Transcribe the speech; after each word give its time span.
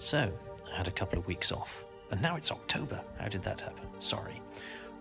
So, 0.00 0.32
I 0.72 0.76
had 0.76 0.86
a 0.86 0.92
couple 0.92 1.18
of 1.18 1.26
weeks 1.26 1.50
off, 1.50 1.84
and 2.12 2.22
now 2.22 2.36
it's 2.36 2.52
October. 2.52 3.02
How 3.18 3.26
did 3.26 3.42
that 3.42 3.60
happen? 3.60 3.84
Sorry. 3.98 4.40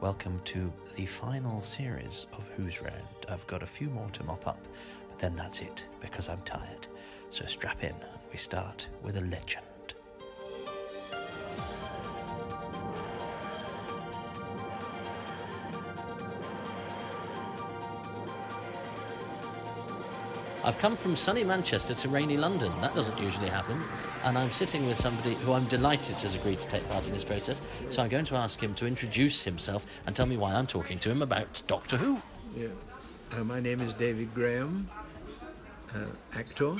Welcome 0.01 0.41
to 0.45 0.73
the 0.95 1.05
final 1.05 1.59
series 1.59 2.25
of 2.33 2.49
Who's 2.57 2.81
Round. 2.81 2.95
I've 3.29 3.45
got 3.45 3.61
a 3.61 3.67
few 3.67 3.91
more 3.91 4.09
to 4.09 4.23
mop 4.23 4.47
up, 4.47 4.59
but 5.07 5.19
then 5.19 5.35
that's 5.35 5.61
it 5.61 5.85
because 5.99 6.29
I'm 6.29 6.41
tired. 6.41 6.87
So 7.29 7.45
strap 7.45 7.83
in, 7.83 7.91
and 7.91 8.19
we 8.31 8.37
start 8.39 8.89
with 9.03 9.17
a 9.17 9.21
legend. 9.21 9.66
I've 20.67 20.77
come 20.79 20.97
from 20.97 21.15
sunny 21.15 21.45
Manchester 21.45 21.93
to 21.93 22.09
rainy 22.09 22.35
London. 22.35 22.73
That 22.81 22.93
doesn't 22.93 23.17
usually 23.21 23.47
happen. 23.47 23.81
And 24.25 24.37
I'm 24.37 24.51
sitting 24.51 24.85
with 24.85 24.97
somebody 24.99 25.35
who 25.35 25.53
I'm 25.53 25.63
delighted 25.67 26.17
has 26.17 26.35
agreed 26.35 26.59
to 26.59 26.67
take 26.67 26.85
part 26.89 27.07
in 27.07 27.13
this 27.13 27.23
process. 27.23 27.61
So 27.87 28.03
I'm 28.03 28.09
going 28.09 28.25
to 28.25 28.35
ask 28.35 28.61
him 28.61 28.75
to 28.75 28.85
introduce 28.85 29.43
himself 29.43 29.85
and 30.05 30.13
tell 30.13 30.25
me 30.25 30.35
why 30.35 30.53
I'm 30.53 30.67
talking 30.67 30.99
to 30.99 31.09
him 31.09 31.21
about 31.21 31.63
Doctor 31.67 31.95
Who. 31.95 32.21
Yeah. 32.53 32.67
Uh, 33.31 33.45
my 33.45 33.61
name 33.61 33.79
is 33.79 33.93
David 33.93 34.33
Graham, 34.33 34.89
uh, 35.95 35.99
actor 36.37 36.75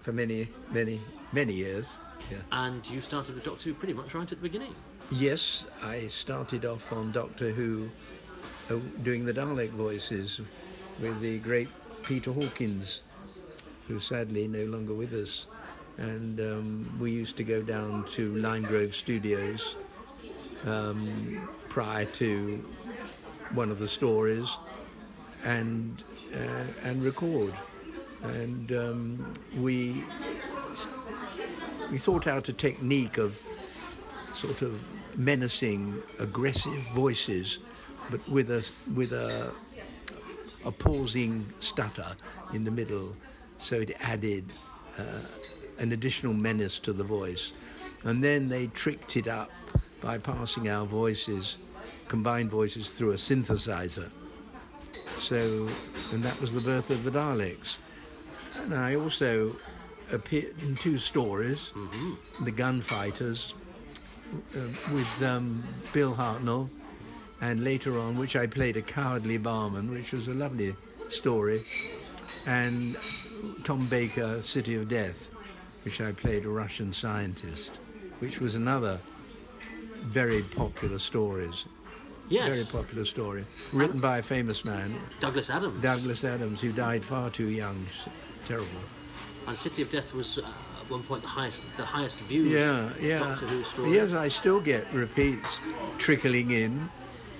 for 0.00 0.12
many, 0.14 0.48
many, 0.72 1.02
many 1.34 1.52
years. 1.52 1.98
Yeah. 2.30 2.38
And 2.52 2.88
you 2.88 3.02
started 3.02 3.34
with 3.34 3.44
Doctor 3.44 3.64
Who 3.64 3.74
pretty 3.74 3.92
much 3.92 4.14
right 4.14 4.22
at 4.22 4.30
the 4.30 4.36
beginning. 4.36 4.74
Yes, 5.10 5.66
I 5.82 6.06
started 6.06 6.64
off 6.64 6.90
on 6.90 7.12
Doctor 7.12 7.50
Who 7.50 7.90
uh, 8.70 8.76
doing 9.02 9.26
the 9.26 9.34
Dalek 9.34 9.68
voices 9.72 10.40
with 11.02 11.20
the 11.20 11.38
great 11.40 11.68
Peter 12.04 12.32
Hawkins, 12.32 13.02
who's 13.88 14.04
sadly 14.04 14.46
no 14.46 14.64
longer 14.66 14.94
with 14.94 15.12
us. 15.14 15.46
And 15.96 16.40
um, 16.40 16.98
we 17.00 17.10
used 17.10 17.36
to 17.38 17.44
go 17.44 17.62
down 17.62 18.04
to 18.12 18.34
Lime 18.36 18.62
Grove 18.62 18.94
Studios 18.94 19.76
um, 20.66 21.48
prior 21.68 22.04
to 22.04 22.64
one 23.52 23.70
of 23.70 23.78
the 23.78 23.88
stories 23.88 24.56
and 25.44 26.02
uh, 26.34 26.64
and 26.82 27.02
record. 27.02 27.54
And 28.22 28.72
um, 28.72 29.34
we 29.56 30.02
we 31.90 31.98
thought 31.98 32.26
out 32.26 32.48
a 32.48 32.52
technique 32.52 33.18
of 33.18 33.38
sort 34.32 34.62
of 34.62 34.82
menacing, 35.16 36.02
aggressive 36.18 36.80
voices, 36.92 37.60
but 38.10 38.26
with 38.28 38.50
a 38.50 38.68
with 38.94 39.12
a 39.12 39.52
a 40.64 40.72
pausing 40.72 41.46
stutter 41.60 42.16
in 42.52 42.64
the 42.64 42.70
middle, 42.70 43.16
so 43.58 43.80
it 43.80 43.96
added 44.00 44.44
uh, 44.98 45.20
an 45.78 45.92
additional 45.92 46.32
menace 46.32 46.78
to 46.80 46.92
the 46.92 47.04
voice. 47.04 47.52
And 48.04 48.22
then 48.22 48.48
they 48.48 48.66
tricked 48.68 49.16
it 49.16 49.28
up 49.28 49.50
by 50.00 50.18
passing 50.18 50.68
our 50.68 50.84
voices, 50.86 51.56
combined 52.08 52.50
voices, 52.50 52.90
through 52.90 53.12
a 53.12 53.16
synthesizer. 53.16 54.10
So, 55.16 55.68
and 56.12 56.22
that 56.22 56.38
was 56.40 56.52
the 56.52 56.60
birth 56.60 56.90
of 56.90 57.04
the 57.04 57.10
Daleks. 57.10 57.78
And 58.56 58.74
I 58.74 58.96
also 58.96 59.56
appeared 60.12 60.54
in 60.62 60.76
two 60.76 60.98
stories, 60.98 61.72
The 62.42 62.50
Gunfighters, 62.50 63.54
uh, 64.56 64.60
with 64.92 65.22
um, 65.22 65.62
Bill 65.92 66.14
Hartnell, 66.14 66.68
and 67.44 67.62
later 67.62 67.98
on, 67.98 68.16
which 68.16 68.36
I 68.36 68.46
played 68.46 68.78
a 68.78 68.82
cowardly 68.82 69.36
barman, 69.36 69.90
which 69.90 70.12
was 70.12 70.28
a 70.28 70.34
lovely 70.34 70.74
story, 71.10 71.60
and 72.46 72.96
Tom 73.64 73.86
Baker, 73.86 74.40
City 74.40 74.76
of 74.76 74.88
Death, 74.88 75.30
which 75.84 76.00
I 76.00 76.12
played 76.12 76.46
a 76.46 76.48
Russian 76.48 76.90
scientist, 76.90 77.80
which 78.20 78.40
was 78.40 78.54
another 78.54 78.98
very 80.04 80.42
popular 80.42 80.98
stories. 80.98 81.66
Yes. 82.30 82.48
Very 82.48 82.82
popular 82.82 83.04
story, 83.04 83.44
written 83.74 84.00
by 84.00 84.18
a 84.18 84.22
famous 84.22 84.64
man, 84.64 84.98
Douglas 85.20 85.50
Adams. 85.50 85.82
Douglas 85.82 86.24
Adams, 86.24 86.62
who 86.62 86.72
died 86.72 87.04
far 87.04 87.28
too 87.28 87.48
young. 87.48 87.84
Terrible. 88.46 88.80
And 89.46 89.54
City 89.54 89.82
of 89.82 89.90
Death 89.90 90.14
was 90.14 90.38
uh, 90.38 90.40
at 90.40 90.90
one 90.90 91.02
point 91.02 91.20
the 91.20 91.28
highest, 91.28 91.62
the 91.76 91.84
highest 91.84 92.20
viewed 92.20 92.50
Yeah, 92.50 92.88
yeah. 92.98 93.18
Doctor 93.18 93.46
Who 93.46 93.62
story. 93.62 93.92
Yes, 93.92 94.12
I 94.14 94.28
still 94.28 94.60
get 94.60 94.90
repeats 94.94 95.60
trickling 95.98 96.50
in. 96.52 96.88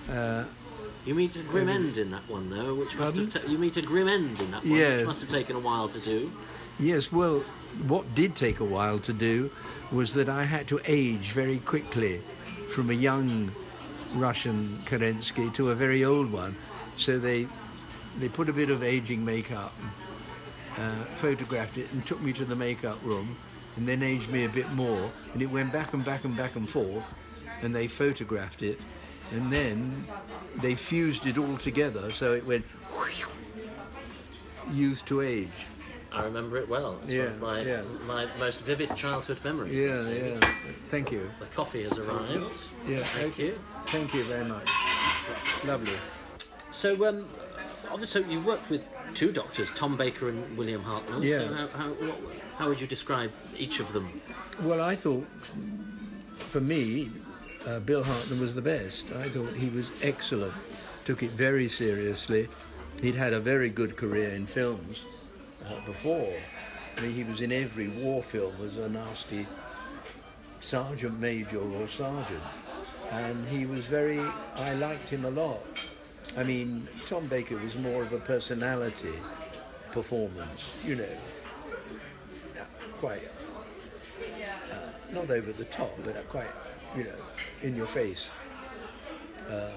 You 0.09 1.15
meet 1.15 1.37
a 1.37 1.41
grim 1.41 1.69
end 1.69 1.99
in 1.99 2.11
that 2.13 2.29
one, 2.31 2.49
though, 2.49 2.75
which 2.75 2.97
must 2.97 3.17
have. 3.17 3.29
Ta- 3.29 3.49
you 3.49 3.59
meet 3.59 3.77
a 3.77 3.83
grim 3.83 4.09
end 4.09 4.41
in 4.41 4.51
that 4.53 4.65
one, 4.65 4.73
Yes. 4.79 4.99
which 5.01 5.07
must 5.07 5.21
have 5.21 5.31
taken 5.31 5.55
a 5.57 5.61
while 5.61 5.89
to 5.89 6.01
do. 6.01 6.33
Yes, 6.79 7.13
well, 7.13 7.41
what 7.87 8.15
did 8.15 8.35
take 8.35 8.61
a 8.61 8.65
while 8.65 8.99
to 9.01 9.13
do 9.13 9.51
was 9.93 10.15
that 10.15 10.29
I 10.29 10.45
had 10.45 10.67
to 10.69 10.81
age 10.87 11.31
very 11.33 11.59
quickly 11.59 12.23
from 12.71 12.91
a 12.91 12.95
young 12.95 13.51
Russian 14.15 14.81
Kerensky 14.87 15.53
to 15.55 15.71
a 15.71 15.75
very 15.75 16.05
old 16.05 16.31
one. 16.33 16.57
So 16.97 17.19
they 17.19 17.47
they 18.21 18.29
put 18.29 18.49
a 18.49 18.53
bit 18.53 18.71
of 18.71 18.83
aging 18.83 19.25
makeup, 19.25 19.75
uh, 20.79 21.05
photographed 21.17 21.77
it, 21.79 21.93
and 21.93 22.07
took 22.07 22.23
me 22.23 22.33
to 22.33 22.45
the 22.45 22.55
makeup 22.57 22.99
room, 23.03 23.37
and 23.77 23.89
then 23.89 24.03
aged 24.03 24.31
me 24.31 24.45
a 24.45 24.49
bit 24.49 24.71
more, 24.73 25.11
and 25.33 25.43
it 25.43 25.51
went 25.51 25.73
back 25.73 25.93
and 25.93 26.05
back 26.05 26.25
and 26.25 26.37
back 26.37 26.55
and 26.57 26.69
forth, 26.69 27.13
and 27.63 27.75
they 27.75 27.89
photographed 27.89 28.63
it, 28.63 28.81
and 29.35 29.53
then 29.53 30.05
they 30.63 30.75
fused 30.75 31.27
it 31.27 31.37
all 31.37 31.57
together, 31.57 32.11
so 32.11 32.33
it 32.35 32.47
went 32.47 32.65
youth 34.73 35.05
to 35.07 35.21
age. 35.21 35.49
I 36.13 36.23
remember 36.25 36.57
it 36.59 36.69
well. 36.69 36.99
It's 37.03 37.07
one 37.09 37.17
Yeah, 37.17 37.23
of 37.25 37.41
my, 37.41 37.61
yeah. 37.61 37.83
my 38.07 38.29
most 38.39 38.61
vivid 38.61 38.95
childhood 38.95 39.39
memories. 39.43 39.81
Yeah, 39.81 40.09
yeah. 40.09 40.55
Thank 40.89 41.11
you. 41.11 41.29
The 41.41 41.47
coffee 41.47 41.83
has 41.83 41.99
arrived. 41.99 42.69
Yeah, 42.87 43.03
Thank 43.03 43.35
okay. 43.35 43.47
you. 43.47 43.59
Thank 43.89 44.15
you 44.15 44.23
very 44.25 44.45
much. 44.45 44.69
Lovely. 45.65 45.93
So, 46.71 47.09
um, 47.09 47.27
obviously, 47.91 48.25
you 48.33 48.41
worked 48.41 48.71
with 48.71 48.89
two 49.15 49.33
doctors, 49.33 49.73
Tom 49.73 49.97
Baker 49.97 50.29
and 50.29 50.57
William 50.57 50.85
Hartnell. 50.85 51.23
Yeah. 51.25 51.39
So, 51.39 51.55
how, 51.55 51.67
how, 51.67 51.89
what, 51.89 52.21
how 52.59 52.69
would 52.69 52.81
you 52.81 52.87
describe 52.87 53.33
each 53.59 53.81
of 53.81 53.93
them? 53.93 54.09
Well, 54.63 54.81
I 54.81 54.95
thought, 54.95 55.27
for 56.31 56.61
me, 56.61 57.11
uh, 57.67 57.81
Bill 57.81 58.03
Hartnell 58.03 58.41
was 58.41 58.55
the 58.55 58.63
best. 58.63 59.07
I 59.13 59.25
thought 59.25 59.55
he 59.55 59.71
was 59.71 59.93
excellent. 60.03 60.55
Took 61.05 61.23
it 61.23 61.33
very 61.33 61.69
seriously. 61.69 62.49
He'd 63.03 63.15
had 63.15 63.33
a 63.33 63.41
very 63.41 63.69
good 63.69 63.97
career 63.97 64.31
in 64.31 64.47
films 64.47 65.05
uh, 65.67 65.85
before. 65.87 66.35
I 66.97 67.01
mean, 67.01 67.15
he 67.15 67.25
was 67.25 67.41
in 67.41 67.53
every 67.53 67.89
war 67.89 68.23
film 68.23 68.55
as 68.65 68.77
a 68.77 68.89
nasty 68.89 69.47
sergeant 70.61 71.19
major 71.19 71.59
or 71.59 71.89
sergeant. 71.89 72.43
And 73.11 73.47
he 73.49 73.67
was 73.67 73.85
very, 73.85 74.21
I 74.57 74.75
liked 74.75 75.11
him 75.11 75.25
a 75.25 75.31
lot. 75.31 75.63
I 76.37 76.43
mean, 76.43 76.89
Tom 77.07 77.27
Baker 77.27 77.57
was 77.59 77.77
more 77.77 78.03
of 78.03 78.13
a 78.13 78.19
personality 78.19 79.13
performance, 79.93 80.83
you 80.85 80.97
know, 80.97 82.65
quite 82.99 83.23
uh, 84.73 84.77
not 85.13 85.31
over 85.31 85.53
the 85.53 85.65
top, 85.67 85.93
but 86.05 86.29
quite, 86.29 86.49
you 86.97 87.05
know, 87.05 87.11
in 87.63 87.77
your 87.77 87.87
face. 87.87 88.31
Uh, 89.51 89.69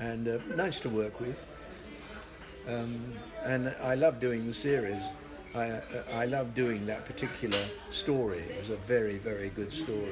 and 0.00 0.26
uh, 0.28 0.38
nice 0.56 0.80
to 0.80 0.88
work 0.88 1.20
with. 1.20 1.56
Um, 2.68 3.12
and 3.44 3.74
I 3.82 3.94
love 3.94 4.20
doing 4.20 4.46
the 4.46 4.54
series. 4.54 5.02
I, 5.54 5.70
uh, 5.70 5.80
I 6.14 6.26
love 6.26 6.54
doing 6.54 6.86
that 6.86 7.04
particular 7.06 7.58
story. 7.90 8.38
It 8.38 8.58
was 8.58 8.70
a 8.70 8.76
very, 8.76 9.18
very 9.18 9.48
good 9.50 9.72
story 9.72 10.08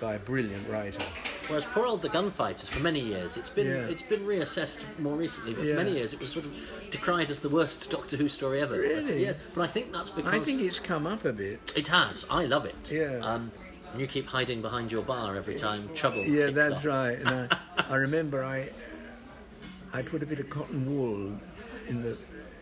by 0.00 0.14
a 0.14 0.18
brilliant 0.18 0.68
writer. 0.68 1.02
Whereas 1.48 1.64
poor 1.64 1.86
old 1.86 2.02
The 2.02 2.08
Gunfighters, 2.08 2.68
for 2.68 2.80
many 2.80 3.00
years, 3.00 3.36
it's 3.36 3.50
been 3.50 3.66
Yeah. 3.66 3.86
it's 3.92 4.02
been 4.02 4.20
reassessed 4.20 4.80
more 4.98 5.16
recently, 5.16 5.54
but 5.54 5.64
Yeah. 5.64 5.74
for 5.74 5.84
many 5.84 5.96
years 5.96 6.12
it 6.12 6.20
was 6.20 6.30
sort 6.30 6.44
of 6.44 6.52
decried 6.90 7.30
as 7.30 7.40
the 7.40 7.48
worst 7.48 7.90
Doctor 7.90 8.16
Who 8.16 8.28
story 8.28 8.60
ever. 8.60 8.76
But, 8.76 8.88
Really? 8.88 9.22
yes, 9.24 9.38
but 9.54 9.62
I 9.62 9.66
think 9.66 9.92
that's 9.92 10.10
because 10.10 10.32
I 10.34 10.38
think 10.40 10.60
it's 10.62 10.78
come 10.78 11.06
up 11.06 11.24
a 11.24 11.32
bit. 11.32 11.72
it 11.76 11.88
has. 11.88 12.24
I 12.30 12.44
love 12.46 12.64
it. 12.64 12.90
Yeah. 12.90 13.18
Um, 13.22 13.50
and 13.92 14.00
you 14.00 14.06
keep 14.06 14.26
hiding 14.26 14.62
behind 14.62 14.90
your 14.90 15.02
bar 15.02 15.36
every 15.36 15.54
time 15.54 15.88
trouble. 15.94 16.24
Yeah, 16.24 16.50
that's 16.50 16.76
off. 16.78 16.84
right. 16.84 17.18
And 17.18 17.28
I, 17.28 17.58
I 17.90 17.96
remember 17.96 18.42
I 18.44 18.70
I 19.92 20.02
put 20.02 20.22
a 20.22 20.26
bit 20.26 20.40
of 20.40 20.48
cotton 20.48 20.86
wool 20.86 21.32
in 21.88 22.02
the 22.02 22.16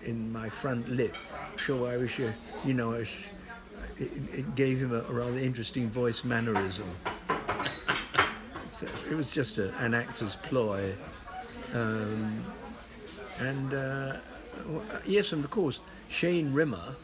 in 0.05 0.33
my 0.33 0.49
front 0.49 0.89
lip, 0.89 1.15
so 1.67 1.85
I 1.85 1.99
was, 1.99 2.19
uh, 2.19 2.33
you 2.65 2.73
know, 2.73 2.95
I 2.95 2.99
was, 3.01 3.15
it, 3.99 4.11
it 4.33 4.55
gave 4.55 4.79
him 4.79 4.95
a 4.95 5.03
rather 5.13 5.39
interesting 5.39 5.91
voice 5.91 6.25
mannerism. 6.25 6.89
So 8.69 8.87
it 9.11 9.15
was 9.15 9.31
just 9.31 9.59
a, 9.59 9.77
an 9.77 9.93
actor's 9.93 10.37
ploy, 10.37 10.95
um, 11.75 12.43
and 13.41 13.75
uh, 13.75 14.17
yes, 15.05 15.33
and 15.33 15.45
of 15.45 15.51
course 15.51 15.81
Shane 16.09 16.53
Rimmer 16.55 16.97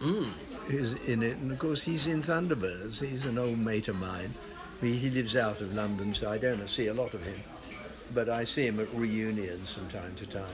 is 0.68 0.94
in 1.06 1.22
it, 1.22 1.36
and 1.38 1.50
of 1.52 1.58
course 1.58 1.82
he's 1.82 2.06
in 2.06 2.20
Thunderbirds. 2.20 3.04
He's 3.06 3.24
an 3.24 3.38
old 3.38 3.58
mate 3.58 3.88
of 3.88 3.98
mine. 4.00 4.34
He, 4.80 4.94
he 4.94 5.10
lives 5.10 5.36
out 5.36 5.60
of 5.60 5.74
London, 5.74 6.14
so 6.14 6.30
I 6.30 6.38
don't 6.38 6.68
see 6.68 6.88
a 6.88 6.94
lot 6.94 7.14
of 7.14 7.22
him, 7.22 7.36
but 8.14 8.28
I 8.28 8.44
see 8.44 8.66
him 8.66 8.78
at 8.80 8.92
reunions 8.92 9.72
from 9.72 9.88
time 9.88 10.14
to 10.16 10.26
time. 10.26 10.44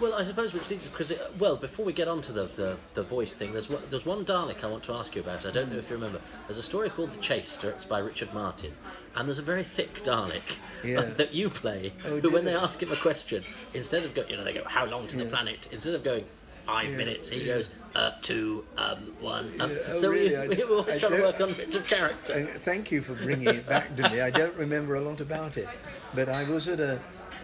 Well, 0.00 0.14
I 0.14 0.24
suppose 0.24 0.52
which 0.52 0.68
leads 0.70 0.86
because 0.88 1.12
well, 1.38 1.56
before 1.56 1.84
we 1.84 1.92
get 1.92 2.08
on 2.08 2.20
to 2.22 2.32
the, 2.32 2.46
the, 2.46 2.76
the 2.94 3.02
voice 3.04 3.34
thing, 3.34 3.52
there's 3.52 3.70
one, 3.70 3.80
there's 3.90 4.04
one 4.04 4.24
Dalek 4.24 4.64
I 4.64 4.66
want 4.66 4.82
to 4.84 4.92
ask 4.92 5.14
you 5.14 5.22
about. 5.22 5.46
I 5.46 5.52
don't 5.52 5.70
know 5.70 5.78
if 5.78 5.88
you 5.88 5.94
remember. 5.94 6.20
There's 6.48 6.58
a 6.58 6.64
story 6.64 6.90
called 6.90 7.12
The 7.12 7.20
Chase, 7.20 7.56
directed 7.56 7.88
by 7.88 8.00
Richard 8.00 8.34
Martin, 8.34 8.72
and 9.14 9.28
there's 9.28 9.38
a 9.38 9.42
very 9.42 9.62
thick 9.62 10.02
Dalek 10.02 10.42
uh, 10.84 10.86
Yeah. 10.86 11.00
that 11.02 11.32
you 11.32 11.48
play. 11.48 11.92
Oh, 12.06 12.18
who, 12.18 12.30
when 12.32 12.44
dear. 12.44 12.54
they 12.54 12.54
ask 12.54 12.82
him 12.82 12.90
a 12.90 12.96
question, 12.96 13.44
instead 13.72 14.04
of 14.04 14.14
going, 14.16 14.28
you 14.30 14.36
know, 14.36 14.42
they 14.44 14.52
go, 14.52 14.64
"How 14.64 14.84
long 14.84 15.06
to 15.08 15.16
the 15.16 15.26
planet?" 15.26 15.68
Instead 15.70 15.94
of 15.94 16.02
going. 16.02 16.24
Five 16.64 16.90
minutes. 16.94 17.28
He 17.28 17.44
goes 17.44 17.70
uh, 17.94 18.12
two, 18.22 18.64
um, 18.78 18.96
one. 19.20 19.52
Um, 19.60 19.70
Yeah, 19.70 19.76
oh, 19.88 19.96
so 19.96 20.10
really? 20.10 20.48
we, 20.48 20.56
we 20.56 20.64
were 20.64 20.76
always 20.78 20.96
I 20.96 21.08
trying 21.08 21.20
to 21.20 21.22
work 21.22 21.40
on 21.40 21.52
bits 21.52 21.76
of 21.76 21.86
character. 21.86 22.48
Uh, 22.50 22.58
thank 22.60 22.90
you 22.90 23.02
for 23.02 23.14
bringing 23.14 23.48
it 23.48 23.66
back 23.68 23.94
to 23.96 24.08
me. 24.10 24.20
I 24.20 24.30
don't 24.30 24.54
remember 24.56 24.94
a 24.94 25.00
lot 25.00 25.20
about 25.20 25.56
it, 25.56 25.68
but 26.14 26.28
I 26.28 26.48
was 26.48 26.68
at 26.68 26.80
a 26.80 26.98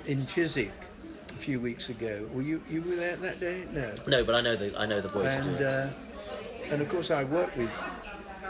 in 0.07 0.25
Chiswick 0.27 0.73
a 1.29 1.35
few 1.35 1.61
weeks 1.61 1.91
ago. 1.91 2.29
Were 2.33 2.43
you 2.43 2.61
you 2.69 2.83
were 2.83 2.97
there 2.97 3.17
that 3.17 3.41
day? 3.41 3.65
No. 3.73 3.95
No, 4.07 4.25
but 4.25 4.35
I 4.35 4.41
know 4.41 4.57
the 4.57 4.79
I 4.79 4.87
know 4.87 5.01
the 5.01 5.09
voice. 5.09 5.31
And 5.33 5.63
uh, 5.63 5.89
and 6.71 6.81
of 6.81 6.89
course 6.89 7.11
I 7.11 7.25
worked 7.25 7.57
with 7.57 7.71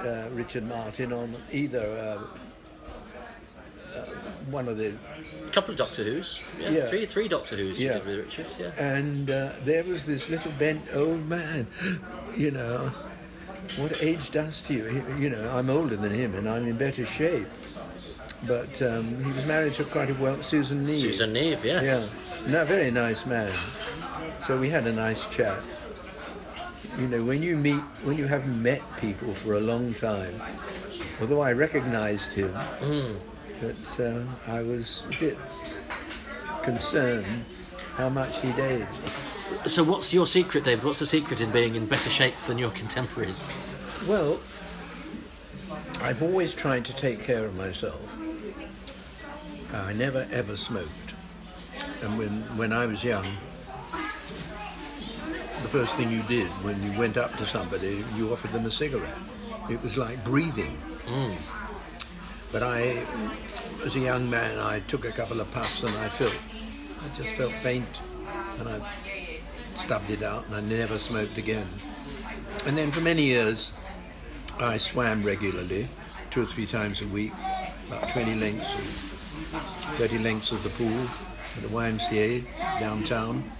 uh, 0.05 0.29
Richard 0.33 0.67
Martin 0.69 1.13
on 1.13 1.35
either 1.53 2.21
uh, 3.95 4.05
one 4.51 4.69
of 4.69 4.77
the 4.79 4.93
A 5.47 5.51
couple 5.51 5.73
of 5.73 5.77
Doctor 5.79 6.03
Who's. 6.05 6.41
Yeah, 6.61 6.71
Yeah. 6.71 6.85
Three 6.87 7.07
three 7.07 7.29
Doctor 7.29 7.57
Who's 7.57 7.81
Yeah. 7.81 7.95
with 7.99 8.07
Richard. 8.19 8.47
Yeah. 8.59 8.71
and 8.83 9.31
uh, 9.31 9.53
there 9.65 9.85
was 9.85 10.07
this 10.07 10.29
little 10.31 10.53
bent 10.59 10.83
old 10.95 11.29
man, 11.29 11.67
you 12.37 12.51
know. 12.51 12.91
What 13.77 14.03
age 14.03 14.31
does 14.33 14.61
to 14.63 14.75
you? 14.75 15.05
You 15.17 15.31
know, 15.31 15.49
I'm 15.57 15.71
older 15.71 15.95
than 15.97 16.11
him 16.13 16.35
and 16.35 16.49
I'm 16.49 16.67
in 16.67 16.77
better 16.77 17.07
shape. 17.07 17.47
But 18.49 18.81
um, 18.83 19.23
he 19.23 19.31
was 19.31 19.47
married 19.47 19.75
to 19.75 19.85
quite 19.85 20.11
a 20.11 20.15
well, 20.15 20.43
Susan 20.43 20.85
Neve. 20.85 21.01
Susan 21.03 21.33
Neve, 21.33 21.65
yes. 21.65 21.85
Yeah, 21.85 22.51
no, 22.51 22.65
very 22.65 22.91
nice 22.91 23.27
man. 23.27 23.53
So 24.47 24.59
we 24.59 24.71
had 24.71 24.87
a 24.87 24.93
nice 24.93 25.29
chat. 25.31 25.63
You 26.99 27.07
know, 27.07 27.23
when 27.23 27.43
you 27.43 27.57
meet, 27.57 27.81
when 28.03 28.17
you 28.19 28.27
haven't 28.27 28.61
met 28.61 28.83
people 28.97 29.33
for 29.35 29.55
a 29.55 29.61
long 29.61 29.95
time, 29.95 30.41
although 31.21 31.41
I 31.43 31.53
recognised 31.53 32.33
him, 32.33 32.53
but 33.61 34.01
uh, 34.01 34.25
I 34.47 34.63
was 34.63 35.05
a 35.07 35.21
bit 35.21 35.39
concerned 36.63 37.45
how 37.97 38.09
much 38.09 38.41
he'd 38.41 38.59
aged. 38.59 38.89
So, 39.67 39.85
what's 39.85 40.13
your 40.15 40.27
secret, 40.27 40.65
David? 40.65 40.85
What's 40.85 41.01
the 41.01 41.07
secret 41.07 41.41
in 41.41 41.51
being 41.51 41.75
in 41.75 41.87
better 41.87 42.09
shape 42.09 42.39
than 42.47 42.57
your 42.57 42.71
contemporaries? 42.71 43.51
Well, 44.09 44.41
I've 46.01 46.23
always 46.23 46.55
tried 46.55 46.85
to 46.87 46.97
take 46.97 47.21
care 47.21 47.45
of 47.45 47.55
myself. 47.57 48.07
I 49.75 49.93
never 49.93 50.27
ever 50.33 50.57
smoked. 50.57 50.89
And 52.03 52.19
when, 52.19 52.31
when 52.57 52.73
I 52.73 52.87
was 52.87 53.05
young, 53.05 53.27
the 53.93 55.69
first 55.69 55.95
thing 55.97 56.11
you 56.11 56.23
did 56.23 56.49
when 56.65 56.83
you 56.83 56.99
went 56.99 57.17
up 57.17 57.37
to 57.37 57.47
somebody, 57.47 58.05
you 58.17 58.33
offered 58.33 58.53
them 58.53 58.65
a 58.65 58.71
cigarette. 58.71 59.19
It 59.69 59.83
was 59.83 59.99
like 59.99 60.25
breathing. 60.25 60.77
But 62.51 62.63
I, 62.63 63.05
as 63.85 63.97
a 63.97 64.01
young 64.01 64.29
man, 64.29 64.59
I 64.59 64.81
took 64.81 65.05
a 65.05 65.11
couple 65.11 65.41
of 65.41 65.51
puffs 65.53 65.83
and 65.83 65.95
I 65.99 66.09
felt, 66.09 66.35
I 66.35 67.17
just 67.17 67.33
felt 67.35 67.53
faint. 67.53 68.01
And 68.59 68.69
I 68.69 68.81
stubbed 69.75 70.11
it 70.11 70.23
out 70.23 70.47
and 70.47 70.55
I 70.55 70.61
never 70.61 70.99
smoked 70.99 71.39
again. 71.39 71.67
And 72.67 72.77
then 72.77 72.91
for 72.91 73.01
many 73.01 73.23
years, 73.23 73.73
I 74.59 74.77
swam 74.77 75.23
regularly, 75.23 75.89
two 76.31 76.43
or 76.43 76.47
three 76.47 76.67
times 76.67 77.01
a 77.01 77.07
week, 77.07 77.33
about 77.87 78.11
20 78.11 78.35
lengths, 78.35 78.69
30 79.97 80.19
lengths 80.19 80.53
of 80.53 80.63
the 80.63 80.69
pool 80.71 81.01
at 81.57 81.63
the 81.63 81.69
YMCA 81.69 82.45
downtown. 82.79 83.51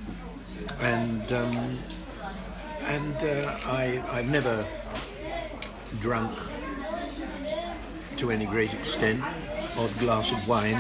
And 0.81 1.33
um, 1.33 1.79
and 2.85 3.17
uh, 3.17 3.57
I, 3.67 4.03
I've 4.11 4.29
never 4.31 4.67
drunk 6.01 6.33
to 8.17 8.31
any 8.31 8.47
great 8.47 8.75
extent, 8.75 9.23
odd 9.79 9.97
glass 9.99 10.33
of 10.33 10.47
wine, 10.49 10.79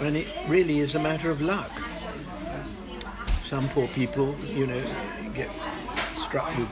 and 0.00 0.16
it 0.16 0.28
really 0.48 0.78
is 0.78 0.94
a 0.94 0.98
matter 0.98 1.30
of 1.30 1.40
luck. 1.40 1.70
Some 3.44 3.68
poor 3.70 3.88
people, 3.88 4.34
you 4.44 4.66
know, 4.66 4.82
get 5.34 5.50
struck 6.14 6.56
with 6.56 6.68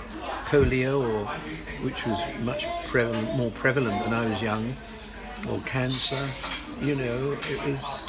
polio, 0.47 1.03
or 1.03 1.27
which 1.85 2.07
was 2.07 2.21
much 2.43 2.67
prevalent, 2.87 3.37
more 3.37 3.51
prevalent 3.51 4.01
when 4.05 4.15
I 4.15 4.27
was 4.27 4.41
young, 4.41 4.73
or 5.51 5.61
cancer. 5.61 6.29
You 6.81 6.95
know, 6.95 7.37
it 7.51 7.67
was. 7.67 8.05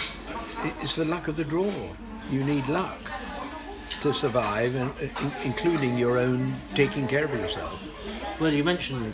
It's 0.81 0.95
the 0.95 1.05
luck 1.05 1.27
of 1.27 1.35
the 1.35 1.45
draw. 1.45 1.71
You 2.29 2.43
need 2.43 2.67
luck 2.67 2.99
to 4.01 4.13
survive, 4.13 4.75
and 4.75 4.91
uh, 4.91 5.31
including 5.43 5.97
your 5.97 6.17
own 6.17 6.53
taking 6.75 7.07
care 7.07 7.25
of 7.25 7.31
yourself. 7.31 7.79
Well, 8.39 8.53
you 8.53 8.63
mentioned 8.63 9.13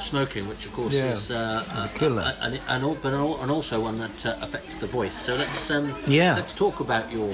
smoking, 0.00 0.48
which 0.48 0.66
of 0.66 0.72
course 0.72 0.92
Yeah, 0.94 1.12
is 1.12 1.30
uh, 1.30 1.64
a, 1.92 1.98
killer. 1.98 2.34
and, 2.40 2.60
and, 2.68 2.84
al- 2.84 2.94
but 3.02 3.12
and 3.14 3.50
also 3.50 3.80
one 3.80 3.98
that 3.98 4.26
uh, 4.26 4.36
affects 4.42 4.76
the 4.76 4.86
voice. 4.86 5.16
So 5.16 5.36
let's 5.36 5.70
um, 5.70 5.94
Yeah. 6.06 6.34
let's 6.36 6.52
talk 6.52 6.80
about 6.80 7.10
your 7.12 7.30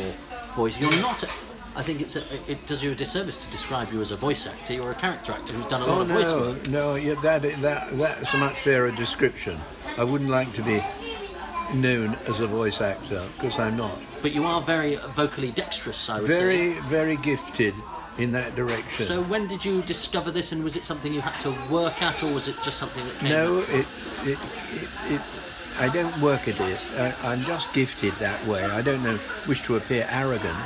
voice. 0.54 0.78
You're 0.80 0.90
not. 1.02 1.22
A, 1.22 1.28
I 1.74 1.82
think 1.82 2.00
it's 2.02 2.16
a, 2.16 2.22
it 2.50 2.66
does 2.66 2.82
you 2.82 2.90
a 2.92 2.94
disservice 2.94 3.38
to 3.44 3.50
describe 3.50 3.92
you 3.92 4.00
as 4.02 4.12
a 4.12 4.16
voice 4.16 4.46
actor. 4.46 4.74
You're 4.74 4.90
a 4.90 4.94
character 4.94 5.32
actor 5.32 5.54
who's 5.54 5.66
done 5.66 5.82
a 5.82 5.86
lot 5.86 5.98
Oh 5.98 6.00
of 6.02 6.08
voice 6.08 6.32
work. 6.32 6.68
no, 6.68 6.96
yeah, 6.96 7.14
that 7.22 7.42
that 7.62 7.96
that's 7.98 8.34
a 8.34 8.38
much 8.38 8.56
fairer 8.60 8.90
description. 8.90 9.58
I 9.96 10.04
wouldn't 10.04 10.30
like 10.30 10.52
to 10.54 10.62
be 10.62 10.82
known 11.74 12.16
as 12.26 12.40
a 12.40 12.46
voice 12.46 12.80
actor 12.82 13.22
because 13.36 13.58
I'm 13.58 13.76
not. 13.76 13.98
But 14.20 14.32
you 14.34 14.44
are 14.44 14.60
very 14.60 14.96
vocally 15.16 15.50
dexterous, 15.50 16.08
I 16.10 16.20
would 16.20 16.30
say. 16.30 16.38
Very, 16.38 16.72
very 16.80 17.16
gifted 17.16 17.74
in 18.18 18.32
that 18.32 18.54
direction. 18.54 19.06
So 19.06 19.22
when 19.22 19.46
did 19.46 19.64
you 19.64 19.82
discover 19.82 20.30
this, 20.30 20.52
and 20.52 20.62
was 20.62 20.76
it 20.76 20.84
something 20.84 21.12
you 21.12 21.20
had 21.20 21.38
to 21.40 21.50
work 21.72 22.02
at, 22.02 22.22
or 22.22 22.32
was 22.32 22.48
it 22.48 22.56
just 22.64 22.78
something 22.78 23.04
that 23.06 23.18
came? 23.18 23.30
No, 23.30 23.58
it, 23.58 23.86
it, 24.24 24.38
it, 24.72 24.88
it, 25.08 25.20
I 25.78 25.88
don't 25.88 26.16
work 26.20 26.48
at 26.48 26.60
it. 26.60 26.80
I, 26.96 27.14
I'm 27.32 27.42
just 27.42 27.72
gifted 27.72 28.12
that 28.14 28.44
way. 28.46 28.64
I 28.64 28.82
don't 28.82 29.02
know, 29.02 29.18
wish 29.48 29.62
to 29.62 29.76
appear 29.76 30.06
arrogant, 30.10 30.58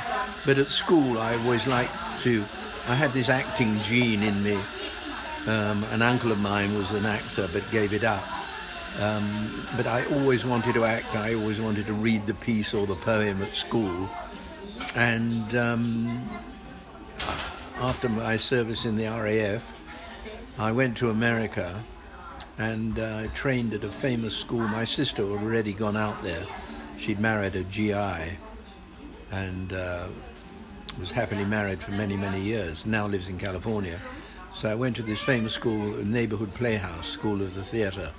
but 0.45 0.57
at 0.57 0.67
school 0.67 1.17
I 1.17 1.35
always 1.37 1.67
liked 1.67 1.93
to. 2.21 2.43
I 2.87 2.95
had 2.95 3.11
this 3.11 3.29
acting 3.29 3.79
gene 3.81 4.23
in 4.23 4.43
me. 4.43 4.59
Um, 5.45 5.85
an 5.91 6.01
uncle 6.01 6.31
of 6.31 6.39
mine 6.39 6.77
was 6.77 6.91
an 6.91 7.05
actor, 7.05 7.49
but 7.53 7.69
gave 7.71 7.93
it 7.93 8.03
up. 8.03 8.23
Um, 8.99 9.65
but 9.77 9.87
I 9.87 10.03
always 10.07 10.45
wanted 10.45 10.73
to 10.73 10.83
act. 10.83 11.15
I 11.15 11.35
always 11.35 11.61
wanted 11.61 11.85
to 11.87 11.93
read 11.93 12.25
the 12.25 12.33
piece 12.33 12.73
or 12.73 12.85
the 12.85 12.95
poem 12.95 13.41
at 13.41 13.55
school, 13.55 14.09
and. 14.95 15.55
Um, 15.55 16.29
after 17.79 18.09
my 18.09 18.37
service 18.37 18.85
in 18.85 18.95
the 18.95 19.05
RAF, 19.05 19.89
I 20.57 20.71
went 20.71 20.97
to 20.97 21.11
America 21.11 21.83
and 22.57 22.97
uh, 22.97 23.27
trained 23.35 23.73
at 23.73 23.83
a 23.83 23.91
famous 23.91 24.35
school. 24.35 24.67
My 24.67 24.83
sister 24.83 25.23
had 25.23 25.31
already 25.31 25.73
gone 25.73 25.95
out 25.95 26.21
there. 26.23 26.43
She'd 26.97 27.19
married 27.19 27.55
a 27.55 27.63
GI 27.65 28.37
and 29.31 29.73
uh, 29.73 30.07
was 30.99 31.11
happily 31.11 31.45
married 31.45 31.81
for 31.81 31.91
many, 31.91 32.17
many 32.17 32.41
years. 32.41 32.87
Now 32.87 33.05
lives 33.05 33.29
in 33.29 33.37
California. 33.37 33.99
So 34.55 34.69
I 34.69 34.73
went 34.73 34.95
to 34.95 35.03
this 35.03 35.21
famous 35.21 35.53
school, 35.53 35.95
neighborhood 36.03 36.51
playhouse, 36.55 37.07
School 37.07 37.43
of 37.43 37.53
the 37.53 37.63
Theatre, 37.63 38.11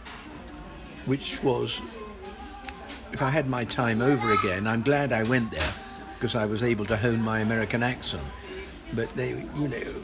which 1.06 1.42
was, 1.42 1.80
if 3.12 3.22
I 3.22 3.30
had 3.30 3.48
my 3.48 3.64
time 3.64 4.02
over 4.02 4.32
again, 4.34 4.68
I'm 4.68 4.82
glad 4.82 5.12
I 5.12 5.24
went 5.24 5.50
there 5.50 5.74
because 6.14 6.36
I 6.36 6.46
was 6.46 6.62
able 6.62 6.84
to 6.86 6.96
hone 6.96 7.20
my 7.20 7.40
American 7.40 7.82
accent. 7.82 8.22
But 8.94 9.14
they, 9.14 9.30
you 9.30 9.68
know, 9.68 9.94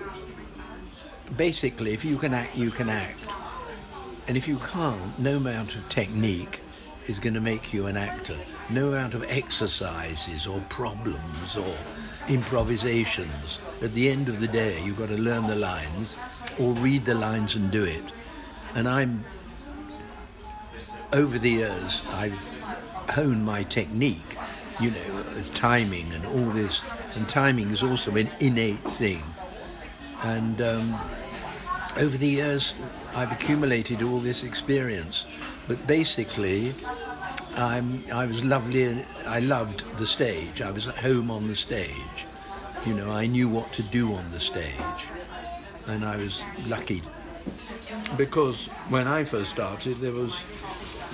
basically, 1.36 1.92
if 1.92 2.04
you 2.04 2.16
can 2.16 2.34
act, 2.34 2.56
you 2.56 2.70
can 2.70 2.88
act. 2.88 3.26
And 4.26 4.36
if 4.36 4.48
you 4.48 4.56
can't, 4.58 5.18
no 5.18 5.36
amount 5.36 5.74
of 5.74 5.88
technique 5.88 6.60
is 7.06 7.18
going 7.18 7.34
to 7.34 7.40
make 7.40 7.74
you 7.74 7.86
an 7.86 7.96
actor. 7.96 8.36
No 8.70 8.88
amount 8.88 9.14
of 9.14 9.24
exercises 9.28 10.46
or 10.46 10.60
problems 10.68 11.56
or 11.56 11.74
improvisations. 12.28 13.60
At 13.82 13.92
the 13.92 14.08
end 14.08 14.28
of 14.28 14.40
the 14.40 14.48
day, 14.48 14.82
you've 14.82 14.98
got 14.98 15.08
to 15.08 15.18
learn 15.18 15.46
the 15.46 15.56
lines 15.56 16.16
or 16.58 16.72
read 16.72 17.04
the 17.04 17.14
lines 17.14 17.54
and 17.54 17.70
do 17.70 17.84
it. 17.84 18.02
And 18.74 18.88
I'm, 18.88 19.24
over 21.12 21.38
the 21.38 21.50
years, 21.50 22.02
I've 22.12 22.38
honed 23.10 23.44
my 23.44 23.62
technique, 23.64 24.38
you 24.80 24.90
know, 24.90 25.24
as 25.36 25.50
timing 25.50 26.10
and 26.12 26.24
all 26.26 26.50
this. 26.50 26.82
And 27.16 27.28
timing 27.28 27.70
is 27.70 27.82
also 27.82 28.14
an 28.16 28.30
innate 28.40 28.82
thing. 28.82 29.22
And 30.22 30.60
um, 30.60 30.98
over 31.96 32.16
the 32.16 32.26
years, 32.26 32.74
I've 33.14 33.30
accumulated 33.32 34.02
all 34.02 34.18
this 34.18 34.44
experience. 34.44 35.26
But 35.68 35.86
basically, 35.86 36.74
I'm, 37.56 38.04
I 38.12 38.26
was 38.26 38.44
lovely. 38.44 39.04
I 39.26 39.40
loved 39.40 39.84
the 39.98 40.06
stage. 40.06 40.60
I 40.60 40.70
was 40.70 40.86
at 40.86 40.96
home 40.96 41.30
on 41.30 41.46
the 41.46 41.56
stage. 41.56 42.26
You 42.84 42.94
know, 42.94 43.10
I 43.10 43.26
knew 43.26 43.48
what 43.48 43.72
to 43.74 43.82
do 43.82 44.12
on 44.12 44.30
the 44.30 44.40
stage, 44.40 45.08
and 45.86 46.04
I 46.04 46.16
was 46.16 46.42
lucky 46.66 47.00
because 48.16 48.68
when 48.88 49.06
I 49.06 49.24
first 49.24 49.50
started, 49.50 49.96
there 50.00 50.12
was 50.12 50.40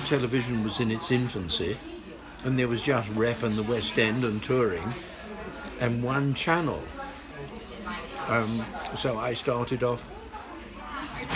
television 0.07 0.64
was 0.64 0.80
in 0.80 0.90
its 0.90 1.11
infancy, 1.11 1.76
and 2.45 2.59
there 2.59 2.69
was 2.69 2.83
just 2.83 3.09
rep 3.11 3.42
and 3.42 3.54
the 3.54 3.62
West 3.64 3.99
End 3.99 4.25
and 4.25 4.42
touring, 4.42 4.92
and 5.81 6.03
one 6.03 6.35
channel. 6.35 6.81
Um, 8.29 8.65
so 8.97 9.19
I 9.19 9.35
started 9.35 9.83
off 9.83 10.07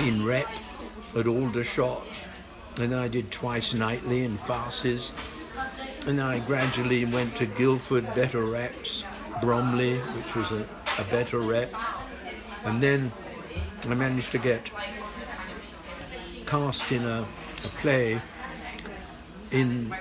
in 0.06 0.24
rep 0.24 0.48
at 1.16 1.26
Aldershot, 1.26 2.06
and 2.76 2.94
I 2.94 3.08
did 3.08 3.30
twice 3.30 3.74
nightly 3.74 4.24
in 4.24 4.36
farces, 4.36 5.12
and 6.06 6.20
I 6.20 6.40
gradually 6.40 7.04
went 7.04 7.34
to 7.36 7.46
Guildford, 7.46 8.14
better 8.14 8.44
reps, 8.44 9.04
Bromley, 9.40 9.98
which 9.98 10.36
was 10.36 10.50
a, 10.52 10.66
a 10.98 11.04
better 11.10 11.40
rep, 11.40 11.72
and 12.64 12.82
then 12.82 13.10
I 13.88 13.94
managed 13.94 14.30
to 14.32 14.38
get 14.38 14.70
cast 16.46 16.92
in 16.92 17.04
a, 17.04 17.26
a 17.64 17.68
play 17.80 18.20
in 19.50 19.94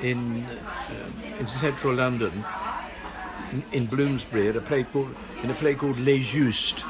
in 0.00 0.42
uh, 0.42 1.38
in 1.38 1.46
central 1.46 1.94
London, 1.94 2.44
in, 3.72 3.86
Bloomsbury, 3.86 4.48
at 4.48 4.56
a 4.56 4.60
play 4.60 4.84
called 4.84 5.14
in 5.42 5.50
a 5.50 5.54
play 5.54 5.74
called 5.74 5.98
Les 5.98 6.20
Justes 6.20 6.84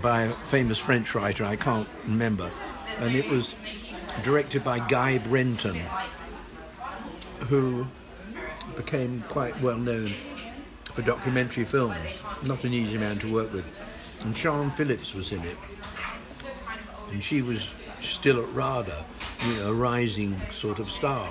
by 0.00 0.22
a 0.22 0.30
famous 0.30 0.78
French 0.78 1.14
writer 1.14 1.44
I 1.44 1.56
can't 1.56 1.88
remember, 2.04 2.50
and 2.98 3.14
it 3.14 3.28
was 3.28 3.54
directed 4.22 4.64
by 4.64 4.78
Guy 4.78 5.18
Brenton, 5.18 5.80
who 7.48 7.86
became 8.76 9.22
quite 9.28 9.58
well 9.60 9.78
known 9.78 10.10
for 10.84 11.02
documentary 11.02 11.64
films. 11.64 12.22
Not 12.44 12.64
an 12.64 12.72
easy 12.72 12.98
man 12.98 13.18
to 13.20 13.32
work 13.32 13.52
with, 13.52 13.66
and 14.24 14.36
Sian 14.36 14.70
Phillips 14.70 15.14
was 15.14 15.32
in 15.32 15.42
it, 15.42 15.56
and 17.10 17.22
she 17.22 17.42
was 17.42 17.74
still 17.98 18.42
at 18.42 18.52
RADA, 18.52 19.04
you 19.46 19.56
know, 19.58 19.70
a 19.70 19.74
rising 19.74 20.32
sort 20.50 20.78
of 20.78 20.90
star. 20.90 21.30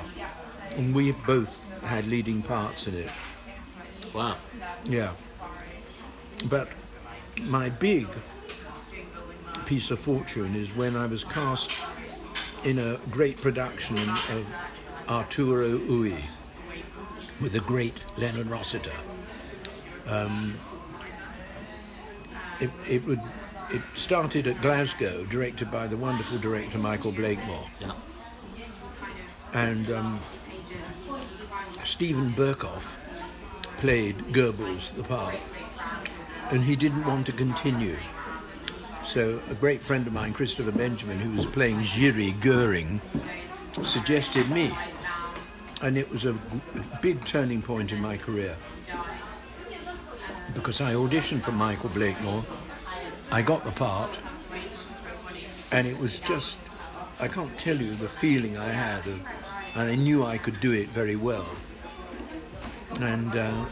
And 0.78 0.94
we 0.94 1.12
both 1.26 1.62
had 1.84 2.08
leading 2.08 2.42
parts 2.42 2.88
in 2.88 2.96
it. 2.96 3.10
Wow. 4.16 4.38
Yeah. 4.86 5.12
But 6.50 6.70
my 7.42 7.70
big 7.70 8.08
piece 9.66 9.92
of 9.92 10.00
fortune 10.00 10.56
is 10.56 10.74
when 10.74 10.96
I 10.96 11.06
was 11.06 11.26
cast 11.26 11.72
in 12.64 12.80
a 12.80 12.98
great 13.12 13.42
production 13.42 13.98
of 13.98 14.56
Arturo 15.10 15.68
Ui 15.68 16.16
with 17.42 17.52
the 17.52 17.60
great 17.60 18.00
Leonard 18.18 18.48
Rossiter. 18.48 18.96
Um, 20.08 20.56
it, 22.62 22.70
it 22.88 23.06
would 23.06 23.22
it 23.72 23.82
started 23.96 24.48
at 24.48 24.62
Glasgow, 24.62 25.26
directed 25.26 25.72
by 25.72 25.88
the 25.88 25.98
wonderful 25.98 26.38
director 26.38 26.78
Michael 26.78 27.12
Blakemore. 27.12 27.68
Yeah. 27.82 27.92
And 29.54 29.90
um, 29.90 30.20
Steven 31.84 32.32
Berkoff 32.34 32.98
played 33.86 34.18
Goebbels, 34.34 34.96
the 34.96 35.04
part, 35.04 35.36
and 36.50 36.63
he 36.63 36.75
didn't 36.75 37.06
want 37.06 37.24
to 37.27 37.32
continue. 37.32 37.96
So 39.04 39.39
a 39.48 39.54
great 39.54 39.84
friend 39.84 40.08
of 40.08 40.13
mine, 40.13 40.34
Christopher 40.34 40.75
Benjamin, 40.75 41.20
who 41.20 41.38
was 41.38 41.46
playing 41.46 41.84
Giri 41.84 42.32
Goering, 42.32 43.00
suggested 43.84 44.50
me. 44.50 44.75
And 45.84 46.00
it 46.00 46.10
was 46.10 46.25
a 46.25 46.34
big 47.04 47.24
turning 47.25 47.62
point 47.62 47.92
in 47.92 48.01
my 48.01 48.18
career. 48.18 48.58
Because 50.56 50.82
I 50.82 50.96
auditioned 50.96 51.44
for 51.44 51.51
Michael 51.51 51.92
Blakemore, 51.92 52.44
I 53.32 53.44
got 53.44 53.63
the 53.65 53.72
part, 53.72 54.10
and 55.72 55.86
it 55.86 56.00
was 56.00 56.20
just, 56.22 56.58
I 57.20 57.27
can't 57.27 57.56
tell 57.60 57.77
you 57.77 57.94
the 57.94 58.10
feeling 58.10 58.58
I 58.58 58.70
had 58.70 59.06
of, 59.06 59.22
and 59.75 59.92
I 59.92 59.94
knew 59.94 60.25
I 60.25 60.39
could 60.39 60.60
do 60.60 60.72
it 60.72 60.89
very 60.89 61.15
well. 61.15 61.46
And 63.00 63.36
uh, 63.36 63.66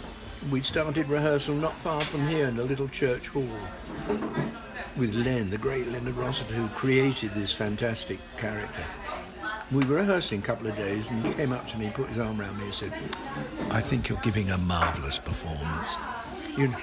we 0.52 0.62
started 0.62 1.08
rehearsal 1.08 1.56
not 1.56 1.76
far 1.78 2.02
from 2.02 2.28
here 2.28 2.48
in 2.48 2.56
the 2.56 2.64
little 2.64 2.88
church 2.88 3.30
hall 3.30 3.50
with 4.98 5.14
Len, 5.16 5.50
the 5.50 5.58
great 5.58 5.88
Leonard 5.88 6.16
Rossiter, 6.16 6.54
who 6.54 6.68
created 6.70 7.32
this 7.32 7.54
fantastic 7.54 8.20
character. 8.38 8.84
We 9.72 9.86
were 9.86 9.96
rehearsing 9.96 10.40
a 10.40 10.42
couple 10.44 10.68
of 10.68 10.76
days, 10.76 11.10
and 11.10 11.26
he 11.26 11.34
came 11.34 11.52
up 11.52 11.66
to 11.68 11.80
me, 11.80 11.90
put 11.94 12.10
his 12.10 12.20
arm 12.20 12.40
around 12.40 12.58
me, 12.58 12.66
and 12.66 12.74
said, 12.74 12.94
"I 13.72 13.82
think 13.82 14.10
you're 14.10 14.20
giving 14.20 14.52
a 14.52 14.58
marvelous 14.58 15.18
performance." 15.18 15.96
You 16.58 16.68
know, 16.68 16.78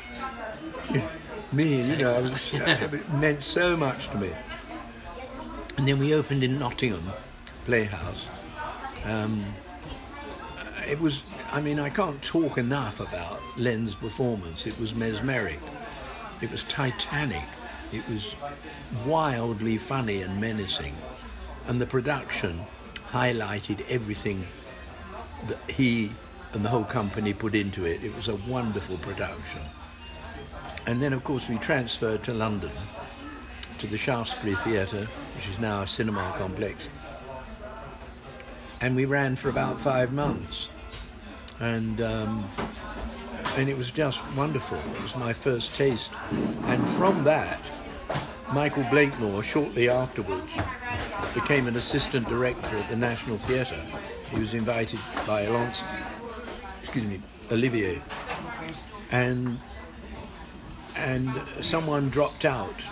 you 0.88 0.98
know, 0.98 1.08
me, 1.52 1.82
you 1.82 1.96
know, 1.96 2.22
was, 2.22 2.54
it 2.54 3.12
meant 3.14 3.42
so 3.42 3.76
much 3.76 4.08
to 4.08 4.18
me. 4.18 4.30
And 5.76 5.86
then 5.86 5.98
we 5.98 6.14
opened 6.14 6.42
in 6.42 6.58
Nottingham 6.58 7.10
Playhouse. 7.64 8.26
Um, 9.04 9.44
it 10.88 11.00
was, 11.00 11.22
I 11.52 11.60
mean, 11.60 11.80
I 11.80 11.90
can't 11.90 12.22
talk 12.22 12.58
enough 12.58 13.00
about 13.00 13.40
Len's 13.58 13.96
performance. 13.96 14.68
It 14.68 14.78
was 14.78 14.94
mesmeric. 14.94 15.58
It 16.40 16.50
was 16.50 16.62
titanic. 16.64 17.42
It 17.92 18.08
was 18.08 18.34
wildly 19.04 19.76
funny 19.76 20.22
and 20.22 20.40
menacing. 20.40 20.96
And 21.66 21.80
the 21.80 21.86
production 21.86 22.60
highlighted 23.08 23.84
everything 23.88 24.46
that 25.48 25.58
he 25.68 26.12
and 26.52 26.64
the 26.64 26.68
whole 26.68 26.84
company 26.84 27.32
put 27.32 27.56
into 27.56 27.84
it. 27.84 28.04
It 28.04 28.14
was 28.14 28.28
a 28.28 28.36
wonderful 28.48 28.98
production. 28.98 29.60
And 30.86 31.02
then, 31.02 31.12
of 31.12 31.24
course, 31.24 31.48
we 31.48 31.58
transferred 31.58 32.22
to 32.24 32.32
London, 32.32 32.70
to 33.78 33.88
the 33.88 33.98
Shaftesbury 33.98 34.54
Theatre, 34.54 35.08
which 35.34 35.48
is 35.48 35.58
now 35.58 35.82
a 35.82 35.86
cinema 35.86 36.32
complex. 36.38 36.88
And 38.80 38.94
we 38.94 39.04
ran 39.04 39.34
for 39.34 39.48
about 39.48 39.80
five 39.80 40.12
months. 40.12 40.68
And 41.60 42.00
um, 42.00 42.48
and 43.56 43.68
it 43.68 43.76
was 43.76 43.90
just 43.90 44.20
wonderful. 44.36 44.78
It 44.96 45.02
was 45.02 45.16
my 45.16 45.32
first 45.32 45.74
taste. 45.74 46.10
And 46.64 46.88
from 46.88 47.24
that, 47.24 47.60
Michael 48.52 48.84
Blakemore, 48.90 49.42
shortly 49.42 49.88
afterwards, 49.88 50.52
became 51.34 51.66
an 51.66 51.76
assistant 51.76 52.28
director 52.28 52.76
at 52.76 52.88
the 52.88 52.96
National 52.96 53.36
Theatre. 53.36 53.84
He 54.30 54.38
was 54.38 54.54
invited 54.54 55.00
by 55.26 55.42
Alonso, 55.42 55.84
excuse 56.80 57.04
me, 57.04 57.20
Olivier. 57.52 58.00
And 59.10 59.58
and 60.96 61.30
someone 61.60 62.10
dropped 62.10 62.44
out 62.44 62.82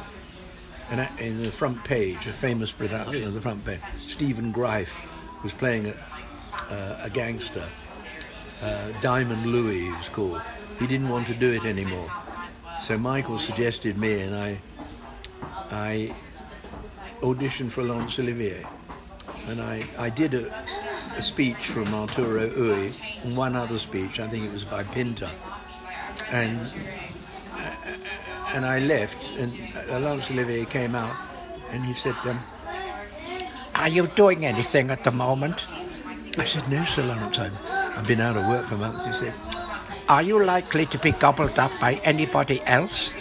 and 0.91 1.09
in 1.21 1.43
the 1.43 1.51
front 1.51 1.83
page, 1.85 2.27
a 2.27 2.33
famous 2.33 2.73
production 2.73 3.25
of 3.25 3.35
the 3.35 3.41
front 3.41 3.65
page. 3.65 3.81
Stephen 4.01 4.53
Greif 4.53 5.07
was 5.43 5.53
playing 5.53 5.87
a, 5.87 5.95
uh, 6.73 7.01
a 7.03 7.11
gangster. 7.11 7.65
Uh, 8.63 8.93
Diamond 9.01 9.47
Louis, 9.47 9.89
was 9.91 10.09
called. 10.09 10.43
He 10.79 10.87
didn't 10.87 11.09
want 11.09 11.27
to 11.29 11.35
do 11.35 11.51
it 11.53 11.65
anymore. 11.65 12.11
So 12.81 12.97
Michael 12.99 13.39
suggested 13.39 13.99
me, 13.99 14.21
and 14.21 14.35
I, 14.35 14.61
I 15.71 16.15
auditioned 17.21 17.71
for 17.71 17.83
Laurence 17.83 18.19
Olivier. 18.19 18.65
And 19.49 19.61
I, 19.61 19.85
I 19.99 20.11
did 20.11 20.35
a, 20.35 20.53
a 21.17 21.23
speech 21.23 21.57
from 21.57 21.93
Arturo 21.95 22.51
Ui 22.57 22.93
and 23.25 23.37
one 23.37 23.57
other 23.57 23.79
speech, 23.79 24.21
I 24.21 24.29
think 24.29 24.45
it 24.45 24.53
was 24.53 24.65
by 24.65 24.83
Pinter. 24.85 25.31
And 26.31 26.69
and 28.55 28.65
I 28.65 28.79
left, 28.81 29.31
and 29.39 29.53
uh, 29.91 29.99
Laurence 29.99 30.31
Olivier 30.31 30.65
came 30.65 30.95
out, 30.95 31.15
and 31.71 31.85
he 31.85 31.93
said, 31.93 32.17
"Are 33.75 33.89
you 33.89 34.07
doing 34.09 34.47
anything 34.47 34.91
at 34.91 35.05
the 35.05 35.11
moment?" 35.11 35.67
I 36.39 36.45
said, 36.45 36.69
"No, 36.69 36.85
Sir 36.85 37.05
Laurence. 37.05 37.39
I've, 37.39 37.68
I've 37.99 38.07
been 38.07 38.21
out 38.21 38.37
of 38.37 38.47
work 38.47 38.65
for 38.67 38.77
months." 38.77 39.05
He 39.07 39.13
said, 39.13 39.35
"Are 40.09 40.23
you 40.23 40.43
likely 40.45 40.87
to 40.87 40.99
be 40.99 41.13
gobbled 41.13 41.59
up 41.59 41.73
by 41.81 41.95
anybody 42.05 42.63
else?" 42.67 43.15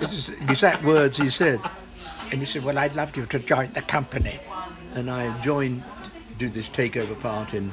This 0.00 0.12
is 0.12 0.28
exact 0.30 0.82
words 0.82 1.18
he 1.18 1.28
said, 1.30 1.60
and 2.30 2.40
he 2.40 2.46
said, 2.46 2.64
"Well, 2.64 2.78
I'd 2.78 2.94
love 2.96 3.16
you 3.16 3.26
to 3.26 3.38
join 3.38 3.72
the 3.72 3.82
company," 3.82 4.40
and 4.94 5.10
I 5.10 5.22
joined, 5.42 5.82
do 6.38 6.48
this 6.48 6.68
takeover 6.68 7.18
part 7.20 7.54
in 7.54 7.72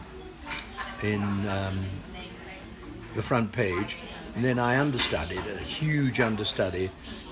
in 1.04 1.22
um, 1.50 1.80
the 3.16 3.24
front 3.24 3.51
page, 3.51 3.98
and 4.36 4.46
then 4.46 4.60
I 4.60 4.80
understudied 4.80 5.42
a 5.48 5.58
huge 5.58 6.20
understudy 6.20 6.90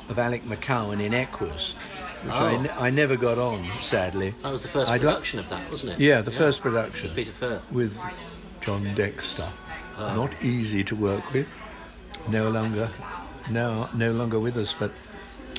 of 0.10 0.17
Alec 0.17 0.43
McCowen 0.46 1.00
in 1.00 1.13
Equus, 1.13 1.75
which 2.24 2.34
I, 2.34 2.55
Oh. 2.55 2.62
ne- 2.62 2.69
I 2.88 2.89
never 2.89 3.15
got 3.15 3.38
on, 3.38 3.69
sadly. 3.79 4.34
That 4.41 4.51
was 4.51 4.63
the 4.63 4.69
1st 4.69 4.89
I'd 4.89 5.03
lo- 5.03 5.12
production 5.12 5.38
of 5.39 5.50
that, 5.50 5.69
wasn't 5.69 5.91
it? 5.93 6.00
Yeah, 6.00 6.22
the 6.22 6.31
first 6.31 6.62
production 6.62 7.12
Peter 7.13 7.31
Firth. 7.31 7.72
with 7.72 8.00
John 8.69 8.93
Dexter. 8.93 9.49
Not 9.97 10.43
easy 10.43 10.83
to 10.83 10.95
work 10.95 11.33
with. 11.33 11.51
No 12.27 12.49
longer, 12.49 12.88
no, 13.49 13.89
no 13.95 14.11
longer 14.11 14.39
with 14.39 14.57
us. 14.57 14.75
But 14.77 14.91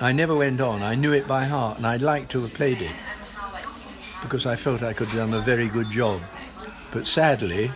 I 0.00 0.12
never 0.12 0.36
went 0.36 0.60
on. 0.60 0.80
I 0.84 0.94
knew 0.94 1.12
it 1.12 1.26
by 1.26 1.42
heart, 1.44 1.78
and 1.78 1.86
I'd 1.88 2.02
like 2.02 2.28
to 2.28 2.40
have 2.42 2.54
played 2.54 2.80
it 2.80 2.92
because 4.22 4.46
I 4.46 4.54
felt 4.54 4.84
I 4.84 4.92
could 4.92 5.08
have 5.08 5.16
done 5.16 5.34
a 5.34 5.40
very 5.42 5.66
good 5.66 5.90
job. 5.90 6.20
But 6.92 7.08
sadly, 7.08 7.72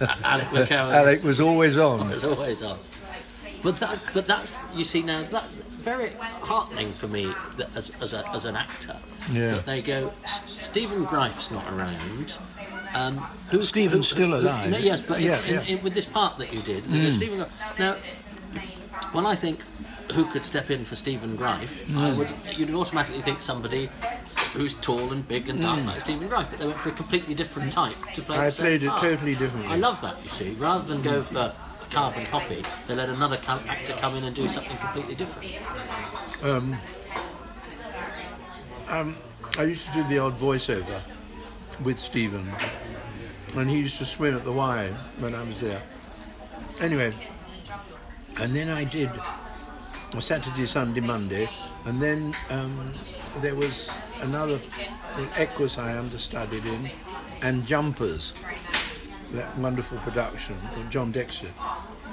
Alec 0.24 0.72
Alec 0.72 1.22
was 1.22 1.40
always 1.40 1.76
on. 1.78 2.10
Was 2.10 2.24
always 2.24 2.64
on. 2.64 2.80
But 3.62 3.76
that, 3.76 4.00
but 4.12 4.26
that's 4.26 4.58
you 4.76 4.84
see 4.84 5.02
now 5.02 5.22
that's 5.22 5.54
very 5.54 6.10
heartening 6.42 6.88
for 6.90 7.06
me 7.06 7.32
that 7.58 7.70
as, 7.76 7.92
as, 8.02 8.12
a, 8.12 8.28
as 8.32 8.44
an 8.44 8.56
actor 8.56 8.96
Yeah. 9.30 9.52
that 9.52 9.66
they 9.66 9.80
go 9.82 10.12
"S- 10.24 10.44
Stephen 10.64 11.04
Greif's 11.04 11.52
not 11.52 11.66
around. 11.72 12.36
Um, 12.94 13.18
who, 13.50 13.62
Stephen's 13.62 14.08
still 14.08 14.34
alive. 14.34 14.70
no, 14.70 14.78
yes, 14.78 15.00
but 15.00 15.18
in- 15.18 15.26
Yeah, 15.26 15.44
in, 15.44 15.54
yeah. 15.54 15.62
In, 15.62 15.82
with 15.82 15.94
this 15.94 16.06
part 16.06 16.38
that 16.38 16.52
you 16.52 16.60
did, 16.60 16.88
know, 16.88 16.96
mm. 16.96 17.10
Stephen. 17.12 17.38
Gr- 17.38 17.44
Now, 17.78 17.96
when 19.12 19.26
I 19.26 19.34
think 19.34 19.60
who 20.12 20.24
could 20.26 20.44
step 20.44 20.70
in 20.70 20.84
for 20.84 20.94
Stephen 20.94 21.34
Greif, 21.34 21.88
I 21.90 22.10
mm. 22.10 22.18
would 22.18 22.56
you'd 22.56 22.72
automatically 22.72 23.20
think 23.20 23.42
somebody 23.42 23.90
who's 24.52 24.74
tall 24.76 25.10
and 25.10 25.26
big 25.26 25.48
and 25.48 25.60
dark 25.60 25.80
mm. 25.80 25.86
like 25.86 26.00
Stephen 26.02 26.28
Greif, 26.28 26.48
but 26.50 26.60
they 26.60 26.66
went 26.66 26.78
for 26.78 26.90
a 26.90 26.92
completely 26.92 27.34
different 27.34 27.72
type 27.72 27.96
to 28.14 28.22
play. 28.22 28.38
I 28.38 28.50
played 28.50 28.84
it 28.84 28.88
part. 28.88 29.00
totally 29.00 29.34
differently. 29.34 29.72
I 29.72 29.76
love 29.76 30.00
that. 30.02 30.22
You 30.22 30.28
see, 30.28 30.50
rather 30.50 30.84
than 30.84 31.02
go 31.02 31.22
for 31.22 31.38
a 31.38 31.54
carbon 31.90 32.24
copy, 32.26 32.64
they 32.86 32.94
let 32.94 33.08
another 33.08 33.38
actor 33.48 33.94
come 33.94 34.14
in 34.16 34.24
and 34.24 34.36
do 34.36 34.48
something 34.48 34.76
completely 34.76 35.16
different. 35.16 35.52
Um, 36.44 36.78
um, 38.88 39.16
I 39.58 39.64
used 39.64 39.86
to 39.86 39.92
do 39.94 40.04
the 40.04 40.18
odd 40.18 40.38
voiceover 40.38 41.00
with 41.82 41.98
Stephen, 41.98 42.46
and 43.56 43.70
he 43.70 43.78
used 43.78 43.98
to 43.98 44.04
swim 44.04 44.36
at 44.36 44.44
the 44.44 44.52
Y 44.52 44.88
when 45.18 45.34
I 45.34 45.42
was 45.42 45.60
there. 45.60 45.80
Anyway, 46.80 47.12
and 48.40 48.54
then 48.54 48.68
I 48.68 48.84
did 48.84 49.10
Saturday, 50.20 50.66
Sunday, 50.66 51.00
Monday, 51.00 51.48
and 51.86 52.00
then 52.00 52.34
um, 52.50 52.94
there 53.38 53.54
was 53.54 53.90
another 54.20 54.60
Equus 55.36 55.78
I 55.78 55.98
understudied 55.98 56.64
in, 56.64 56.90
and 57.42 57.66
Jumpers, 57.66 58.32
that 59.32 59.56
wonderful 59.58 59.98
production 59.98 60.56
of 60.76 60.88
John 60.90 61.12
Dexter 61.12 61.48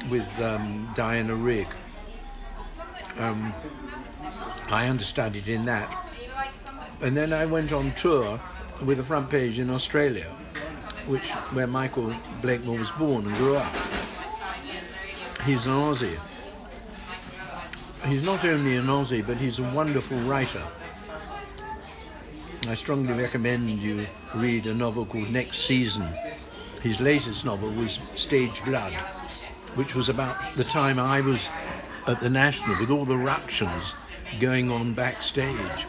with 0.10 0.28
um, 0.42 0.92
Diana 0.96 1.36
Rigg. 1.36 1.68
Um, 3.20 3.54
I 4.70 4.88
understudied 4.88 5.48
in 5.48 5.64
that. 5.64 6.08
And 7.04 7.16
then 7.18 7.34
I 7.34 7.46
went 7.46 7.72
on 7.72 7.92
tour 7.94 8.40
with 8.84 9.00
a 9.00 9.04
front 9.04 9.30
page 9.30 9.60
in 9.60 9.70
Australia, 9.70 10.26
which 11.06 11.32
where 11.54 11.68
Michael 11.68 12.16
Blakemore 12.42 12.80
was 12.80 12.92
born 12.92 13.26
and 13.26 13.36
grew 13.36 13.56
up. 13.56 13.74
He's 15.46 15.66
an 15.66 15.74
Aussie. 15.74 16.20
He's 18.06 18.24
not 18.24 18.44
only 18.46 18.78
an 18.78 18.88
Aussie, 18.88 19.26
but 19.26 19.38
he's 19.38 19.60
a 19.60 19.64
wonderful 19.64 20.18
writer. 20.20 20.64
I 22.68 22.76
strongly 22.76 23.14
recommend 23.14 23.82
you 23.82 24.08
read 24.36 24.66
a 24.68 24.74
novel 24.74 25.06
called 25.06 25.30
Next 25.30 25.60
Season. 25.60 26.08
His 26.82 27.00
latest 27.00 27.46
novel 27.46 27.72
was 27.72 28.00
Stage 28.16 28.64
Blood, 28.64 28.94
which 29.76 29.96
was 29.96 30.10
about 30.10 30.36
the 30.56 30.64
time 30.64 31.00
I 31.00 31.22
was 31.22 31.50
at 32.08 32.20
the 32.20 32.30
National 32.30 32.80
with 32.80 32.92
all 32.92 33.06
the 33.06 33.18
ructions 33.18 33.96
going 34.40 34.72
on 34.72 34.94
backstage. 34.94 35.86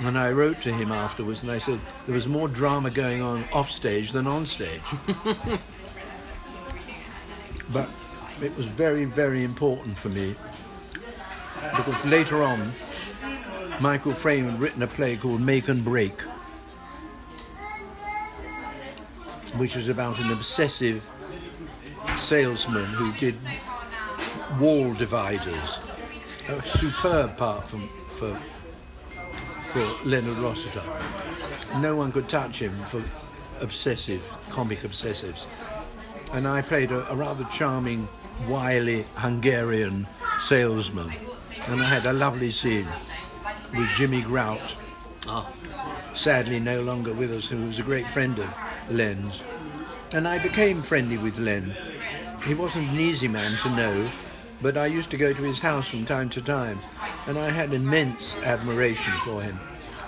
And 0.00 0.18
I 0.18 0.32
wrote 0.32 0.62
to 0.62 0.72
him 0.72 0.92
afterwards 0.92 1.42
and 1.42 1.52
I 1.52 1.58
said 1.58 1.78
there 2.06 2.14
was 2.14 2.26
more 2.26 2.48
drama 2.48 2.90
going 2.90 3.20
on 3.22 3.44
off 3.52 3.70
stage 3.70 4.12
than 4.12 4.26
on 4.26 4.46
stage. 4.46 4.80
but 7.72 7.88
it 8.42 8.56
was 8.56 8.66
very, 8.66 9.04
very 9.04 9.44
important 9.44 9.98
for 9.98 10.08
me 10.08 10.34
because 11.76 12.04
later 12.04 12.42
on, 12.42 12.72
Michael 13.80 14.12
Frayn 14.12 14.50
had 14.50 14.60
written 14.60 14.82
a 14.82 14.86
play 14.86 15.16
called 15.16 15.40
Make 15.40 15.68
and 15.68 15.84
Break, 15.84 16.20
which 19.56 19.76
was 19.76 19.88
about 19.88 20.18
an 20.20 20.32
obsessive 20.32 21.08
salesman 22.16 22.86
who 22.86 23.12
did 23.14 23.34
wall 24.58 24.92
dividers. 24.94 25.78
A 26.48 26.60
superb 26.62 27.36
part 27.36 27.68
from, 27.68 27.88
for 28.14 28.38
for 29.70 29.88
Leonard 30.04 30.38
Rossiter. 30.38 30.82
No 31.78 31.94
one 31.94 32.10
could 32.10 32.28
touch 32.28 32.60
him 32.60 32.76
for 32.86 33.02
obsessive, 33.60 34.22
comic 34.48 34.80
obsessives. 34.80 35.46
And 36.32 36.46
I 36.48 36.60
played 36.60 36.90
a, 36.90 37.08
a 37.10 37.14
rather 37.14 37.44
charming, 37.44 38.08
wily 38.48 39.06
Hungarian 39.14 40.08
salesman. 40.40 41.12
And 41.68 41.80
I 41.80 41.84
had 41.84 42.06
a 42.06 42.12
lovely 42.12 42.50
scene 42.50 42.88
with 43.76 43.88
Jimmy 43.90 44.22
Grout, 44.22 44.60
Oh, 45.26 45.52
sadly 46.14 46.58
no 46.58 46.82
longer 46.82 47.12
with 47.12 47.30
us, 47.30 47.48
who 47.48 47.64
was 47.64 47.78
a 47.78 47.84
great 47.84 48.08
friend 48.08 48.38
of 48.38 48.48
Len's. 48.90 49.42
And 50.12 50.26
I 50.26 50.42
became 50.42 50.82
friendly 50.82 51.18
with 51.18 51.38
Len. 51.38 51.76
He 52.44 52.54
wasn't 52.54 52.90
an 52.90 52.98
easy 52.98 53.28
man 53.28 53.52
to 53.62 53.70
know, 53.76 54.08
but 54.60 54.76
I 54.76 54.86
used 54.86 55.10
to 55.10 55.16
go 55.16 55.32
to 55.32 55.42
his 55.42 55.60
house 55.60 55.88
from 55.88 56.06
time 56.06 56.28
to 56.30 56.40
time, 56.40 56.80
and 57.26 57.38
I 57.38 57.50
had 57.50 57.72
immense 57.74 58.36
admiration 58.36 59.12
for 59.24 59.42
him. 59.42 59.58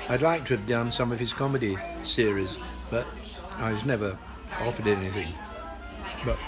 I'd 0.09 0.23
like 0.23 0.45
to 0.47 0.57
have 0.57 0.67
done 0.67 0.91
some 0.91 1.13
of 1.13 1.19
his 1.19 1.33
comedy 1.33 1.77
series, 2.03 2.59
but 2.91 3.07
I 3.59 3.73
was 3.73 3.85
never 3.85 4.19
offered 4.61 4.87
anything. 4.87 5.33
But, 6.25 6.39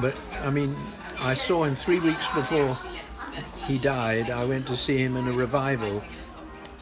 but 0.00 0.16
I 0.44 0.50
mean, 0.50 0.76
I 1.22 1.34
saw 1.34 1.64
him 1.64 1.74
three 1.74 1.98
weeks 2.00 2.26
before 2.34 2.76
he 3.66 3.78
died. 3.78 4.30
I 4.30 4.44
went 4.44 4.66
to 4.68 4.76
see 4.76 4.98
him 4.98 5.16
in 5.16 5.26
a 5.28 5.32
revival 5.32 6.02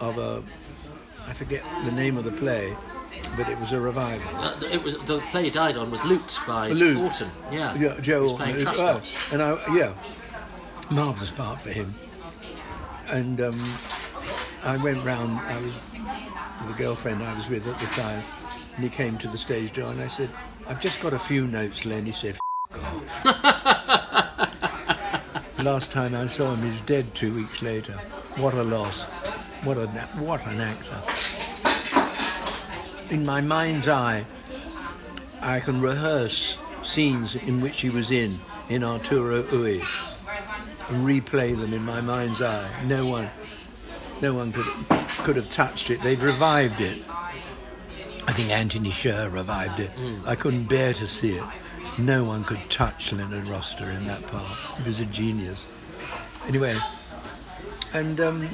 of 0.00 0.18
a, 0.18 0.42
I 1.26 1.32
forget 1.32 1.62
the 1.84 1.92
name 1.92 2.16
of 2.16 2.24
the 2.24 2.32
play, 2.32 2.76
but 3.36 3.48
it 3.48 3.58
was 3.58 3.72
a 3.72 3.80
revival. 3.80 4.28
uh, 4.38 4.54
it 4.70 4.82
was 4.82 4.98
the 5.06 5.20
play 5.30 5.44
he 5.44 5.50
died 5.50 5.76
on 5.76 5.90
was 5.90 6.04
Loot 6.04 6.38
by 6.46 6.68
Loot. 6.68 6.98
Orton. 6.98 7.30
Yeah, 7.50 7.74
Yeah, 7.74 8.00
Joe. 8.00 8.36
Playing 8.36 8.66
uh, 8.66 9.00
and 9.32 9.42
I, 9.42 9.74
yeah, 9.74 9.94
marvelous 10.90 11.30
part 11.30 11.60
for 11.60 11.70
him. 11.70 11.94
And 13.08 13.40
um, 13.40 13.60
I 14.64 14.76
went 14.76 15.04
round. 15.04 15.38
I 15.38 15.58
was 15.58 15.74
with 16.62 16.74
a 16.74 16.78
girlfriend 16.78 17.22
I 17.22 17.36
was 17.36 17.48
with 17.48 17.66
at 17.66 17.78
the 17.78 17.86
time, 17.86 18.24
and 18.74 18.84
he 18.84 18.90
came 18.90 19.16
to 19.18 19.28
the 19.28 19.38
stage 19.38 19.72
door, 19.72 19.90
and 19.90 20.00
I 20.00 20.08
said, 20.08 20.30
"I've 20.66 20.80
just 20.80 21.00
got 21.00 21.12
a 21.12 21.18
few 21.18 21.46
notes, 21.46 21.84
Len." 21.84 22.06
He 22.06 22.12
said. 22.12 22.38
Last 25.58 25.90
time 25.90 26.14
I 26.14 26.26
saw 26.26 26.52
him, 26.54 26.62
he's 26.62 26.80
dead 26.82 27.14
two 27.14 27.32
weeks 27.32 27.62
later. 27.62 27.94
What 28.36 28.54
a 28.54 28.62
loss! 28.62 29.04
What 29.64 29.78
a 29.78 29.86
what 30.18 30.46
an 30.46 30.60
actor! 30.60 31.00
In 33.10 33.24
my 33.24 33.40
mind's 33.40 33.88
eye, 33.88 34.26
I 35.42 35.60
can 35.60 35.80
rehearse 35.80 36.62
scenes 36.82 37.36
in 37.36 37.60
which 37.60 37.80
he 37.80 37.90
was 37.90 38.10
in 38.10 38.40
in 38.68 38.84
Arturo 38.84 39.44
Ui 39.52 39.80
and 40.88 41.06
replay 41.06 41.58
them 41.58 41.72
in 41.72 41.84
my 41.84 42.00
mind's 42.00 42.40
eye. 42.42 42.68
No 42.84 43.06
one, 43.06 43.30
no 44.20 44.34
one 44.34 44.52
could 44.52 44.66
could 45.24 45.36
have 45.36 45.50
touched 45.50 45.90
it. 45.90 46.00
They've 46.02 46.22
revived 46.22 46.80
it. 46.80 47.02
I 48.28 48.32
think 48.32 48.50
Anthony 48.50 48.90
Sher 48.90 49.28
revived 49.30 49.80
it. 49.80 49.90
I 50.26 50.34
couldn't 50.34 50.64
bear 50.64 50.92
to 50.94 51.06
see 51.06 51.36
it. 51.36 51.44
No 51.98 52.24
one 52.24 52.44
could 52.44 52.68
touch 52.70 53.12
Leonard 53.12 53.46
Rossiter 53.46 53.90
in 53.90 54.06
that 54.06 54.26
part. 54.26 54.58
He 54.78 54.88
was 54.88 55.00
a 55.00 55.06
genius. 55.06 55.66
Anyway, 56.46 56.76
and 57.94 58.20
um, 58.20 58.48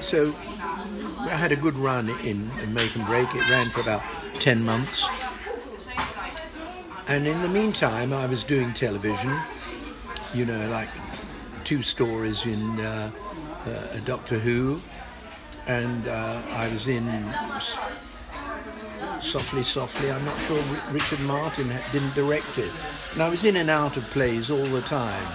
so 0.00 0.34
I 1.20 1.36
had 1.36 1.52
a 1.52 1.56
good 1.56 1.76
run 1.76 2.08
in, 2.24 2.50
in 2.62 2.74
Make 2.74 2.94
and 2.96 3.06
Break. 3.06 3.34
It 3.34 3.48
ran 3.48 3.70
for 3.70 3.80
about 3.80 4.02
10 4.40 4.64
months. 4.64 5.06
And 7.06 7.26
in 7.26 7.40
the 7.42 7.48
meantime, 7.48 8.12
I 8.12 8.26
was 8.26 8.44
doing 8.44 8.72
television, 8.72 9.30
you 10.34 10.44
know, 10.44 10.68
like 10.68 10.88
two 11.62 11.82
stories 11.82 12.44
in 12.44 12.80
uh, 12.80 13.10
uh, 13.66 13.96
Doctor 14.04 14.38
Who, 14.38 14.80
and 15.66 16.06
uh, 16.08 16.42
I 16.50 16.68
was 16.68 16.88
in 16.88 17.06
Softly, 19.20 19.62
Softly. 19.62 20.10
I'm 20.10 20.24
not 20.24 20.38
sure 20.40 20.62
Richard 20.90 21.20
Martin 21.20 21.72
didn't 21.92 22.14
direct 22.14 22.58
it. 22.58 22.70
And 23.12 23.22
I 23.22 23.28
was 23.28 23.44
in 23.44 23.56
and 23.56 23.70
out 23.70 23.96
of 23.96 24.04
plays 24.10 24.50
all 24.50 24.66
the 24.66 24.82
time. 24.82 25.26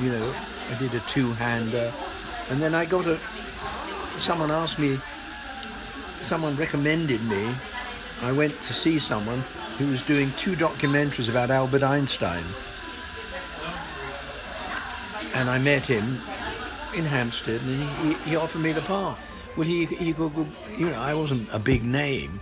You 0.00 0.10
know, 0.10 0.34
I 0.70 0.78
did 0.78 0.94
a 0.94 1.00
two-hander, 1.00 1.92
and 2.50 2.60
then 2.60 2.74
I 2.74 2.86
got 2.86 3.06
a. 3.06 3.18
Someone 4.18 4.50
asked 4.50 4.78
me. 4.78 4.98
Someone 6.22 6.56
recommended 6.56 7.22
me. 7.26 7.54
I 8.22 8.32
went 8.32 8.60
to 8.62 8.72
see 8.72 8.98
someone 8.98 9.44
who 9.78 9.86
was 9.88 10.02
doing 10.02 10.32
two 10.38 10.56
documentaries 10.56 11.28
about 11.28 11.50
Albert 11.50 11.82
Einstein. 11.82 12.42
And 15.36 15.50
I 15.50 15.58
met 15.58 15.84
him 15.84 16.18
in 16.96 17.04
Hampstead, 17.04 17.60
and 17.60 17.82
he, 18.00 18.30
he, 18.30 18.36
offered 18.36 18.62
me 18.62 18.72
the 18.72 18.80
part. 18.80 19.18
Well, 19.54 19.66
he, 19.66 19.84
he 19.84 20.14
could, 20.14 20.32
you 20.78 20.88
know, 20.88 20.98
I 20.98 21.12
wasn't 21.12 21.46
a 21.52 21.58
big 21.58 21.84
name. 21.84 22.40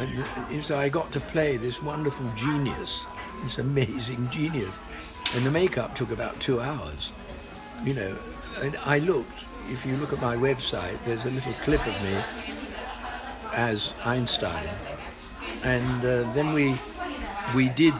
And 0.00 0.64
so 0.64 0.76
I 0.76 0.88
got 0.88 1.12
to 1.12 1.20
play 1.20 1.58
this 1.58 1.80
wonderful 1.80 2.28
genius, 2.34 3.06
this 3.44 3.58
amazing 3.58 4.28
genius. 4.32 4.80
And 5.36 5.46
the 5.46 5.50
makeup 5.52 5.94
took 5.94 6.10
about 6.10 6.40
two 6.40 6.60
hours, 6.60 7.12
you 7.84 7.94
know. 7.94 8.16
And 8.62 8.76
I 8.84 8.98
looked, 8.98 9.44
if 9.70 9.86
you 9.86 9.96
look 9.96 10.12
at 10.12 10.20
my 10.20 10.34
website, 10.34 10.98
there's 11.04 11.26
a 11.26 11.30
little 11.30 11.52
clip 11.62 11.86
of 11.86 12.02
me 12.02 12.20
as 13.52 13.92
Einstein. 14.04 14.68
And 15.62 16.00
uh, 16.00 16.32
then 16.32 16.52
we, 16.52 16.80
we 17.54 17.68
did, 17.68 17.94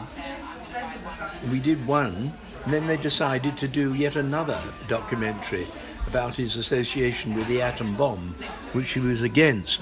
we 1.49 1.61
did 1.61 1.87
one, 1.87 2.33
and 2.65 2.73
then 2.73 2.87
they 2.87 2.97
decided 2.97 3.57
to 3.57 3.67
do 3.67 3.93
yet 3.93 4.15
another 4.15 4.59
documentary 4.87 5.67
about 6.07 6.35
his 6.35 6.57
association 6.57 7.35
with 7.35 7.47
the 7.47 7.61
atom 7.61 7.95
bomb, 7.95 8.35
which 8.73 8.91
he 8.91 8.99
was 8.99 9.21
against. 9.21 9.81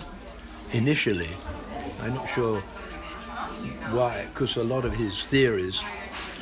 initially. 0.73 1.29
I'm 2.01 2.15
not 2.15 2.27
sure 2.29 2.59
why, 3.91 4.25
because 4.33 4.57
a 4.57 4.63
lot 4.63 4.85
of 4.85 4.93
his 4.93 5.27
theories 5.27 5.81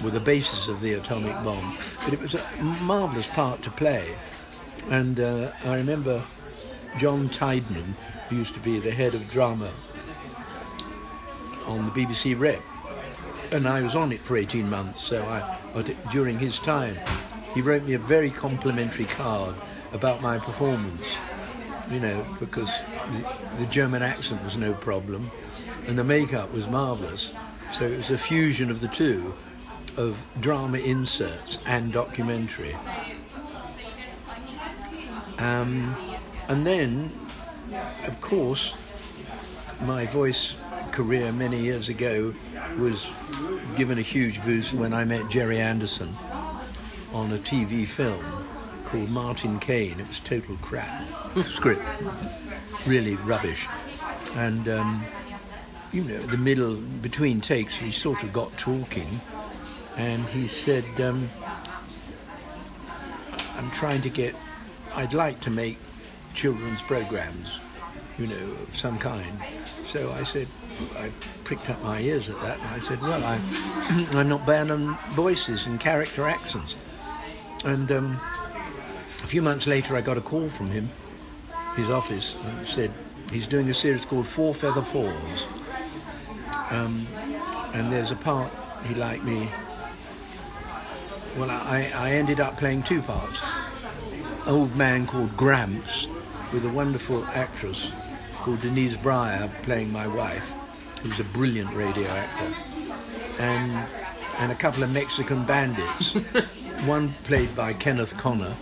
were 0.02 0.10
the 0.10 0.20
basis 0.20 0.68
of 0.68 0.82
the 0.82 0.94
atomic 0.94 1.36
bomb. 1.44 1.78
But 2.04 2.14
it 2.14 2.22
was 2.22 2.36
a 2.36 2.64
marvellous 2.82 3.28
part 3.28 3.62
to 3.64 3.72
play. 3.72 4.16
And 4.90 5.20
uh, 5.20 5.52
I 5.66 5.76
remember 5.76 6.24
John 6.98 7.30
Tydeman, 7.30 7.94
who 8.30 8.38
used 8.38 8.54
to 8.54 8.60
be 8.62 8.80
the 8.80 8.92
head 8.92 9.14
of 9.14 9.30
drama 9.30 9.72
on 11.68 11.86
the 11.86 11.92
BBC 11.92 12.40
Rep, 12.40 12.62
and 13.52 13.68
I 13.68 13.82
was 13.82 13.96
on 13.96 14.12
it 14.12 14.22
for 14.22 14.38
18 14.38 14.70
months, 14.70 15.02
so 15.02 15.24
I, 15.26 15.60
during 16.12 16.40
his 16.40 16.58
time, 16.60 16.96
he 17.54 17.62
wrote 17.62 17.84
me 17.84 17.94
a 17.94 18.00
very 18.00 18.30
complimentary 18.30 19.06
card 19.06 19.56
about 19.92 20.22
my 20.22 20.38
performance, 20.38 21.16
you 21.90 22.00
know, 22.00 22.26
because 22.40 22.72
the, 23.12 23.58
the 23.58 23.66
German 23.66 24.02
accent 24.02 24.44
was 24.44 24.56
no 24.56 24.74
problem 24.74 25.30
and 25.88 25.98
the 25.98 26.04
makeup 26.04 26.54
was 26.54 26.68
marvellous. 26.68 27.34
So 27.74 27.86
it 27.86 27.98
was 27.98 28.10
a 28.10 28.18
fusion 28.18 28.72
of 28.72 28.80
the 28.80 28.88
two, 28.88 29.34
of 29.98 30.24
drama 30.40 30.78
inserts 30.78 31.60
and 31.66 31.92
documentary. 31.92 32.74
Um, 35.40 35.96
and 36.48 36.66
then, 36.66 37.12
of 38.06 38.22
course, 38.22 38.76
my 39.82 40.06
voice 40.06 40.56
career 40.92 41.32
many 41.32 41.60
years 41.60 41.90
ago 41.90 42.34
was 42.78 43.10
given 43.76 43.98
a 43.98 44.02
huge 44.02 44.44
boost 44.44 44.74
when 44.74 44.94
I 44.94 45.06
met 45.06 45.30
Gerry 45.30 45.60
Anderson 45.60 46.14
on 47.14 47.32
a 47.32 47.38
TV 47.38 47.88
film 47.88 48.24
called 48.86 49.10
Martin 49.10 49.60
Kane. 49.60 50.00
It 50.00 50.08
was 50.08 50.20
total 50.20 50.58
crap 50.58 51.04
script, 51.46 51.82
really 52.86 53.16
rubbish. 53.16 53.68
And 54.36 54.68
um, 54.68 55.04
you 55.94 56.04
know, 56.04 56.18
the 56.18 56.38
middle 56.38 56.76
between 56.76 57.42
takes, 57.42 57.82
we 57.82 57.92
sort 57.92 58.24
of 58.24 58.34
got 58.34 58.56
talking, 58.58 59.20
and 59.98 60.24
he 60.28 60.48
said, 60.48 60.86
um, 61.02 61.30
"I'm 63.56 63.70
trying 63.72 64.02
to 64.04 64.10
get. 64.10 64.36
I'd 64.96 65.14
like 65.14 65.40
to 65.42 65.50
make 65.50 65.78
children's 66.34 66.82
programs, 66.82 67.60
you 68.18 68.28
know, 68.28 68.46
of 68.64 68.76
some 68.76 68.98
kind." 68.98 69.38
So 69.92 70.10
I 70.14 70.24
said, 70.24 70.48
I 71.00 71.12
pricked 71.44 71.70
up 71.70 71.84
my 71.84 72.00
ears 72.00 72.30
at 72.30 72.40
that, 72.40 72.58
and 72.60 72.68
I 72.70 72.80
said, 72.80 73.02
"Well, 73.02 73.22
I'm 73.26 73.42
I'm 74.16 74.30
not 74.30 74.46
bad 74.46 74.72
on 74.72 74.98
voices 75.10 75.66
and 75.66 75.82
character 75.82 76.30
accents." 76.30 76.78
And 77.66 77.92
um, 77.92 78.18
a 79.22 79.28
few 79.28 79.42
months 79.42 79.68
later, 79.68 79.98
I 79.98 80.00
got 80.00 80.18
a 80.18 80.22
call 80.22 80.48
from 80.48 80.72
him, 80.72 80.90
his 81.76 81.90
office, 81.90 82.38
and 82.42 82.66
said 82.66 82.94
he's 83.34 83.48
doing 83.48 83.70
a 83.70 83.74
series 83.74 84.06
called 84.06 84.28
Four 84.28 84.56
Feather 84.56 84.82
Falls. 84.82 85.46
Um, 86.70 87.06
and 87.74 87.92
there's 87.92 88.12
a 88.12 88.16
part 88.16 88.50
he 88.86 88.96
liked 88.96 89.26
me. 89.26 89.50
Well, 91.38 91.52
I, 91.52 91.92
I 91.96 92.12
ended 92.12 92.40
up 92.40 92.56
playing 92.56 92.84
two 92.84 93.02
parts. 93.02 93.42
Old 94.48 94.74
man 94.78 95.06
called 95.06 95.36
Gramps, 95.36 96.08
with 96.54 96.64
a 96.64 96.70
wonderful 96.70 97.26
actress 97.34 97.92
called 98.42 98.62
Denise 98.62 98.96
Bryer 98.96 99.50
playing 99.62 99.92
my 99.92 100.08
wife, 100.08 100.54
who's 101.04 101.20
a 101.20 101.24
brilliant 101.26 101.72
radio 101.76 102.08
actor, 102.08 102.54
and 103.40 103.88
and 104.40 104.52
a 104.52 104.56
couple 104.56 104.82
of 104.82 104.92
Mexican 104.92 105.44
bandits. 105.46 106.14
one 106.86 107.10
played 107.26 107.56
by 107.56 107.74
Kenneth 107.74 108.18
Connor, 108.18 108.54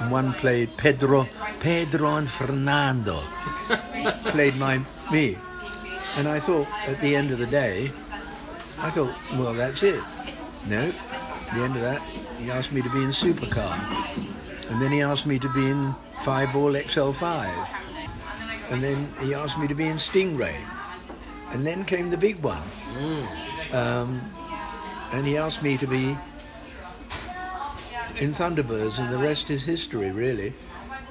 and 0.00 0.10
one 0.10 0.32
played 0.32 0.74
Pedro 0.78 1.28
Pedro 1.60 2.16
and 2.16 2.30
Fernando. 2.30 3.20
played 4.32 4.56
my 4.56 4.80
me. 5.12 5.36
And 6.16 6.26
I 6.28 6.40
thought, 6.40 6.66
at 6.88 6.98
the 7.02 7.14
end 7.14 7.30
of 7.30 7.38
the 7.38 7.46
day, 7.46 7.90
I 8.78 8.90
thought, 8.90 9.14
well, 9.32 9.52
that's 9.52 9.82
it. 9.82 10.02
No, 10.66 10.80
at 10.80 11.54
the 11.54 11.60
end 11.60 11.76
of 11.76 11.82
that, 11.82 12.00
he 12.38 12.50
asked 12.50 12.72
me 12.72 12.80
to 12.80 12.90
be 12.90 13.02
in 13.02 13.10
Supercar. 13.10 13.76
And 14.70 14.80
then 14.80 14.92
he 14.92 15.02
asked 15.02 15.26
me 15.26 15.38
to 15.38 15.52
be 15.52 15.68
in 15.68 15.94
Fireball 16.22 16.72
XL5. 16.72 17.76
And 18.70 18.82
then 18.82 19.08
he 19.20 19.34
asked 19.34 19.58
me 19.58 19.68
to 19.68 19.74
be 19.74 19.86
in 19.86 19.96
Stingray. 19.96 20.56
And 21.50 21.66
then 21.66 21.84
came 21.84 22.10
the 22.10 22.16
big 22.16 22.42
one. 22.42 22.62
Um, 23.72 24.20
and 25.12 25.26
he 25.26 25.36
asked 25.36 25.62
me 25.62 25.76
to 25.78 25.86
be 25.86 26.16
in 28.18 28.32
Thunderbirds, 28.32 28.98
and 28.98 29.12
the 29.12 29.18
rest 29.18 29.50
is 29.50 29.64
history, 29.64 30.10
really. 30.10 30.52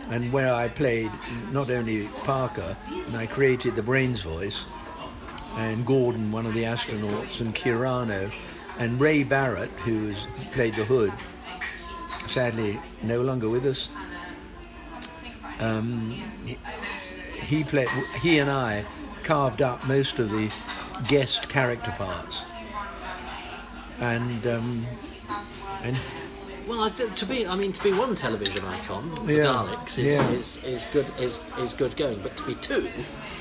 And 0.09 0.31
where 0.31 0.53
I 0.53 0.67
played 0.67 1.11
not 1.51 1.69
only 1.69 2.07
Parker, 2.23 2.75
and 2.87 3.15
I 3.15 3.25
created 3.25 3.75
the 3.75 3.83
Brains 3.83 4.21
voice, 4.21 4.65
and 5.57 5.85
Gordon, 5.85 6.31
one 6.31 6.45
of 6.45 6.53
the 6.53 6.63
astronauts, 6.63 7.39
and 7.41 7.55
Kirano, 7.55 8.33
and 8.77 8.99
Ray 8.99 9.23
Barrett, 9.23 9.69
who 9.69 10.09
has 10.09 10.23
played 10.51 10.73
the 10.73 10.83
Hood, 10.83 11.13
sadly 12.27 12.79
no 13.01 13.21
longer 13.21 13.49
with 13.49 13.65
us. 13.65 13.89
Um, 15.59 16.21
he, 17.45 17.63
played. 17.63 17.87
He 18.21 18.39
and 18.39 18.49
I 18.49 18.85
carved 19.23 19.61
up 19.61 19.85
most 19.87 20.19
of 20.19 20.29
the 20.29 20.51
guest 21.07 21.49
character 21.49 21.91
parts, 21.91 22.43
and 23.99 24.45
um, 24.47 24.85
and 25.83 25.95
Well, 26.67 26.89
to 26.89 27.25
be, 27.25 27.45
I 27.45 27.55
mean, 27.55 27.71
to 27.73 27.83
be 27.83 27.91
one 27.93 28.15
television 28.15 28.65
icon, 28.65 29.13
the 29.25 29.35
Yeah. 29.35 29.43
Daleks 29.43 29.99
is, 29.99 30.17
Yeah. 30.17 30.29
is, 30.31 30.63
is 30.63 30.85
good 30.91 31.05
is, 31.19 31.39
is 31.59 31.73
good 31.73 31.95
going, 31.95 32.19
but 32.21 32.35
to 32.37 32.43
be 32.43 32.55
two, 32.55 32.89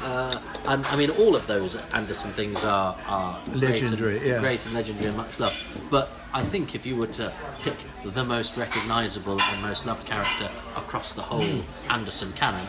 uh, 0.02 0.38
and 0.66 0.84
I 0.86 0.96
mean, 0.96 1.10
all 1.10 1.34
of 1.34 1.46
those 1.46 1.76
Anderson 1.94 2.30
things 2.32 2.62
are, 2.64 2.94
are 3.06 3.38
great 3.46 3.54
and- 3.54 3.62
Legendary, 3.62 4.28
yeah. 4.28 4.40
great 4.40 4.64
and 4.66 4.74
legendary 4.74 5.06
and 5.08 5.16
much 5.16 5.40
loved. 5.40 5.56
But 5.90 6.12
I 6.34 6.44
think 6.44 6.74
if 6.74 6.84
you 6.84 6.96
were 6.96 7.06
to 7.22 7.32
pick 7.60 7.76
the 8.04 8.24
most 8.24 8.56
recognisable 8.58 9.40
and 9.40 9.62
most 9.62 9.86
loved 9.86 10.06
character 10.06 10.50
across 10.76 11.14
the 11.14 11.22
whole 11.22 11.42
Hmm. 11.42 11.92
Anderson 11.92 12.32
canon, 12.34 12.66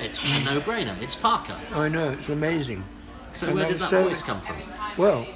it's 0.00 0.46
a 0.46 0.54
no-brainer. 0.54 1.00
It's 1.02 1.14
Parker. 1.16 1.56
I 1.74 1.88
know 1.88 2.10
it's 2.10 2.28
amazing. 2.28 2.84
So 3.32 3.46
And 3.48 3.56
where 3.56 3.68
did 3.68 3.78
that 3.78 3.90
so- 3.90 4.04
voice 4.08 4.22
come 4.22 4.40
from? 4.40 4.56
Well, 4.96 5.26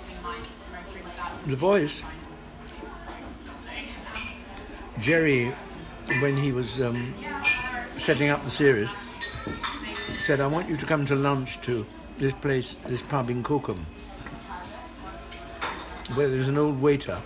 the 1.46 1.56
voice. 1.56 2.02
Gerry, 5.00 5.52
when 6.20 6.36
he 6.36 6.52
was 6.52 6.80
um, 6.80 7.14
setting 7.96 8.28
up 8.30 8.42
the 8.44 8.50
series, 8.50 8.90
said, 9.94 10.40
"I 10.40 10.46
want 10.46 10.68
you 10.68 10.76
to 10.76 10.86
come 10.86 11.04
to 11.06 11.14
lunch 11.14 11.60
to 11.62 11.84
this 12.18 12.32
place, 12.34 12.76
this 12.86 13.02
pub 13.02 13.28
in 13.30 13.42
Cookham, 13.42 13.86
where 16.14 16.28
there's 16.28 16.48
an 16.48 16.58
old 16.58 16.80
waiter 16.80 17.20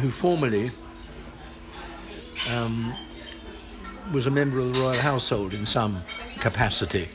who 0.00 0.10
formerly 0.10 0.70
um, 2.56 2.92
was 4.12 4.26
a 4.26 4.30
member 4.30 4.58
of 4.58 4.74
the 4.74 4.80
royal 4.80 5.00
household 5.00 5.54
in 5.54 5.66
some 5.66 6.02
capacity." 6.40 7.08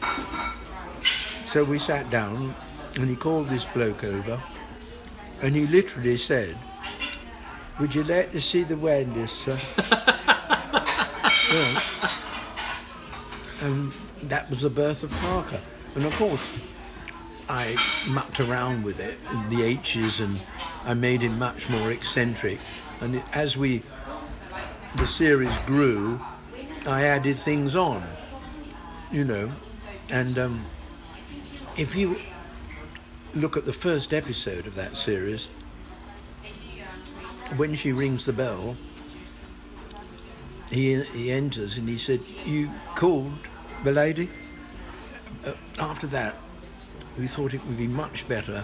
So 1.45 1.63
we 1.63 1.80
sat 1.80 2.10
down 2.10 2.56
and 2.95 3.10
he 3.10 3.15
called 3.15 3.49
this 3.49 3.65
bloke 3.65 4.04
over 4.04 4.41
and 5.41 5.56
he 5.56 5.65
literally 5.67 6.17
said, 6.17 6.56
Would 7.80 7.95
you 7.95 8.04
like 8.04 8.32
to 8.32 8.41
see 8.41 8.63
the 8.63 8.77
Wendy's, 8.77 9.32
sir? 9.32 9.58
Yeah. 11.51 11.82
And 13.62 13.91
um, 13.91 13.93
that 14.23 14.49
was 14.49 14.62
the 14.62 14.69
birth 14.69 15.04
of 15.04 15.12
Parker. 15.19 15.60
And 15.95 16.06
of 16.06 16.15
course, 16.15 16.58
I 17.49 17.75
mucked 18.12 18.39
around 18.39 18.86
with 18.86 19.01
it, 19.01 19.19
and 19.27 19.51
the 19.51 19.62
H's, 19.63 20.21
and 20.21 20.39
I 20.86 20.93
made 20.93 21.19
him 21.19 21.38
much 21.38 21.69
more 21.69 21.91
eccentric. 21.91 22.60
And 23.01 23.21
as 23.34 23.58
we, 23.58 23.84
the 24.95 25.06
series 25.06 25.56
grew, 25.65 26.21
I 26.88 27.04
added 27.04 27.36
things 27.36 27.76
on, 27.76 28.04
you 29.12 29.24
know. 29.24 29.52
And 30.10 30.38
um, 30.38 30.65
if 31.78 31.96
you 31.96 32.17
look 33.34 33.56
at 33.56 33.65
the 33.65 33.74
first 33.74 34.13
episode 34.13 34.67
of 34.67 34.76
that 34.76 34.98
series, 34.98 35.48
when 37.56 37.76
she 37.76 37.91
rings 37.91 38.26
the 38.26 38.34
bell, 38.34 38.76
he, 40.70 41.02
he 41.04 41.32
enters 41.32 41.78
and 41.78 41.88
he 41.88 41.98
said, 41.98 42.22
You 42.46 42.72
called, 42.96 43.34
milady? 43.84 44.30
Uh, 45.46 45.54
after 45.80 46.08
that, 46.08 46.38
we 47.17 47.28
thought 47.28 47.54
it 47.54 47.65
would 47.65 47.78
be 47.78 47.88
much 47.88 48.28
better 48.28 48.63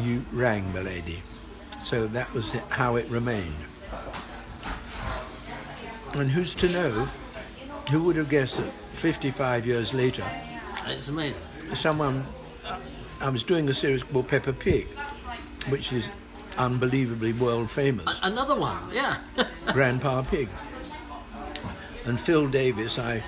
you 0.00 0.24
rang, 0.32 0.72
milady. 0.72 1.22
So 1.80 2.06
that 2.08 2.32
was 2.32 2.52
how 2.70 2.96
it 2.96 3.08
remained. 3.08 3.54
And 6.16 6.30
who's 6.30 6.54
to 6.56 6.68
know? 6.68 7.08
Who 7.90 8.02
would 8.04 8.16
have 8.16 8.28
guessed 8.28 8.58
that 8.58 8.70
55 8.94 9.66
years 9.66 9.92
later, 9.94 10.24
It's 10.86 11.08
amazing. 11.08 11.40
someone 11.74 12.26
I 13.20 13.28
was 13.28 13.42
doing 13.42 13.68
a 13.68 13.74
series 13.74 14.02
called 14.02 14.28
Peppa 14.28 14.52
Pig, 14.52 14.86
which 15.68 15.92
is 15.92 16.08
unbelievably 16.56 17.32
world 17.34 17.70
famous, 17.70 18.18
Another 18.22 18.54
one, 18.54 18.78
yeah. 18.92 19.18
Grandpa 19.72 20.22
Pig. 20.22 20.48
And 22.06 22.18
Phil 22.20 22.48
Davis, 22.48 22.98
I 22.98 23.22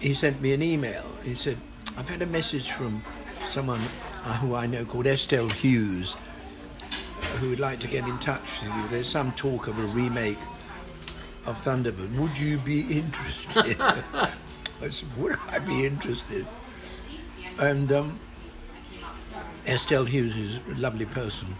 he 0.00 0.14
sent 0.14 0.40
me 0.40 0.52
an 0.52 0.62
email. 0.62 1.04
He 1.24 1.34
said, 1.34 1.56
I've 1.96 2.08
had 2.08 2.22
a 2.22 2.26
message 2.26 2.70
from 2.70 3.02
someone 3.48 3.80
uh, 4.24 4.36
who 4.38 4.54
I 4.54 4.66
know 4.66 4.84
called 4.84 5.06
Estelle 5.08 5.48
Hughes, 5.50 6.16
who 7.40 7.50
would 7.50 7.58
like 7.60 7.80
to 7.80 7.88
get 7.88 8.06
in 8.06 8.16
touch 8.18 8.62
with 8.62 8.72
you. 8.76 8.88
There's 8.88 9.08
some 9.08 9.32
talk 9.32 9.66
of 9.66 9.76
a 9.78 9.82
remake 9.82 10.38
of 11.46 11.58
Thunderbird. 11.62 12.16
Would 12.18 12.38
you 12.38 12.58
be 12.58 12.80
interested? 12.98 13.76
I 13.80 14.88
said, 14.90 15.08
would 15.16 15.36
I 15.48 15.58
be 15.58 15.86
interested? 15.86 16.46
And 17.58 17.90
um, 17.90 18.20
Estelle 19.66 20.04
Hughes 20.04 20.36
is 20.36 20.60
a 20.70 20.80
lovely 20.80 21.04
person, 21.04 21.56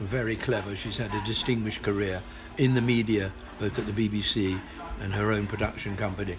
very 0.00 0.36
clever. 0.36 0.74
She's 0.74 0.96
had 0.96 1.14
a 1.14 1.22
distinguished 1.24 1.82
career 1.82 2.22
in 2.56 2.74
the 2.74 2.80
media, 2.80 3.32
both 3.58 3.78
at 3.78 3.86
the 3.86 3.92
BBC 4.08 4.58
and 5.00 5.12
her 5.14 5.32
own 5.32 5.46
production 5.46 5.96
company. 5.96 6.36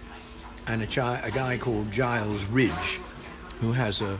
And 0.65 0.81
a, 0.81 0.87
chi- 0.87 1.21
a 1.23 1.31
guy 1.31 1.57
called 1.57 1.91
Giles 1.91 2.43
Ridge, 2.45 2.99
who 3.59 3.73
has 3.73 4.01
a, 4.01 4.17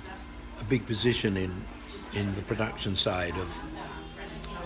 a 0.60 0.64
big 0.70 0.86
position 0.86 1.38
in, 1.38 1.64
in 2.14 2.36
the 2.36 2.42
production 2.44 2.96
side 2.96 3.34
of, 3.38 3.50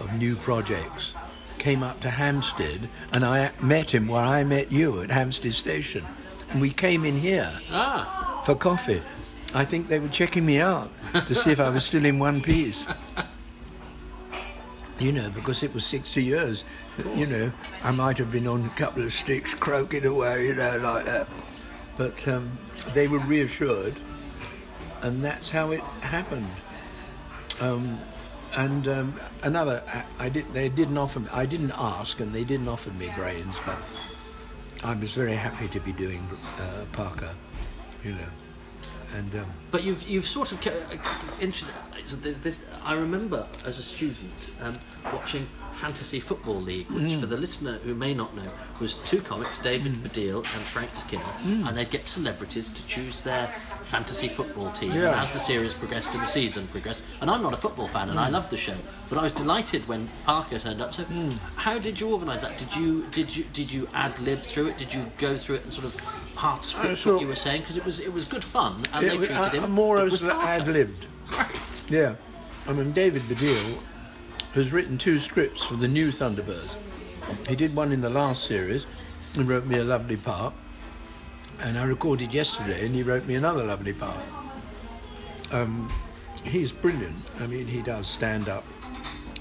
of 0.02 0.14
new 0.14 0.36
projects, 0.36 1.14
came 1.60 1.84
up 1.84 2.00
to 2.02 2.10
Hampstead 2.10 2.88
and 3.12 3.26
I 3.26 3.52
met 3.62 3.94
him 3.94 4.08
where 4.08 4.24
I 4.24 4.44
met 4.44 4.72
you 4.72 5.02
at 5.02 5.12
Hampstead 5.12 5.54
Station. 5.54 6.06
And 6.52 6.62
we 6.62 6.70
came 6.72 7.04
in 7.06 7.18
here 7.18 7.52
Ah, 7.72 8.42
for 8.46 8.56
coffee. 8.56 9.02
I 9.54 9.66
think 9.66 9.88
they 9.88 10.00
were 10.00 10.08
checking 10.10 10.46
me 10.46 10.60
out 10.60 10.90
to 11.26 11.34
see 11.36 11.52
if 11.52 11.60
I 11.60 11.70
was 11.70 11.84
still 11.86 12.06
in 12.06 12.20
one 12.20 12.42
piece. 12.42 12.86
You 15.00 15.12
know, 15.12 15.30
because 15.30 15.62
it 15.62 15.74
was 15.76 15.86
60 15.86 16.24
years, 16.24 16.64
you 17.16 17.28
know, 17.28 17.52
I 17.84 17.92
might 17.92 18.18
have 18.18 18.32
been 18.32 18.48
on 18.48 18.66
a 18.66 18.70
couple 18.70 19.04
of 19.04 19.14
sticks 19.14 19.54
croaking 19.54 20.06
away, 20.06 20.48
you 20.48 20.56
know, 20.56 20.78
like 20.78 21.06
that. 21.06 21.28
But 21.98 22.28
um, 22.28 22.58
they 22.96 23.08
were 23.08 23.20
reassured, 23.20 23.96
and 25.04 25.24
that's 25.24 25.50
how 25.52 25.70
it 25.72 25.82
happened. 26.02 26.50
Um, 27.62 28.00
and 28.58 28.88
um, 28.88 29.14
another, 29.44 29.84
I, 29.88 30.26
I 30.26 30.30
did, 30.30 30.52
they 30.52 30.68
didn't 30.68 30.98
offer 30.98 31.20
me, 31.20 31.28
I 31.32 31.46
didn't 31.46 31.74
ask, 31.78 32.20
and 32.20 32.34
they 32.34 32.44
didn't 32.44 32.68
offer 32.68 32.90
me 32.92 33.12
brains, 33.16 33.56
but 33.66 33.78
I 34.84 34.96
was 34.96 35.14
very 35.14 35.36
happy 35.36 35.68
to 35.68 35.80
be 35.80 35.94
doing 35.94 36.28
uh, 36.60 36.86
Parker, 36.92 37.30
you 38.04 38.14
know. 38.14 38.30
And 39.16 39.36
um, 39.36 39.46
but 39.72 39.84
you've 39.84 40.06
you've 40.08 40.28
sort 40.28 40.52
of 40.52 40.60
kept, 40.60 40.94
uh, 40.94 40.98
interested. 41.40 41.74
This, 42.44 42.66
I 42.84 42.94
remember 42.94 43.48
as 43.66 43.80
a 43.80 43.84
student 43.84 44.34
um, 44.62 44.78
watching 45.14 45.48
Fantasy 45.78 46.20
Football 46.20 46.60
League, 46.62 46.90
which 46.90 47.12
Mm. 47.14 47.20
for 47.20 47.28
the 47.28 47.38
listener 47.38 47.78
who 47.86 47.94
may 47.94 48.14
not 48.14 48.36
know 48.36 48.50
was 48.80 48.96
two 48.96 49.22
comics, 49.22 49.60
David 49.60 49.94
mm. 49.94 50.02
Baddiel 50.04 50.38
and 50.38 50.64
Frank 50.74 50.96
Skinner, 50.96 51.24
Mm. 51.46 51.68
and 51.68 51.78
they'd 51.78 51.90
get 51.92 52.08
celebrities 52.08 52.70
to 52.72 52.82
choose 52.88 53.22
their 53.22 53.54
fantasy 53.84 54.28
football 54.28 54.72
team. 54.72 54.92
And 54.92 55.04
as 55.04 55.30
the 55.32 55.40
series 55.40 55.74
progressed 55.76 56.14
and 56.16 56.24
the 56.24 56.28
season 56.28 56.68
progressed, 56.68 57.04
and 57.22 57.30
I'm 57.30 57.44
not 57.44 57.54
a 57.54 57.58
football 57.58 57.88
fan, 57.88 58.10
and 58.10 58.20
I 58.20 58.28
mm. 58.30 58.34
loved 58.34 58.50
the 58.50 58.58
show, 58.58 58.74
but 59.08 59.18
I 59.20 59.24
was 59.24 59.34
delighted 59.34 59.88
when 59.88 60.10
Parker 60.26 60.58
turned 60.60 60.82
up. 60.82 60.94
So, 60.96 61.04
mm. 61.04 61.38
how 61.56 61.78
did 61.78 62.00
you 62.00 62.10
organise 62.10 62.42
that? 62.42 62.58
Did 62.58 62.76
you 62.76 63.06
did 63.12 63.36
you 63.36 63.44
did 63.54 63.72
you 63.72 63.88
ad 63.94 64.18
lib 64.20 64.42
through 64.42 64.68
it? 64.68 64.78
Did 64.78 64.94
you 64.94 65.06
go 65.20 65.38
through 65.38 65.56
it 65.58 65.64
and 65.64 65.72
sort 65.74 65.86
of 65.94 65.96
half 66.36 66.60
uh, 66.60 66.64
script 66.64 66.98
saw- 67.00 67.14
what 67.14 67.22
you 67.22 67.28
were 67.28 67.36
saying? 67.36 67.62
Because 67.62 67.78
it 67.78 67.86
was 67.86 68.00
it 68.00 68.12
was 68.12 68.26
good 68.26 68.44
fun, 68.44 68.84
and 68.94 69.06
they 69.08 69.14
it 69.14 69.20
was- 69.20 69.28
treated 69.28 69.62
I- 69.62 69.66
him. 69.66 69.72
more 69.72 70.00
as 70.00 70.24
ad 70.24 70.68
libbed. 70.68 71.06
Right. 71.32 71.48
Yeah. 71.90 72.16
I 72.68 72.74
mean, 72.74 72.92
David 72.94 73.22
Baddiel 73.24 73.80
has 74.58 74.74
written 74.74 74.98
two 74.98 75.20
scripts 75.20 75.64
for 75.64 75.76
the 75.76 75.88
new 75.88 76.12
Thunderbirds. 76.12 76.78
He 77.48 77.56
did 77.56 77.76
one 77.76 77.92
in 77.92 78.02
the 78.02 78.10
last 78.10 78.46
series 78.46 78.86
and 79.38 79.48
wrote 79.48 79.66
me 79.66 79.78
a 79.78 79.84
lovely 79.84 80.18
part. 80.18 80.54
And 81.60 81.78
I 81.78 81.84
recorded 81.84 82.34
yesterday 82.34 82.86
and 82.86 82.96
he 82.96 83.04
wrote 83.04 83.26
me 83.26 83.36
another 83.36 83.64
lovely 83.64 83.94
part. 83.94 84.24
Um, 85.52 85.94
he's 86.44 86.72
brilliant. 86.72 87.18
I 87.40 87.46
mean, 87.46 87.68
he 87.68 87.82
does 87.82 88.08
stand 88.08 88.50
up 88.50 88.66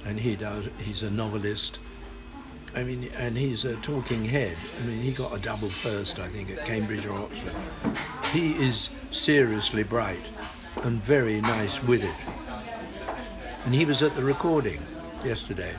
and 0.04 0.20
he 0.20 0.36
does, 0.36 0.68
he's 0.78 1.02
a 1.02 1.10
novelist. 1.10 1.78
I 2.74 2.84
mean, 2.84 3.08
and 3.16 3.38
he's 3.38 3.64
a 3.64 3.76
talking 3.76 4.24
head. 4.24 4.58
I 4.78 4.86
mean, 4.86 5.00
he 5.00 5.12
got 5.12 5.34
a 5.34 5.40
double 5.40 5.68
first, 5.68 6.18
I 6.18 6.28
think, 6.28 6.50
at 6.50 6.66
Cambridge 6.66 7.06
or 7.06 7.18
Oxford. 7.18 7.54
He 8.32 8.52
is 8.52 8.90
seriously 9.12 9.82
bright 9.82 10.24
and 10.82 11.02
very 11.02 11.40
nice 11.40 11.82
with 11.82 12.04
it. 12.04 12.14
And 13.64 13.74
he 13.74 13.84
was 13.84 14.02
at 14.02 14.14
the 14.14 14.22
recording 14.22 14.82
yesterday, 15.24 15.74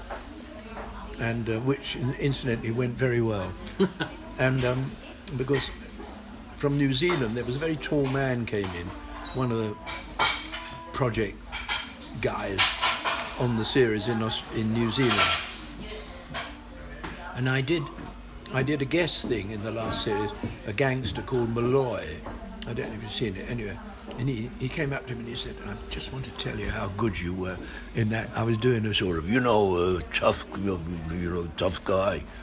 and 1.20 1.50
uh, 1.50 1.60
which 1.60 1.96
incidentally 2.20 2.72
went 2.72 2.94
very 2.94 3.22
well. 3.22 3.52
and 4.40 4.64
um, 4.66 4.92
because 5.36 5.70
from 6.58 6.78
New 6.78 6.94
Zealand, 6.94 7.36
there 7.36 7.44
was 7.44 7.56
a 7.56 7.60
very 7.60 7.76
tall 7.76 8.06
man 8.08 8.46
came 8.46 8.70
in, 8.76 8.88
one 9.36 9.52
of 9.52 9.58
the 9.60 9.76
project 10.94 11.38
guys 12.22 12.60
on 13.40 13.58
the 13.58 13.66
series 13.66 14.08
in 14.08 14.22
Aus- 14.24 14.44
in 14.56 14.74
New 14.74 14.92
Zealand. 14.92 15.22
And 17.36 17.48
I 17.48 17.62
did, 17.62 17.84
I 18.52 18.64
did 18.64 18.82
a 18.82 18.86
guest 18.86 19.28
thing 19.28 19.52
in 19.52 19.62
the 19.64 19.70
last 19.72 20.04
series, 20.04 20.32
a 20.66 20.74
gangster 20.74 21.22
called 21.22 21.54
Malloy. 21.54 22.04
I 22.66 22.74
don't 22.74 22.90
know 22.90 22.96
if 22.96 23.04
you've 23.04 23.12
seen 23.12 23.36
it. 23.36 23.48
Anyway, 23.50 23.78
and 24.18 24.28
he, 24.28 24.50
he 24.60 24.68
came 24.68 24.94
up 24.94 25.06
to 25.08 25.14
me 25.14 25.20
and 25.20 25.28
he 25.30 25.36
said, 25.36 25.56
"I 25.66 25.76
just 25.90 26.12
want 26.12 26.26
to 26.26 26.32
tell 26.32 26.58
you 26.58 26.70
how 26.70 26.88
good 26.98 27.20
you 27.20 27.34
were 27.34 27.58
in 27.96 28.10
that." 28.10 28.30
I 28.36 28.44
was 28.44 28.58
doing 28.58 28.86
a 28.86 28.94
sort 28.94 29.18
of, 29.18 29.30
you 29.30 29.40
know, 29.40 29.76
uh, 29.76 30.02
tough, 30.12 30.46
you 30.58 30.80
know, 31.10 31.48
tough 31.58 31.84
guy. 31.84 32.24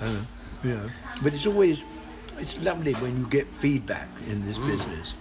Uh, 0.00 0.14
know, 0.62 0.90
but 1.22 1.34
it's 1.34 1.46
always, 1.46 1.84
it's 2.38 2.60
lovely 2.62 2.94
when 2.94 3.18
you 3.18 3.26
get 3.26 3.46
feedback 3.46 4.08
in 4.28 4.44
this 4.46 4.58
business. 4.58 5.14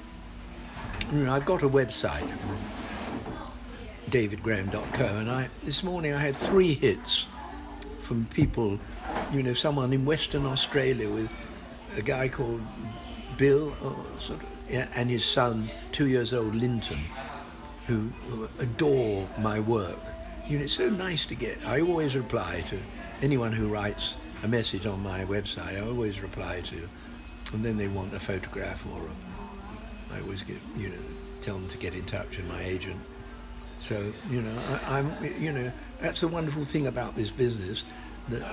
You 1.12 1.26
know, 1.26 1.34
I've 1.34 1.46
got 1.46 1.64
a 1.64 1.70
website, 1.70 2.28
davidgraham.co, 4.10 5.06
and 5.06 5.30
I 5.30 5.50
this 5.64 5.84
morning 5.84 6.14
I 6.14 6.20
had 6.20 6.36
three 6.36 6.74
hits 6.74 7.28
from 8.00 8.26
people, 8.28 8.80
you 9.32 9.44
know, 9.44 9.54
someone 9.54 9.92
in 9.94 10.06
Western 10.06 10.46
Australia 10.46 11.10
with 11.10 11.30
a 11.98 12.02
guy 12.02 12.28
called 12.28 12.62
Bill, 13.38 13.74
or 13.84 13.96
sort 14.18 14.42
of, 14.42 14.50
yeah, 14.50 14.53
and 14.74 15.10
his 15.10 15.24
son, 15.24 15.70
two 15.92 16.08
years 16.08 16.34
old, 16.34 16.56
Linton, 16.56 17.00
who, 17.88 18.10
adore 18.60 19.28
my 19.40 19.60
work. 19.60 20.00
You 20.48 20.58
know, 20.58 20.66
it's 20.66 20.74
so 20.74 20.90
nice 20.90 21.26
to 21.28 21.36
get. 21.36 21.66
I 21.66 21.82
always 21.82 22.16
reply 22.16 22.64
to 22.68 22.78
anyone 23.22 23.52
who 23.54 23.68
writes 23.68 24.16
a 24.44 24.48
message 24.48 24.86
on 24.86 25.02
my 25.02 25.24
website. 25.26 25.78
I 25.78 25.88
always 25.88 26.22
reply 26.22 26.62
to, 26.62 26.88
and 27.54 27.64
then 27.64 27.78
they 27.78 27.88
want 27.88 28.14
a 28.14 28.20
photograph 28.20 28.86
or 28.88 29.00
a, 29.00 30.16
I 30.16 30.22
always 30.22 30.44
get, 30.44 30.58
you 30.78 30.90
know, 30.90 30.96
tell 31.42 31.56
them 31.56 31.68
to 31.70 31.78
get 31.78 31.94
in 31.94 32.06
touch 32.06 32.38
with 32.38 32.48
my 32.48 32.62
agent. 32.64 33.00
So 33.80 34.14
you 34.30 34.42
know, 34.42 34.62
I, 34.88 35.00
I'm, 35.00 35.16
you 35.40 35.52
know, 35.52 35.72
that's 36.00 36.22
the 36.22 36.28
wonderful 36.28 36.66
thing 36.66 36.88
about 36.88 37.16
this 37.16 37.30
business, 37.30 37.84
that 38.30 38.44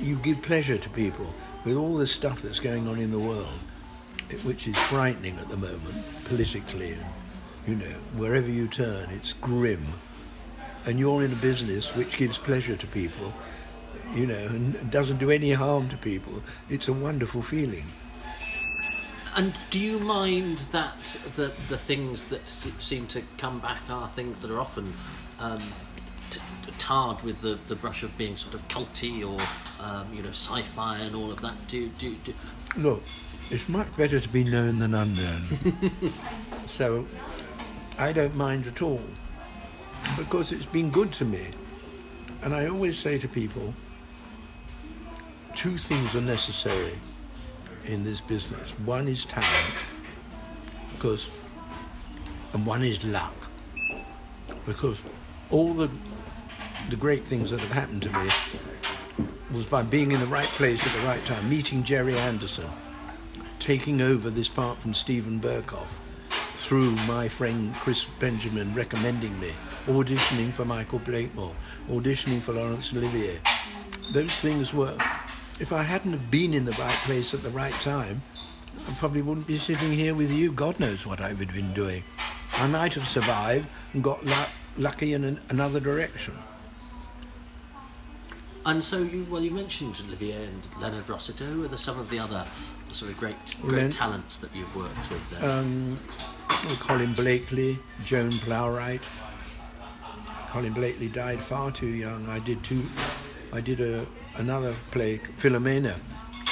you 0.00 0.16
give 0.16 0.42
pleasure 0.42 0.78
to 0.78 0.88
people 0.90 1.32
with 1.64 1.76
all 1.76 1.96
the 1.96 2.06
stuff 2.06 2.42
that's 2.42 2.60
going 2.60 2.88
on 2.88 2.98
in 2.98 3.10
the 3.10 3.18
world, 3.18 3.58
which 4.44 4.66
is 4.66 4.76
frightening 4.76 5.36
at 5.38 5.48
the 5.48 5.56
moment 5.56 5.94
politically, 6.24 6.92
and 6.92 7.04
you 7.66 7.76
know, 7.76 7.94
wherever 8.14 8.48
you 8.48 8.68
turn, 8.68 9.10
it's 9.10 9.32
grim. 9.32 9.86
And 10.84 11.00
you're 11.00 11.24
in 11.24 11.32
a 11.32 11.36
business 11.36 11.94
which 11.96 12.16
gives 12.16 12.38
pleasure 12.38 12.76
to 12.76 12.86
people, 12.86 13.32
you 14.14 14.26
know, 14.26 14.46
and 14.46 14.90
doesn't 14.90 15.18
do 15.18 15.30
any 15.30 15.50
harm 15.52 15.88
to 15.88 15.96
people. 15.96 16.42
It's 16.70 16.86
a 16.86 16.92
wonderful 16.92 17.42
feeling. 17.42 17.86
And 19.34 19.52
do 19.68 19.78
you 19.78 19.98
mind 19.98 20.58
that 20.72 20.98
the 21.34 21.52
the 21.68 21.76
things 21.76 22.24
that 22.24 22.48
seem 22.48 23.06
to 23.08 23.22
come 23.36 23.58
back 23.58 23.82
are 23.90 24.08
things 24.08 24.40
that 24.40 24.50
are 24.50 24.60
often 24.60 24.94
um, 25.40 25.60
t- 26.30 26.40
tarred 26.78 27.20
with 27.22 27.42
the, 27.42 27.58
the 27.66 27.76
brush 27.76 28.02
of 28.02 28.16
being 28.16 28.36
sort 28.36 28.54
of 28.54 28.66
culty 28.68 29.20
or 29.28 29.38
um, 29.84 30.06
you 30.14 30.22
know 30.22 30.30
sci-fi 30.30 30.98
and 30.98 31.14
all 31.14 31.30
of 31.30 31.42
that? 31.42 31.54
Do 31.66 31.88
do, 31.98 32.14
do 32.24 32.32
Look, 32.76 33.02
it's 33.50 33.68
much 33.68 33.94
better 33.96 34.18
to 34.20 34.28
be 34.28 34.44
known 34.44 34.78
than 34.78 34.94
unknown. 34.94 35.42
so 36.66 37.06
I 37.98 38.12
don't 38.12 38.34
mind 38.34 38.66
at 38.66 38.82
all 38.82 39.02
because 40.16 40.52
it's 40.52 40.66
been 40.66 40.90
good 40.90 41.12
to 41.12 41.24
me. 41.24 41.48
And 42.42 42.54
I 42.54 42.68
always 42.68 42.98
say 42.98 43.18
to 43.18 43.28
people 43.28 43.74
two 45.54 45.78
things 45.78 46.14
are 46.14 46.20
necessary 46.20 46.92
in 47.86 48.04
this 48.04 48.20
business 48.20 48.72
one 48.80 49.08
is 49.08 49.24
talent, 49.24 49.74
because, 50.94 51.30
and 52.52 52.66
one 52.66 52.82
is 52.82 53.04
luck. 53.04 53.34
Because 54.64 55.02
all 55.50 55.72
the, 55.72 55.88
the 56.90 56.96
great 56.96 57.24
things 57.24 57.50
that 57.50 57.60
have 57.60 57.70
happened 57.70 58.02
to 58.02 58.10
me 58.10 58.28
was 59.52 59.64
by 59.64 59.82
being 59.82 60.12
in 60.12 60.20
the 60.20 60.26
right 60.26 60.44
place 60.44 60.84
at 60.84 60.92
the 61.00 61.06
right 61.06 61.24
time, 61.24 61.48
meeting 61.48 61.84
Gerry 61.84 62.16
Anderson, 62.18 62.66
taking 63.66 64.00
over 64.00 64.30
this 64.30 64.48
part 64.48 64.80
from 64.80 64.94
Steven 64.94 65.40
Berkoff, 65.40 65.88
through 66.54 66.92
my 67.08 67.28
friend 67.28 67.74
Chris 67.80 68.04
Benjamin 68.20 68.72
recommending 68.76 69.40
me, 69.40 69.50
auditioning 69.86 70.52
for 70.52 70.64
Michael 70.64 71.00
Blakemore, 71.00 71.52
auditioning 71.88 72.40
for 72.40 72.52
Laurence 72.52 72.94
Olivier. 72.94 73.40
Those 74.12 74.38
things 74.38 74.72
were, 74.72 74.96
if 75.58 75.72
I 75.72 75.82
hadn't 75.82 76.12
have 76.12 76.30
been 76.30 76.54
in 76.54 76.64
the 76.64 76.76
right 76.78 76.98
place 77.06 77.34
at 77.34 77.42
the 77.42 77.50
right 77.50 77.74
time, 77.80 78.22
I 78.86 78.92
probably 79.00 79.22
wouldn't 79.22 79.48
be 79.48 79.58
sitting 79.58 79.90
here 79.90 80.14
with 80.14 80.30
you. 80.30 80.52
God 80.52 80.78
knows 80.78 81.04
what 81.04 81.20
I 81.20 81.32
would 81.32 81.48
have 81.50 81.56
been 81.56 81.74
doing. 81.74 82.04
I 82.52 82.68
might 82.68 82.94
have 82.94 83.08
survived 83.08 83.66
and 83.94 84.04
got 84.04 84.24
lu- 84.24 84.52
lucky 84.78 85.12
in 85.12 85.24
an, 85.24 85.40
another 85.48 85.80
direction. 85.80 86.34
And 88.66 88.82
so 88.82 88.98
you 88.98 89.24
well, 89.30 89.42
you 89.42 89.52
mentioned 89.52 89.96
Olivier 90.08 90.44
and 90.44 90.68
Leonard 90.80 91.08
Rossiter. 91.08 91.44
Who 91.44 91.64
are 91.64 91.68
the, 91.68 91.78
some 91.78 92.00
of 92.00 92.10
the 92.10 92.18
other 92.18 92.44
sort 92.90 93.12
of 93.12 93.16
great 93.16 93.36
great 93.62 93.76
Len- 93.82 93.90
talents 93.90 94.38
that 94.38 94.54
you've 94.56 94.74
worked 94.74 95.08
with? 95.08 95.30
There? 95.30 95.48
Um, 95.48 96.00
Colin 96.80 97.12
Blakely, 97.12 97.78
Joan 98.04 98.32
Plowright. 98.32 99.02
Colin 100.48 100.72
Blakely 100.72 101.08
died 101.08 101.40
far 101.40 101.70
too 101.70 101.86
young. 101.86 102.28
I 102.28 102.40
did 102.40 102.64
two. 102.64 102.84
I 103.52 103.60
did 103.60 103.80
a 103.80 104.04
another 104.34 104.74
play, 104.90 105.18
Filumena, 105.18 105.94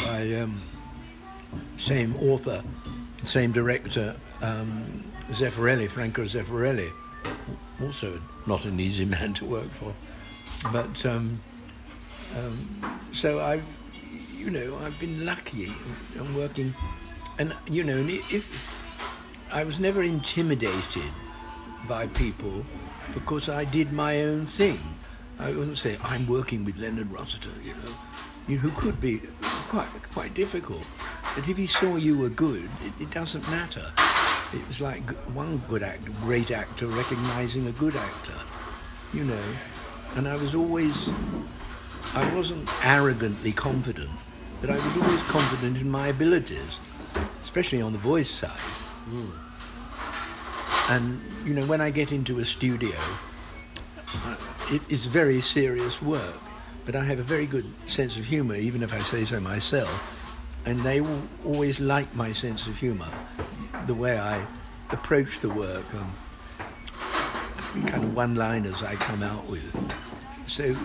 by 0.05 0.35
um, 0.35 0.62
same 1.79 2.14
author, 2.16 2.62
same 3.24 3.50
director, 3.50 4.14
um, 4.40 5.03
Zeffirelli, 5.31 5.90
Franco 5.90 6.22
Zeffirelli. 6.22 6.92
Also 7.83 8.20
not 8.46 8.64
an 8.66 8.79
easy 8.79 9.05
man 9.05 9.35
to 9.35 9.44
work 9.44 9.68
for, 9.70 9.92
but 10.70 11.05
um, 11.05 11.40
um, 12.37 13.01
so 13.12 13.40
I've, 13.40 13.66
you 14.37 14.51
know, 14.51 14.77
I've 14.83 14.99
been 14.99 15.25
lucky. 15.25 15.73
I'm 16.18 16.35
working, 16.37 16.75
and 17.38 17.55
you 17.70 17.85
know, 17.85 18.05
if 18.09 18.51
I 19.53 19.64
was 19.64 19.79
never 19.79 20.03
intimidated 20.03 21.11
by 21.88 22.07
people 22.09 22.64
because 23.12 23.49
I 23.49 23.64
did 23.64 23.92
my 23.92 24.23
own 24.23 24.47
thing. 24.47 24.81
I 25.38 25.53
wasn't 25.53 25.79
saying 25.79 25.99
I'm 26.03 26.27
working 26.27 26.64
with 26.64 26.79
Leonard 26.79 27.11
Rossiter, 27.11 27.51
you 27.62 27.75
know, 27.75 27.92
you 28.49 28.59
who 28.59 28.70
could 28.70 29.01
be 29.01 29.20
quite 29.68 29.88
quite 30.12 30.35
difficult. 30.35 30.85
But 31.35 31.49
if 31.49 31.57
he 31.57 31.66
saw 31.66 31.97
you 31.97 32.16
were 32.16 32.29
good, 32.29 32.68
it, 32.85 33.03
it 33.03 33.11
doesn't 33.11 33.49
matter. 33.51 33.92
It 34.53 34.66
was 34.68 34.81
like 34.81 35.11
one 35.35 35.59
good 35.68 35.85
great 36.20 36.51
actor 36.51 36.87
recognizing 36.87 37.66
a 37.66 37.73
good 37.73 37.97
actor, 37.97 38.38
you 39.12 39.25
know. 39.25 39.44
And 40.14 40.29
I 40.29 40.37
was 40.37 40.55
always, 40.55 41.11
I 42.14 42.31
wasn't 42.35 42.69
arrogantly 42.85 43.53
confident, 43.53 44.11
but 44.61 44.71
I 44.71 44.77
was 44.77 44.97
always 45.03 45.23
confident 45.29 45.79
in 45.79 45.90
my 45.90 46.09
abilities, 46.09 46.79
especially 47.40 47.81
on 47.83 47.93
the 47.93 47.99
voice 47.99 48.31
side. 48.31 48.51
Hmm. 49.09 49.31
And 50.90 51.21
you 51.45 51.55
know, 51.55 51.64
when 51.67 51.81
I 51.81 51.90
get 51.90 52.12
into 52.12 52.38
a 52.40 52.45
studio, 52.45 52.99
it, 54.71 54.83
it's 54.90 55.07
very 55.07 55.40
serious 55.40 56.03
work. 56.03 56.40
But 56.85 56.95
I 56.97 57.05
have 57.05 57.19
a 57.19 57.23
very 57.23 57.47
good 57.47 57.64
sense 57.87 58.19
of 58.19 58.27
humour, 58.27 58.57
even 58.57 58.83
if 58.83 58.93
I 58.93 58.99
say 58.99 59.25
so 59.25 59.40
myself. 59.40 59.90
And 60.67 60.79
they 60.81 61.01
will 61.01 61.23
always 61.45 61.81
like 61.81 62.14
my 62.14 62.33
sense 62.33 62.67
of 62.67 62.79
humour, 62.79 63.09
the 63.87 63.95
way 63.95 64.19
I 64.19 64.47
approach 64.90 65.40
the 65.40 65.49
work, 65.49 65.87
and 65.95 67.88
kind 67.88 68.05
of 68.05 68.14
one-liners 68.14 68.83
I 68.83 68.95
come 68.97 69.23
out 69.23 69.47
with. 69.47 69.75
So 70.47 70.77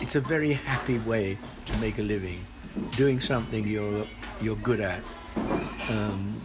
it's 0.00 0.14
a 0.16 0.20
very 0.20 0.52
happy 0.52 0.98
way 0.98 1.38
to 1.66 1.76
make 1.78 1.98
a 1.98 2.02
living, 2.02 2.44
doing 2.92 3.20
something 3.20 3.66
you're 3.66 4.06
you're 4.40 4.56
good 4.56 4.80
at, 4.80 5.02
um, 5.90 6.40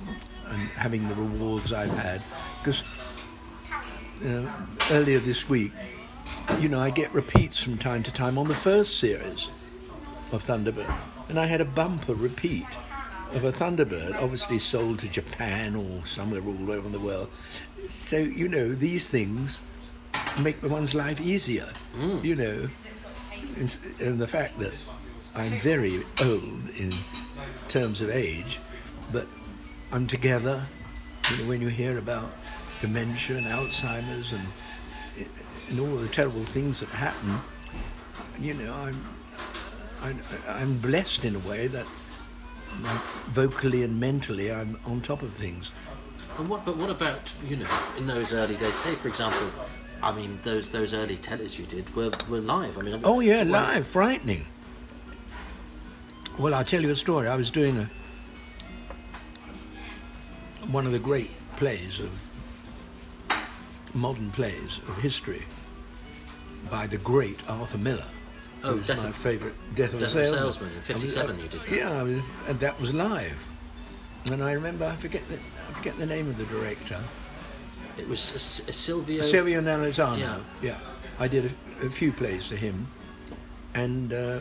and 0.47 0.59
having 0.77 1.07
the 1.07 1.15
rewards 1.15 1.71
I've 1.73 1.91
had. 1.91 2.21
Because 2.59 2.83
uh, 4.25 4.51
earlier 4.91 5.19
this 5.19 5.49
week, 5.49 5.71
you 6.59 6.69
know, 6.69 6.79
I 6.79 6.89
get 6.89 7.13
repeats 7.13 7.61
from 7.61 7.77
time 7.77 8.03
to 8.03 8.11
time 8.11 8.37
on 8.37 8.47
the 8.47 8.55
first 8.55 8.99
series 8.99 9.49
of 10.31 10.43
Thunderbird, 10.43 10.93
and 11.29 11.39
I 11.39 11.45
had 11.45 11.61
a 11.61 11.65
bumper 11.65 12.15
repeat 12.15 12.67
of 13.33 13.43
a 13.43 13.51
Thunderbird, 13.51 14.21
obviously 14.21 14.59
sold 14.59 14.99
to 14.99 15.07
Japan 15.09 15.75
or 15.75 16.05
somewhere 16.05 16.41
all 16.43 16.71
over 16.71 16.87
the 16.89 16.99
world. 16.99 17.29
So 17.89 18.17
you 18.17 18.47
know, 18.47 18.73
these 18.73 19.09
things 19.09 19.61
make 20.39 20.61
one's 20.63 20.93
life 20.93 21.19
easier. 21.21 21.69
You 22.23 22.35
know, 22.35 22.69
and, 23.99 24.19
the 24.19 24.27
fact 24.27 24.59
that 24.59 24.73
I'm 25.35 25.59
very 25.59 26.03
old 26.21 26.69
in 26.77 26.91
terms 27.67 28.01
of 28.01 28.09
age, 28.09 28.59
but 29.11 29.27
I'm 29.91 30.07
together. 30.07 30.67
You 31.31 31.37
know, 31.37 31.49
when 31.49 31.61
you 31.61 31.69
hear 31.69 31.97
about 31.97 32.29
dementia 32.81 33.37
and 33.37 33.45
Alzheimer's 33.45 34.33
and 34.33 34.47
and 35.69 35.79
all 35.79 35.95
the 35.95 36.07
terrible 36.09 36.43
things 36.43 36.81
that 36.81 36.89
happen, 36.89 37.39
you 38.39 38.53
know, 38.53 38.73
I'm 38.73 39.03
I'm, 40.01 40.19
I'm 40.47 40.77
blessed 40.79 41.25
in 41.25 41.35
a 41.35 41.39
way 41.39 41.67
that 41.67 41.85
vocally 43.31 43.83
and 43.83 43.99
mentally 43.99 44.51
I'm 44.51 44.77
on 44.85 45.01
top 45.01 45.21
of 45.21 45.33
things. 45.33 45.71
And 46.37 46.49
what, 46.49 46.65
but 46.65 46.77
what 46.77 46.89
about 46.89 47.31
you 47.47 47.57
know 47.57 47.79
in 47.97 48.07
those 48.07 48.33
early 48.33 48.55
days? 48.55 48.73
Say, 48.73 48.95
for 48.95 49.07
example, 49.07 49.47
I 50.03 50.11
mean 50.11 50.37
those 50.43 50.69
those 50.69 50.93
early 50.93 51.17
tellies 51.17 51.57
you 51.57 51.65
did 51.65 51.95
were, 51.95 52.11
were 52.29 52.41
live. 52.41 52.77
I 52.77 52.81
mean, 52.81 52.99
Oh 53.03 53.21
yeah, 53.21 53.43
well, 53.43 53.51
live, 53.63 53.87
frightening. 53.87 54.45
Well, 56.37 56.53
I'll 56.53 56.63
tell 56.65 56.81
you 56.81 56.89
a 56.89 56.95
story. 56.95 57.27
I 57.27 57.35
was 57.35 57.49
doing 57.49 57.77
a 57.77 57.89
one 60.67 60.85
of 60.85 60.91
the 60.91 60.99
great 60.99 61.31
plays 61.55 61.99
of 61.99 62.11
modern 63.93 64.29
plays 64.31 64.79
of 64.89 64.97
history 64.97 65.43
by 66.69 66.87
the 66.87 66.97
great 66.97 67.39
Arthur 67.49 67.77
Miller. 67.77 68.05
Oh, 68.63 68.77
Death 68.79 68.97
my 69.03 69.09
of- 69.09 69.15
favourite 69.15 69.55
Death 69.75 69.93
of 69.93 69.99
Death 70.01 70.15
a 70.15 70.25
Salesman. 70.25 70.39
Salesman 70.39 70.73
in 70.73 70.81
57 70.81 71.39
you 71.39 71.47
did 71.47 71.61
that. 71.61 71.69
Yeah, 71.77 71.91
I 71.91 72.03
was, 72.03 72.19
and 72.47 72.59
that 72.59 72.79
was 72.79 72.93
live. 72.93 73.49
And 74.31 74.41
I 74.41 74.53
remember, 74.53 74.85
I 74.85 74.95
forget 74.95 75.21
the, 75.29 75.35
I 75.35 75.73
forget 75.73 75.97
the 75.97 76.05
name 76.05 76.27
of 76.29 76.37
the 76.37 76.45
director. 76.45 76.99
It 77.97 78.07
was 78.07 78.31
a, 78.31 78.69
a 78.69 78.73
Silvio. 78.73 79.21
Silvio 79.21 79.61
Narizzano. 79.61 80.19
Yeah. 80.19 80.39
Yeah. 80.61 80.79
I 81.19 81.27
did 81.27 81.45
a, 81.81 81.85
a 81.85 81.89
few 81.89 82.11
plays 82.11 82.47
for 82.47 82.55
him. 82.55 82.87
And 83.75 84.13
uh, 84.13 84.39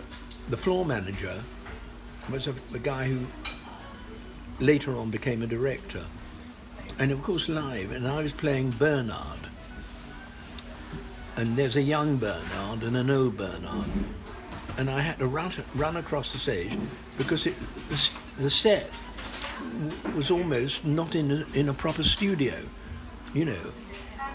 the 0.49 0.57
floor 0.57 0.85
manager 0.85 1.43
was 2.31 2.47
a, 2.47 2.55
a 2.75 2.79
guy 2.79 3.07
who 3.07 3.27
later 4.61 4.97
on 4.97 5.11
became 5.11 5.43
a 5.43 5.47
director. 5.47 6.05
And 6.99 7.11
of 7.11 7.23
course, 7.23 7.49
live. 7.49 7.93
And 7.93 8.07
I 8.07 8.23
was 8.23 8.33
playing 8.33 8.71
Bernard. 8.71 9.41
And 11.37 11.57
there's 11.57 11.77
a 11.77 11.83
young 11.83 12.17
Bernard 12.17 12.83
and 12.83 12.97
an 12.97 13.11
old 13.11 13.37
Bernard. 13.37 13.89
And 14.79 14.89
I 14.89 15.01
had 15.01 15.19
to 15.19 15.27
run, 15.27 15.53
run 15.75 15.97
across 15.97 16.33
the 16.33 16.39
stage 16.39 16.79
because 17.19 17.47
it, 17.47 17.55
the, 17.89 18.11
the 18.39 18.51
set 18.51 18.91
was 20.15 20.31
almost 20.31 20.85
not 20.85 21.15
in 21.15 21.31
a, 21.31 21.47
in 21.55 21.69
a 21.69 21.75
proper 21.75 22.03
studio, 22.03 22.55
you 23.35 23.45
know. 23.45 23.73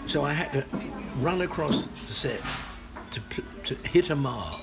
So 0.06 0.24
I 0.24 0.32
had 0.32 0.52
to 0.52 0.64
run 1.20 1.42
across 1.42 1.86
the 1.86 2.12
set 2.12 2.40
to, 3.10 3.20
to 3.64 3.88
hit 3.88 4.10
a 4.10 4.16
mark 4.16 4.60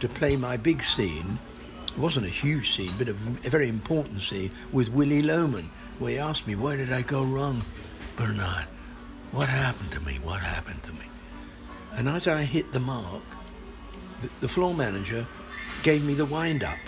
to 0.00 0.08
play 0.08 0.36
my 0.36 0.56
big 0.56 0.82
scene. 0.82 1.38
It 1.86 1.98
wasn't 1.98 2.26
a 2.26 2.30
huge 2.30 2.72
scene, 2.72 2.90
but 2.98 3.08
a 3.08 3.12
very 3.12 3.68
important 3.68 4.22
scene 4.22 4.50
with 4.72 4.90
Willie 4.90 5.22
Loman, 5.22 5.70
where 5.98 6.12
he 6.12 6.18
asked 6.18 6.46
me, 6.46 6.54
Where 6.54 6.76
did 6.76 6.92
I 6.92 7.02
go 7.02 7.22
wrong, 7.22 7.62
Bernard? 8.16 8.66
What 9.32 9.48
happened 9.48 9.90
to 9.92 10.00
me? 10.00 10.18
What 10.22 10.40
happened 10.40 10.82
to 10.84 10.92
me? 10.92 11.06
And 11.92 12.08
as 12.08 12.26
I 12.26 12.42
hit 12.42 12.72
the 12.72 12.80
mark, 12.80 13.22
the, 14.20 14.28
the 14.40 14.48
floor 14.48 14.74
manager 14.74 15.26
gave 15.82 16.04
me 16.04 16.14
the 16.14 16.24
wind 16.24 16.64
up 16.64 16.78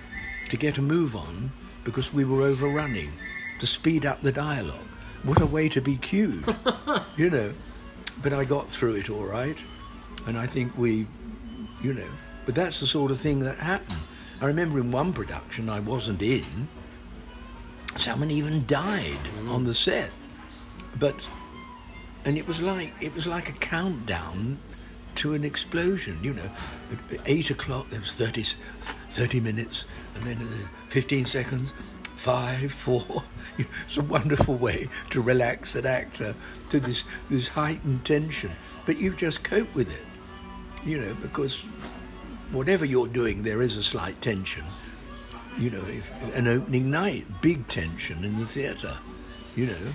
to 0.48 0.56
get 0.56 0.78
a 0.78 0.82
move 0.82 1.16
on 1.16 1.50
because 1.85 2.12
we 2.12 2.24
were 2.24 2.42
overrunning 2.42 3.12
to 3.61 3.66
speed 3.66 4.06
up 4.06 4.22
the 4.22 4.32
dialogue. 4.32 4.86
What 5.27 5.41
a 5.43 5.47
way 5.47 5.69
to 5.71 5.81
be 5.81 5.97
cued, 5.97 6.55
you 7.17 7.31
know. 7.31 7.53
But 8.23 8.33
I 8.33 8.45
got 8.45 8.71
through 8.71 8.95
it 8.95 9.11
all 9.11 9.25
right, 9.25 9.59
and 10.25 10.39
I 10.39 10.47
think 10.47 10.79
we, 10.79 11.09
you 11.83 11.93
know. 11.95 12.09
But 12.45 12.55
that's 12.55 12.79
the 12.79 12.87
sort 12.87 13.11
of 13.11 13.19
thing 13.19 13.41
that 13.41 13.59
happened. 13.59 13.99
I 14.41 14.47
remember 14.47 14.79
in 14.79 14.93
one 14.93 15.12
production 15.12 15.69
I 15.69 15.81
wasn't 15.81 16.23
in. 16.23 16.69
Someone 17.97 18.31
even 18.31 18.67
died 18.67 19.19
on 19.49 19.65
the 19.65 19.75
set, 19.75 20.11
but 21.01 21.29
and 22.25 22.39
it 22.39 22.47
was 22.47 22.62
like 22.62 22.93
it 23.01 23.12
was 23.12 23.27
like 23.27 23.49
a 23.49 23.53
countdown 23.53 24.59
to 25.17 25.35
an 25.35 25.43
explosion. 25.43 26.18
You 26.22 26.35
know, 26.35 26.51
at 27.11 27.20
eight 27.27 27.51
o'clock 27.51 27.91
there 27.91 27.99
was 27.99 28.14
30, 28.14 28.45
30 29.11 29.41
minutes, 29.41 29.87
and 30.14 30.22
then 30.24 30.37
uh, 30.37 30.68
fifteen 30.89 31.24
seconds, 31.24 31.72
five, 32.17 32.73
four. 32.73 33.23
It's 33.87 33.97
a 33.97 34.03
wonderful 34.03 34.57
way 34.57 34.91
to 35.11 35.23
relax 35.23 35.75
an 35.77 35.87
actor 35.87 36.35
to 36.69 36.79
this 36.79 37.05
this 37.31 37.49
heightened 37.49 38.05
tension, 38.05 38.51
but 38.85 38.99
you 38.99 39.14
just 39.14 39.45
cope 39.45 39.75
with 39.75 39.91
it. 39.91 40.05
You 40.85 41.01
know, 41.01 41.14
because 41.23 41.64
whatever 42.53 42.85
you're 42.85 43.07
doing, 43.07 43.45
there 43.45 43.62
is 43.62 43.79
a 43.79 43.83
slight 43.83 44.21
tension. 44.21 44.64
You 45.57 45.71
know, 45.71 45.83
if, 45.87 46.12
an 46.37 46.49
opening 46.49 46.91
night, 46.91 47.25
big 47.41 47.67
tension 47.67 48.25
in 48.25 48.39
the 48.39 48.45
theatre. 48.45 48.99
You 49.55 49.69
know. 49.69 49.93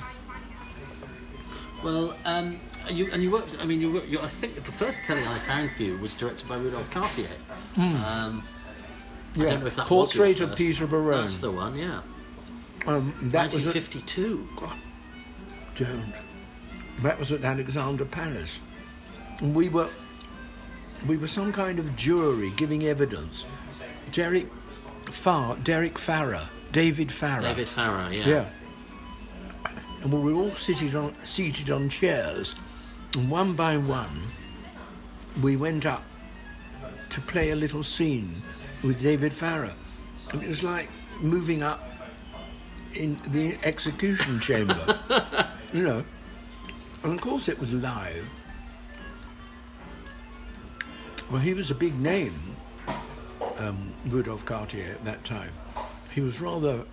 Well, 1.84 2.16
um, 2.26 2.60
you 2.90 3.10
and 3.12 3.22
you 3.22 3.30
worked. 3.30 3.58
I 3.60 3.66
mean, 3.66 3.80
you, 3.80 4.02
you. 4.04 4.20
I 4.20 4.28
think 4.28 4.56
the 4.56 4.72
first 4.72 4.98
telly 5.06 5.24
I 5.24 5.38
found 5.40 5.72
for 5.72 5.84
you 5.84 5.98
was 5.98 6.16
directed 6.16 6.50
by 6.50 6.56
Rudolf 6.58 6.90
Cartier. 6.90 7.28
Um, 7.78 8.42
I 9.36 9.40
Yeah, 9.40 9.50
don't 9.52 9.60
know 9.62 9.68
if 9.68 9.76
that 9.76 9.86
Portrait 9.86 10.42
of. 10.42 10.56
Peter 10.56 10.88
Perowne. 10.88 11.22
That's 11.22 11.38
the 11.38 11.52
one. 11.52 11.78
Yeah. 11.78 12.02
Um, 12.88 13.14
that 13.32 13.54
was 13.54 13.68
at, 13.68 13.76
1952. 13.76 14.48
don't. 15.76 16.14
That 17.04 17.20
was 17.20 17.32
at 17.32 17.44
Alexandra 17.44 18.06
Palace, 18.06 18.60
and 19.40 19.54
we 19.56 19.70
were 19.70 19.90
we 21.08 21.18
were 21.18 21.28
some 21.28 21.52
kind 21.52 21.80
of 21.80 21.96
jury 21.96 22.52
giving 22.56 22.84
evidence. 22.84 23.46
Derek 24.12 24.48
Farr, 25.06 25.56
Derek 25.58 25.98
Farrer, 25.98 26.50
David 26.72 27.12
Farrar. 27.12 27.42
David 27.42 27.70
Farrow, 27.70 28.10
yeah. 28.10 28.28
Yeah. 28.28 28.50
And 30.02 30.12
we 30.12 30.20
were 30.20 30.40
all 30.40 30.56
seated 30.56 30.96
on 30.96 31.14
seated 31.24 31.70
on 31.70 31.90
chairs, 31.90 32.56
and 33.16 33.30
one 33.30 33.54
by 33.56 33.78
one, 33.78 34.22
we 35.42 35.56
went 35.56 35.86
up 35.86 36.04
to 37.10 37.22
play 37.22 37.52
a 37.52 37.56
little 37.56 37.84
scene 37.84 38.42
with 38.84 39.02
David 39.02 39.34
Farrar, 39.34 39.74
and 40.32 40.42
it 40.42 40.50
was 40.50 40.64
like 40.64 40.90
moving 41.22 41.62
up 41.62 41.91
in 42.96 43.18
the 43.28 43.58
execution 43.64 44.39
chamber, 44.39 45.00
you 45.74 45.84
know. 45.84 46.04
And 47.04 47.14
of 47.14 47.22
course, 47.22 47.50
it 47.50 47.60
was 47.60 47.74
live. 47.74 48.28
Well, 51.30 51.39
he 51.39 51.54
was 51.54 51.72
a 51.72 51.76
big 51.76 51.98
name, 52.00 52.36
um, 53.58 53.94
Rudolf 54.08 54.46
Cartier, 54.46 54.92
at 54.92 55.06
that 55.06 55.24
time. 55.24 55.52
He 56.14 56.22
was 56.22 56.42
rather 56.42 56.84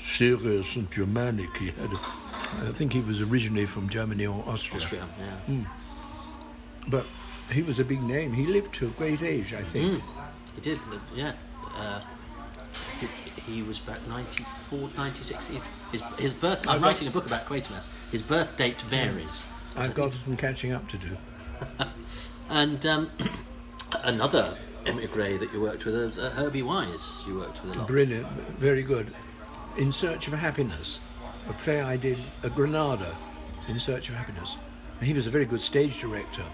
serious 0.00 0.74
and 0.76 0.90
Germanic. 0.90 1.56
He 1.56 1.66
had, 1.66 1.92
a, 1.92 2.68
I 2.68 2.72
think 2.72 2.92
he 2.92 3.00
was 3.00 3.22
originally 3.22 3.66
from 3.66 3.88
Germany 3.88 4.26
or 4.26 4.42
Austria, 4.48 4.82
Austria, 4.82 5.08
yeah. 5.48 5.64
but 6.88 7.06
he 7.52 7.62
was 7.62 7.78
a 7.78 7.84
big 7.84 8.02
name. 8.02 8.32
He 8.32 8.46
lived 8.46 8.74
to 8.76 8.86
a 8.86 8.90
great 8.90 9.22
age, 9.22 9.54
I 9.54 9.62
think. 9.62 10.02
Mm. 10.02 10.24
He 10.56 10.60
did, 10.60 10.80
yeah. 11.14 11.32
Uh, 11.76 12.00
he, 13.46 13.56
he 13.56 13.62
was 13.62 13.80
about 13.80 14.06
94, 14.08 14.90
96. 14.96 15.46
His, 15.46 15.60
his, 15.92 16.02
his 16.18 16.32
birth. 16.32 16.66
I'm 16.68 16.80
got- 16.80 16.86
writing 16.86 17.08
a 17.08 17.10
book 17.10 17.26
about 17.26 17.44
Quatermass. 17.46 17.88
His 18.10 18.22
birth 18.22 18.56
date 18.56 18.80
varies. 18.82 19.46
I've 19.76 19.94
got 19.94 20.12
some 20.12 20.36
catching 20.36 20.72
up 20.72 20.88
to 20.88 20.96
do. 20.98 21.16
And 22.48 22.84
um, 22.86 23.10
another 24.02 24.56
emigre 24.86 25.38
that 25.38 25.52
you 25.52 25.60
worked 25.60 25.84
with, 25.84 25.94
was, 25.94 26.18
uh, 26.18 26.30
Herbie 26.30 26.62
Wise. 26.62 27.24
You 27.26 27.36
worked 27.36 27.64
with 27.64 27.74
a 27.74 27.78
lot. 27.78 27.86
Brilliant, 27.86 28.26
very 28.58 28.82
good. 28.82 29.12
In 29.76 29.90
Search 29.90 30.28
of 30.28 30.34
Happiness, 30.34 31.00
a 31.48 31.52
play 31.52 31.80
I 31.80 31.96
did 31.96 32.18
at 32.42 32.54
Granada, 32.54 33.14
In 33.68 33.78
Search 33.80 34.08
of 34.08 34.14
Happiness. 34.14 34.56
And 35.00 35.08
he 35.08 35.14
was 35.14 35.26
a 35.26 35.30
very 35.30 35.46
good 35.46 35.60
stage 35.62 36.00
director. 36.00 36.44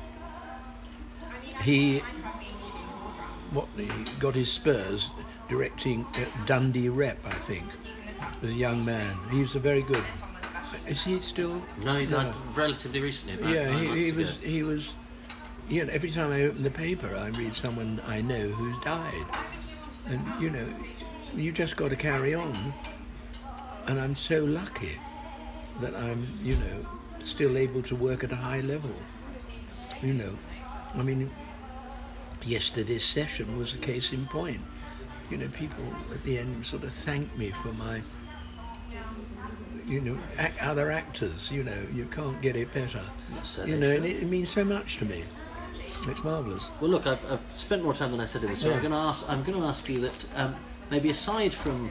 He, 1.62 1.99
what, 3.53 3.66
he 3.76 3.88
got 4.18 4.34
his 4.34 4.51
spurs 4.51 5.11
directing 5.51 6.07
at 6.15 6.29
Dundee 6.47 6.89
Rep, 6.89 7.19
I 7.27 7.33
think, 7.33 7.65
as 8.43 8.49
a 8.49 8.55
young 8.55 8.85
man. 8.85 9.15
He 9.31 9.41
was 9.43 9.55
a 9.57 9.59
very 9.59 9.83
good. 9.83 10.05
Is 10.87 11.03
he 11.03 11.19
still? 11.19 11.63
No, 11.83 11.99
he 11.99 12.07
died 12.07 12.33
relatively 12.55 13.03
recently. 13.03 13.53
Yeah, 13.53 13.71
he, 13.71 14.05
he 14.05 14.13
was. 14.13 14.37
He 14.37 14.63
was. 14.63 14.95
You 15.69 15.85
know, 15.85 15.93
every 15.93 16.11
time 16.11 16.33
I 16.33 16.45
open 16.45 16.63
the 16.63 16.71
paper, 16.71 17.15
I 17.15 17.29
read 17.29 17.53
someone 17.53 18.01
I 18.07 18.23
know 18.23 18.49
who's 18.49 18.79
died, 18.79 19.27
and 20.07 20.21
you 20.41 20.51
know, 20.51 20.67
you 21.35 21.53
just 21.53 21.77
got 21.77 21.91
to 21.91 21.97
carry 21.97 22.35
on. 22.35 22.73
And 23.87 24.01
I'm 24.01 24.15
so 24.15 24.45
lucky 24.45 24.99
that 25.81 25.95
I'm, 25.97 26.27
you 26.43 26.55
know, 26.57 26.87
still 27.25 27.57
able 27.57 27.83
to 27.83 27.97
work 27.97 28.23
at 28.25 28.31
a 28.31 28.37
high 28.37 28.61
level. 28.61 28.95
You 30.03 30.15
know, 30.15 30.39
I 30.95 31.03
mean, 31.03 31.31
yesterday's 32.45 33.05
session 33.05 33.59
was 33.59 33.75
a 33.75 33.79
case 33.79 34.13
in 34.13 34.27
point. 34.27 34.61
You 35.31 35.37
know, 35.37 35.49
people 35.49 35.85
at 36.12 36.22
the 36.24 36.39
end 36.39 36.66
sort 36.66 36.83
of 36.83 36.93
thanked 36.93 37.39
me 37.39 37.51
for 37.51 37.72
my 37.74 38.03
you 39.91 40.01
know, 40.01 40.18
ac 40.39 40.53
other 40.61 40.91
actors. 40.91 41.51
You 41.51 41.64
know, 41.64 41.87
you 41.93 42.05
can't 42.07 42.41
get 42.41 42.57
it 42.57 42.72
better. 42.72 43.03
So 43.43 43.64
you 43.64 43.76
know, 43.76 43.91
and 43.91 44.05
it, 44.05 44.22
it 44.22 44.28
means 44.28 44.49
so 44.49 44.64
much 44.64 44.99
to 44.99 45.05
me. 45.05 45.24
It's 46.09 46.24
marvelous. 46.24 46.70
Well, 46.81 46.91
look, 46.91 47.07
I've, 47.07 47.31
I've 47.31 47.45
spent 47.55 47.83
more 47.83 47.93
time 47.93 48.12
than 48.12 48.20
I 48.20 48.24
said 48.24 48.43
I 48.45 48.47
would. 48.47 48.59
So 48.59 48.72
I'm 48.72 48.78
going 48.78 48.93
to 48.93 48.99
ask. 48.99 49.28
I'm 49.28 49.43
going 49.43 49.61
to 49.61 49.66
ask 49.66 49.89
you 49.89 50.01
that 50.01 50.26
um, 50.37 50.55
maybe 50.91 51.11
aside 51.11 51.53
from, 51.53 51.91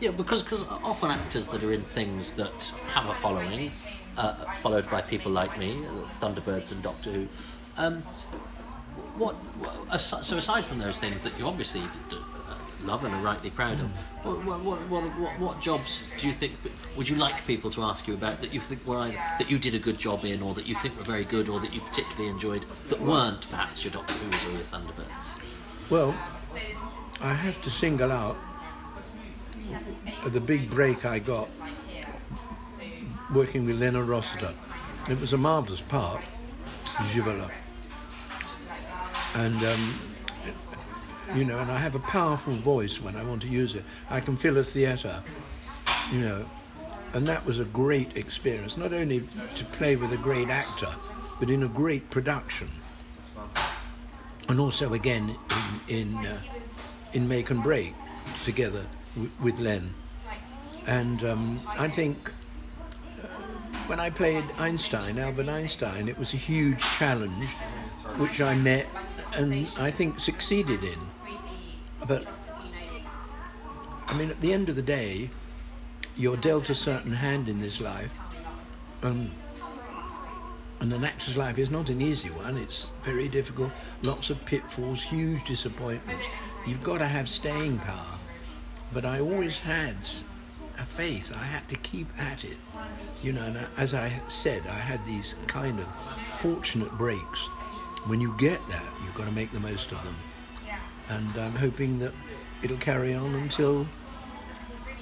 yeah, 0.00 0.10
because 0.10 0.42
because 0.42 0.62
often 0.62 1.10
actors 1.10 1.48
that 1.48 1.64
are 1.64 1.72
in 1.72 1.82
things 1.82 2.32
that 2.34 2.72
have 2.88 3.08
a 3.08 3.14
following, 3.14 3.72
uh, 4.16 4.34
followed 4.54 4.88
by 4.90 5.00
people 5.00 5.32
like 5.32 5.58
me, 5.58 5.72
uh, 5.74 6.06
Thunderbirds 6.20 6.70
and 6.72 6.82
Doctor 6.82 7.10
Who. 7.10 7.28
Um, 7.76 8.02
what, 9.16 9.34
so 10.00 10.36
aside 10.36 10.64
from 10.64 10.78
those 10.78 10.98
things 10.98 11.22
that 11.22 11.38
you 11.38 11.46
obviously 11.46 11.82
love 12.84 13.04
and 13.04 13.14
are 13.14 13.22
rightly 13.22 13.50
proud 13.50 13.80
of, 13.80 13.90
what, 14.22 14.62
what, 14.62 14.80
what, 14.88 15.02
what, 15.18 15.38
what, 15.38 15.60
jobs 15.60 16.08
do 16.18 16.26
you 16.26 16.32
think 16.32 16.52
would 16.96 17.08
you 17.08 17.16
like 17.16 17.46
people 17.46 17.70
to 17.70 17.82
ask 17.82 18.06
you 18.08 18.14
about 18.14 18.40
that 18.40 18.52
you 18.52 18.60
think 18.60 18.84
were 18.86 18.98
either, 18.98 19.18
that 19.38 19.50
you 19.50 19.58
did 19.58 19.74
a 19.74 19.78
good 19.78 19.98
job 19.98 20.24
in, 20.24 20.42
or 20.42 20.54
that 20.54 20.68
you 20.68 20.74
think 20.74 20.96
were 20.96 21.04
very 21.04 21.24
good, 21.24 21.48
or 21.48 21.60
that 21.60 21.72
you 21.72 21.80
particularly 21.80 22.28
enjoyed 22.28 22.64
that 22.88 23.00
weren't 23.00 23.48
perhaps 23.50 23.84
your 23.84 23.92
Doctor 23.92 24.12
Who's 24.14 24.46
or 24.46 24.52
your 24.52 24.60
Thunderbirds? 24.60 25.42
Well, 25.90 26.14
I 27.20 27.34
have 27.34 27.60
to 27.62 27.70
single 27.70 28.10
out 28.10 28.36
the 30.26 30.40
big 30.40 30.70
break 30.70 31.04
I 31.04 31.18
got 31.18 31.48
working 33.34 33.64
with 33.64 33.80
Lena 33.80 34.02
Rossiter. 34.02 34.52
It 35.08 35.20
was 35.20 35.32
a 35.32 35.38
marvellous 35.38 35.80
part, 35.80 36.22
Givola. 36.84 37.50
And, 39.34 39.56
um, 39.64 40.11
you 41.34 41.44
know, 41.44 41.58
and 41.58 41.70
I 41.70 41.78
have 41.78 41.94
a 41.94 42.00
powerful 42.00 42.54
voice 42.54 43.00
when 43.00 43.16
I 43.16 43.22
want 43.22 43.42
to 43.42 43.48
use 43.48 43.74
it. 43.74 43.84
I 44.10 44.20
can 44.20 44.36
fill 44.36 44.58
a 44.58 44.64
theatre, 44.64 45.22
you 46.12 46.20
know, 46.20 46.44
and 47.14 47.26
that 47.26 47.44
was 47.44 47.58
a 47.58 47.64
great 47.64 48.16
experience, 48.16 48.76
not 48.76 48.92
only 48.92 49.28
to 49.54 49.64
play 49.66 49.96
with 49.96 50.12
a 50.12 50.16
great 50.16 50.48
actor, 50.48 50.94
but 51.40 51.50
in 51.50 51.62
a 51.62 51.68
great 51.68 52.10
production 52.10 52.70
and 54.48 54.60
also 54.60 54.92
again 54.94 55.36
in 55.88 55.98
in, 56.00 56.26
uh, 56.26 56.40
in 57.12 57.28
Make 57.28 57.50
and 57.50 57.62
Break 57.62 57.94
together 58.44 58.84
w- 59.14 59.30
with 59.40 59.58
Len. 59.58 59.94
And 60.86 61.22
um, 61.24 61.60
I 61.78 61.88
think 61.88 62.30
uh, 63.22 63.26
when 63.86 64.00
I 64.00 64.10
played 64.10 64.44
Einstein, 64.58 65.18
Albert 65.18 65.48
Einstein, 65.48 66.08
it 66.08 66.18
was 66.18 66.34
a 66.34 66.36
huge 66.36 66.80
challenge 66.80 67.44
which 68.18 68.40
I 68.40 68.54
met 68.54 68.86
and 69.34 69.66
I 69.78 69.90
think 69.90 70.20
succeeded 70.20 70.82
in. 70.84 70.98
But 72.06 72.26
I 74.08 74.14
mean, 74.14 74.30
at 74.30 74.40
the 74.40 74.52
end 74.52 74.68
of 74.68 74.76
the 74.76 74.82
day, 74.82 75.30
you're 76.16 76.36
dealt 76.36 76.68
a 76.70 76.74
certain 76.74 77.12
hand 77.12 77.48
in 77.48 77.60
this 77.60 77.80
life. 77.80 78.14
Um, 79.02 79.30
and 80.80 80.92
an 80.92 81.04
actor's 81.04 81.36
life 81.36 81.58
is 81.58 81.70
not 81.70 81.90
an 81.90 82.02
easy 82.02 82.28
one. 82.28 82.58
It's 82.58 82.90
very 83.02 83.28
difficult. 83.28 83.70
Lots 84.02 84.30
of 84.30 84.44
pitfalls, 84.44 85.02
huge 85.02 85.44
disappointments. 85.44 86.26
You've 86.66 86.82
got 86.82 86.98
to 86.98 87.06
have 87.06 87.28
staying 87.28 87.78
power. 87.78 88.18
But 88.92 89.04
I 89.06 89.20
always 89.20 89.58
had 89.58 89.96
a 90.78 90.84
faith. 90.84 91.32
I 91.34 91.44
had 91.44 91.68
to 91.68 91.76
keep 91.76 92.08
at 92.18 92.44
it. 92.44 92.56
You 93.22 93.32
know, 93.32 93.44
and 93.44 93.56
as 93.78 93.94
I 93.94 94.20
said, 94.28 94.62
I 94.66 94.78
had 94.78 95.04
these 95.06 95.34
kind 95.46 95.78
of 95.78 95.86
fortunate 96.38 96.90
breaks. 96.98 97.46
When 98.06 98.20
you 98.20 98.34
get 98.36 98.60
that, 98.68 98.92
you've 99.04 99.14
got 99.14 99.26
to 99.26 99.32
make 99.32 99.52
the 99.52 99.60
most 99.60 99.92
of 99.92 100.02
them. 100.04 100.16
And 101.12 101.36
I'm 101.36 101.52
hoping 101.52 101.98
that 101.98 102.12
it'll 102.62 102.78
carry 102.78 103.14
on 103.14 103.34
until 103.34 103.86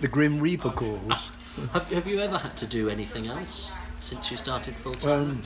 the 0.00 0.08
Grim 0.08 0.40
Reaper 0.40 0.70
calls. 0.70 1.32
Have, 1.72 1.88
have 1.88 2.06
you 2.06 2.20
ever 2.20 2.38
had 2.38 2.56
to 2.58 2.66
do 2.66 2.88
anything 2.88 3.26
else 3.26 3.72
since 3.98 4.30
you 4.30 4.36
started 4.36 4.76
full 4.76 4.94
time? 4.94 5.30
Um. 5.30 5.42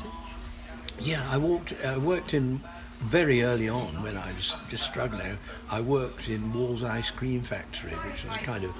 Yeah, 1.00 1.26
I 1.30 1.38
walked. 1.38 1.74
I 1.84 1.96
worked 1.96 2.34
in 2.34 2.60
very 3.00 3.42
early 3.42 3.68
on 3.68 4.02
when 4.02 4.16
I 4.16 4.32
was 4.34 4.54
just 4.68 4.84
struggling. 4.84 5.38
I 5.70 5.80
worked 5.80 6.28
in 6.28 6.52
Wall's 6.52 6.84
Ice 6.84 7.10
Cream 7.10 7.42
Factory, 7.42 7.92
which 7.92 8.24
was 8.24 8.36
a 8.36 8.38
kind 8.40 8.64
of 8.64 8.74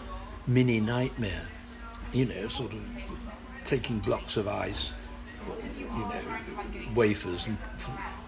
mini 0.46 0.80
nightmare. 0.80 1.48
You 2.12 2.26
know, 2.26 2.46
sort 2.46 2.72
of 2.72 2.80
taking 3.64 3.98
blocks 3.98 4.36
of 4.36 4.46
ice, 4.46 4.92
you 5.78 5.86
know, 5.88 6.20
wafers, 6.94 7.46
and 7.46 7.56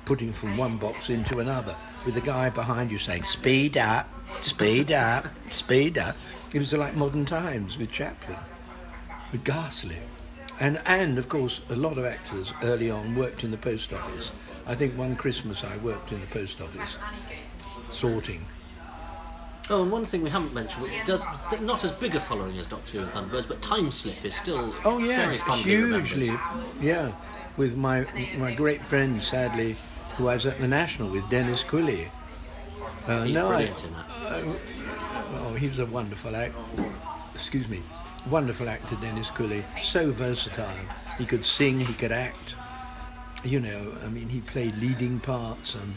putting 0.06 0.32
from 0.32 0.56
one 0.56 0.78
box 0.78 1.10
into 1.10 1.38
another, 1.40 1.74
with 2.06 2.14
the 2.14 2.20
guy 2.22 2.48
behind 2.48 2.90
you 2.90 2.98
saying, 2.98 3.24
"Speed 3.24 3.76
up, 3.76 4.08
speed 4.40 4.90
up, 4.90 5.26
speed 5.50 5.98
up." 5.98 6.16
It 6.54 6.58
was 6.60 6.72
like 6.72 6.96
modern 6.96 7.26
times 7.26 7.76
with 7.76 7.90
Chaplin 7.90 8.38
with 9.32 9.44
Ghastly. 9.44 9.98
And, 10.58 10.80
and 10.86 11.18
of 11.18 11.28
course, 11.28 11.60
a 11.68 11.76
lot 11.76 11.98
of 11.98 12.06
actors 12.06 12.54
early 12.62 12.90
on 12.90 13.14
worked 13.14 13.44
in 13.44 13.50
the 13.50 13.58
post 13.58 13.92
office. 13.92 14.32
I 14.66 14.74
think 14.74 14.96
one 14.96 15.14
Christmas 15.16 15.62
I 15.62 15.76
worked 15.78 16.12
in 16.12 16.20
the 16.20 16.26
post 16.28 16.60
office, 16.62 16.96
sorting. 17.90 18.46
Oh, 19.68 19.82
and 19.82 19.90
one 19.90 20.04
thing 20.04 20.22
we 20.22 20.30
haven't 20.30 20.54
mentioned, 20.54 20.82
which 20.84 20.92
does 21.04 21.22
not 21.60 21.84
as 21.84 21.92
big 21.92 22.14
a 22.14 22.20
following 22.20 22.56
as 22.58 22.68
Doctor 22.68 22.92
Who 22.92 22.98
and 23.00 23.10
Thunderbirds, 23.10 23.48
but 23.48 23.60
Timeslip 23.60 24.24
is 24.24 24.34
still 24.34 24.72
Oh 24.84 24.98
yeah, 24.98 25.26
very 25.26 25.38
fondly 25.38 25.74
remembered. 25.74 26.06
hugely, 26.08 26.38
yeah. 26.80 27.12
With 27.56 27.76
my 27.76 28.06
my 28.38 28.54
great 28.54 28.86
friend, 28.86 29.22
sadly, 29.22 29.76
who 30.16 30.28
I 30.28 30.34
was 30.34 30.46
at 30.46 30.58
the 30.58 30.68
National 30.68 31.08
with, 31.10 31.28
Denis 31.28 31.62
Quilley. 31.62 32.08
Uh, 33.06 33.22
He's 33.24 33.34
no, 33.34 33.48
I- 33.48 33.60
in 33.62 33.74
that. 33.74 34.56
Oh, 35.40 35.54
he 35.58 35.68
was 35.68 35.78
a 35.78 35.86
wonderful 35.86 36.34
actor. 36.34 36.54
excuse 37.34 37.68
me, 37.68 37.82
wonderful 38.30 38.68
actor 38.68 38.96
Denis 38.96 39.30
Quilley, 39.30 39.62
so 39.82 40.10
versatile. 40.10 40.74
He 41.18 41.24
could 41.26 41.44
sing, 41.44 41.80
he 41.80 41.94
could 41.94 42.12
act. 42.12 42.54
You 43.44 43.60
know, 43.60 43.94
I 44.04 44.08
mean, 44.08 44.28
he 44.28 44.40
played 44.40 44.74
leading 44.76 45.20
parts, 45.20 45.74
and 45.74 45.94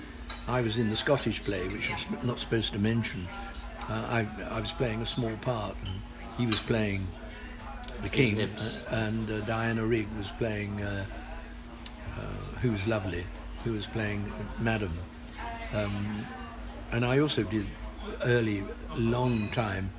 I 0.47 0.61
was 0.61 0.78
in 0.78 0.89
the 0.89 0.95
Scottish 0.95 1.43
play, 1.43 1.67
which 1.67 1.89
I'm 1.91 2.28
not 2.28 2.39
supposed 2.39 2.74
to 2.74 2.80
mention. 2.80 3.28
Uh, 3.89 3.93
I, 3.93 4.28
I 4.55 4.59
was 4.59 4.72
playing 4.72 5.01
a 5.01 5.05
small 5.05 5.36
part, 5.41 5.76
and 5.86 5.95
he 6.38 6.45
was 6.45 6.59
playing 6.59 7.07
the 8.03 8.09
king, 8.09 8.39
uh, 8.39 8.47
and 8.91 9.30
uh, 9.30 9.39
Diana 9.41 9.84
Rigg 9.86 10.07
was 10.17 10.32
playing, 10.32 10.82
uh, 10.82 11.05
uh, 12.17 12.22
who 12.61 12.72
was 12.72 12.86
lovely, 12.88 13.26
who 13.64 13.74
was 13.74 13.88
playing 13.88 14.32
Madam. 14.60 14.97
Um, 15.74 16.26
and 16.91 17.05
I 17.05 17.20
also 17.20 17.43
did 17.43 17.66
early, 18.24 18.64
long 18.95 19.49
time, 19.49 19.91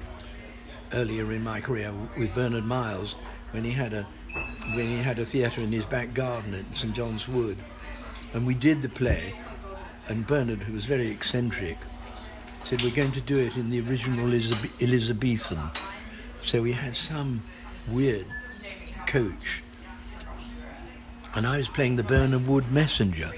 earlier 0.92 1.30
in 1.32 1.44
my 1.44 1.61
career 1.61 1.92
with 2.18 2.34
Bernard 2.34 2.64
Miles 2.64 3.14
when 3.52 3.64
he 3.64 3.70
had 3.70 3.94
a 3.94 4.06
when 4.74 4.86
he 4.86 4.98
had 4.98 5.18
a 5.18 5.24
theatre 5.24 5.61
in 5.61 5.72
his 5.72 5.84
back 5.84 6.14
garden 6.14 6.54
at 6.54 6.76
St 6.76 6.94
John's 6.94 7.28
Wood, 7.28 7.56
and 8.32 8.46
we 8.46 8.54
did 8.54 8.80
the 8.82 8.88
play. 8.88 9.34
And 10.08 10.26
Bernard, 10.26 10.62
who 10.62 10.72
was 10.72 10.84
very 10.86 11.08
eccentric, 11.08 11.78
said 12.64 12.82
we're 12.82 12.94
going 12.94 13.12
to 13.12 13.20
do 13.20 13.38
it 13.38 13.56
in 13.56 13.70
the 13.70 13.80
original 13.80 14.26
Elizabeth- 14.26 14.82
Elizabethan. 14.82 15.70
So 16.42 16.62
we 16.62 16.72
had 16.72 16.94
some 16.96 17.42
weird 17.90 18.26
coach, 19.06 19.62
and 21.34 21.46
I 21.46 21.56
was 21.58 21.68
playing 21.68 21.96
the 21.96 22.02
Birnam 22.02 22.46
Wood 22.46 22.70
messenger, 22.70 23.30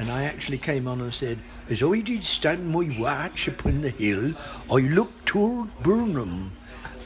and 0.00 0.10
I 0.10 0.24
actually 0.24 0.56
came 0.56 0.88
on 0.88 1.02
and 1.02 1.12
said, 1.12 1.38
as 1.68 1.82
I 1.82 2.00
did 2.00 2.24
stand 2.24 2.66
my 2.70 2.90
watch 2.98 3.46
upon 3.46 3.82
the 3.82 3.90
hill, 3.90 4.32
I 4.72 4.76
looked 4.76 5.26
toward 5.26 5.68
Birnam, 5.82 6.52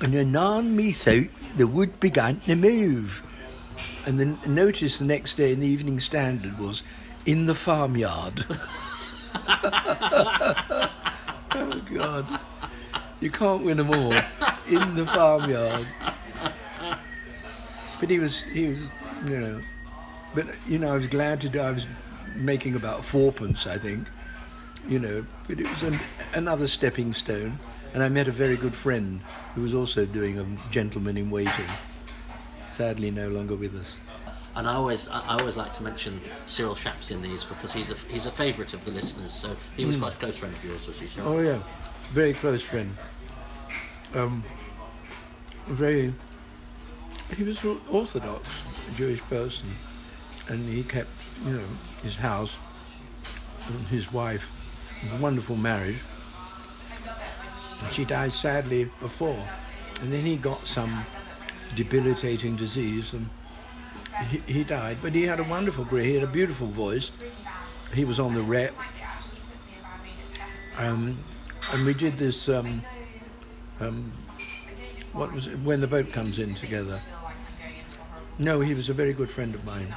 and 0.00 0.14
anon 0.14 0.76
methought 0.76 1.28
the 1.56 1.66
wood 1.66 1.98
began 1.98 2.38
to 2.40 2.54
move. 2.54 3.20
And 4.06 4.20
then 4.20 4.38
notice 4.46 5.00
the 5.00 5.06
next 5.06 5.34
day 5.34 5.50
in 5.50 5.58
the 5.58 5.66
Evening 5.66 5.98
Standard 5.98 6.56
was 6.56 6.84
in 7.26 7.46
the 7.46 7.54
farmyard. 7.56 8.44
oh 9.34 10.90
God, 11.92 12.40
you 13.18 13.30
can't 13.32 13.64
win 13.64 13.78
them 13.78 13.90
all 13.90 14.12
in 14.68 14.94
the 14.94 15.04
farmyard. 15.04 15.88
But 17.98 18.08
he 18.08 18.20
was, 18.20 18.44
he 18.44 18.68
was, 18.68 18.78
you 19.26 19.40
know. 19.40 19.60
But 20.32 20.46
you 20.68 20.78
know, 20.78 20.92
I 20.92 20.94
was 20.94 21.08
glad 21.08 21.40
to 21.40 21.48
do. 21.48 21.58
I 21.58 21.72
was 21.72 21.88
making 22.34 22.76
about 22.76 23.04
fourpence, 23.04 23.66
I 23.66 23.78
think. 23.78 24.06
You 24.88 24.98
know, 24.98 25.26
but 25.48 25.60
it 25.60 25.68
was 25.68 25.82
an, 25.82 25.98
another 26.34 26.66
stepping 26.66 27.14
stone. 27.14 27.58
And 27.94 28.02
I 28.02 28.08
met 28.08 28.28
a 28.28 28.32
very 28.32 28.56
good 28.56 28.74
friend 28.74 29.20
who 29.54 29.62
was 29.62 29.72
also 29.72 30.04
doing 30.04 30.38
a 30.38 30.72
gentleman 30.72 31.16
in 31.16 31.30
waiting. 31.30 31.68
Sadly, 32.68 33.10
no 33.10 33.28
longer 33.28 33.54
with 33.54 33.76
us. 33.76 33.98
And 34.56 34.68
I 34.68 34.74
always, 34.74 35.08
I 35.08 35.38
always 35.38 35.56
like 35.56 35.72
to 35.74 35.82
mention 35.82 36.20
Cyril 36.46 36.74
Shaps 36.74 37.10
in 37.10 37.22
these 37.22 37.44
because 37.44 37.72
he's 37.72 37.90
a 37.90 37.94
he's 38.08 38.26
a 38.26 38.30
favourite 38.30 38.72
of 38.74 38.84
the 38.84 38.90
listeners. 38.90 39.32
So 39.32 39.56
he 39.76 39.84
was 39.84 39.96
quite 39.96 40.14
a 40.14 40.16
close 40.16 40.36
friend 40.36 40.54
of 40.54 40.64
yours, 40.64 40.86
was 40.86 41.00
he? 41.00 41.06
Cyril? 41.06 41.28
Oh 41.32 41.40
yeah, 41.40 41.58
very 42.10 42.32
close 42.32 42.62
friend. 42.62 42.94
Um, 44.14 44.44
very. 45.66 46.12
He 47.36 47.42
was 47.42 47.64
or- 47.64 47.80
orthodox, 47.90 48.64
Jewish 48.96 49.20
person, 49.22 49.74
and 50.48 50.68
he 50.68 50.82
kept, 50.82 51.08
you 51.46 51.52
know, 51.52 51.64
his 52.02 52.16
house 52.16 52.58
his 53.90 54.12
wife. 54.12 54.50
Wonderful 55.20 55.56
marriage. 55.56 55.98
And 57.82 57.92
she 57.92 58.04
died 58.04 58.32
sadly 58.32 58.90
before, 59.00 59.42
and 60.00 60.12
then 60.12 60.24
he 60.24 60.36
got 60.36 60.66
some 60.66 61.04
debilitating 61.76 62.56
disease 62.56 63.12
and 63.12 63.28
he, 64.28 64.38
he 64.46 64.64
died. 64.64 64.98
But 65.02 65.12
he 65.12 65.22
had 65.22 65.40
a 65.40 65.44
wonderful 65.44 65.84
career. 65.84 66.04
He 66.04 66.14
had 66.14 66.22
a 66.22 66.32
beautiful 66.32 66.68
voice. 66.68 67.10
He 67.92 68.04
was 68.04 68.18
on 68.18 68.34
the 68.34 68.42
rep. 68.42 68.72
Um, 70.78 71.18
and 71.72 71.84
we 71.84 71.94
did 71.94 72.16
this. 72.16 72.48
Um, 72.48 72.82
um, 73.80 74.12
what 75.12 75.32
was 75.32 75.48
it? 75.48 75.58
When 75.58 75.80
the 75.80 75.86
boat 75.86 76.10
comes 76.12 76.38
in 76.38 76.54
together. 76.54 77.00
No, 78.38 78.60
he 78.60 78.74
was 78.74 78.88
a 78.88 78.94
very 78.94 79.12
good 79.12 79.30
friend 79.30 79.54
of 79.54 79.64
mine. 79.64 79.94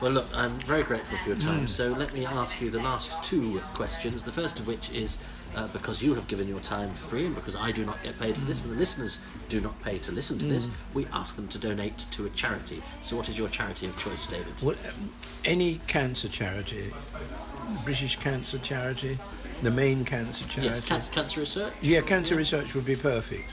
Well, 0.00 0.12
look, 0.12 0.26
I'm 0.36 0.50
very 0.60 0.84
grateful 0.84 1.18
for 1.18 1.30
your 1.30 1.38
time. 1.38 1.66
So 1.66 1.88
let 1.88 2.14
me 2.14 2.24
ask 2.24 2.60
you 2.60 2.70
the 2.70 2.78
last 2.78 3.22
two 3.24 3.60
questions. 3.74 4.22
The 4.22 4.32
first 4.32 4.60
of 4.60 4.66
which 4.66 4.90
is 4.90 5.18
uh, 5.56 5.66
because 5.68 6.02
you 6.02 6.14
have 6.14 6.28
given 6.28 6.46
your 6.46 6.60
time 6.60 6.90
for 6.90 7.08
free, 7.08 7.26
and 7.26 7.34
because 7.34 7.56
I 7.56 7.72
do 7.72 7.84
not 7.84 8.02
get 8.02 8.18
paid 8.20 8.36
for 8.36 8.44
this, 8.44 8.64
and 8.64 8.72
the 8.72 8.76
listeners 8.76 9.20
do 9.48 9.60
not 9.60 9.80
pay 9.82 9.98
to 9.98 10.12
listen 10.12 10.38
to 10.38 10.46
this, 10.46 10.68
we 10.94 11.06
ask 11.12 11.36
them 11.36 11.48
to 11.48 11.58
donate 11.58 11.98
to 12.12 12.26
a 12.26 12.30
charity. 12.30 12.82
So, 13.00 13.16
what 13.16 13.28
is 13.28 13.38
your 13.38 13.48
charity 13.48 13.86
of 13.86 13.98
choice, 13.98 14.26
David? 14.26 14.52
What, 14.60 14.76
um, 14.86 15.10
any 15.44 15.80
cancer 15.86 16.28
charity, 16.28 16.92
British 17.84 18.16
Cancer 18.16 18.58
Charity, 18.58 19.18
the 19.62 19.70
main 19.70 20.04
cancer 20.04 20.46
charity. 20.48 20.74
Yes, 20.74 20.84
cancer, 20.84 21.12
cancer 21.12 21.40
research. 21.40 21.72
Yeah, 21.80 22.02
cancer 22.02 22.36
research 22.36 22.74
would 22.74 22.86
be 22.86 22.96
perfect. 22.96 23.48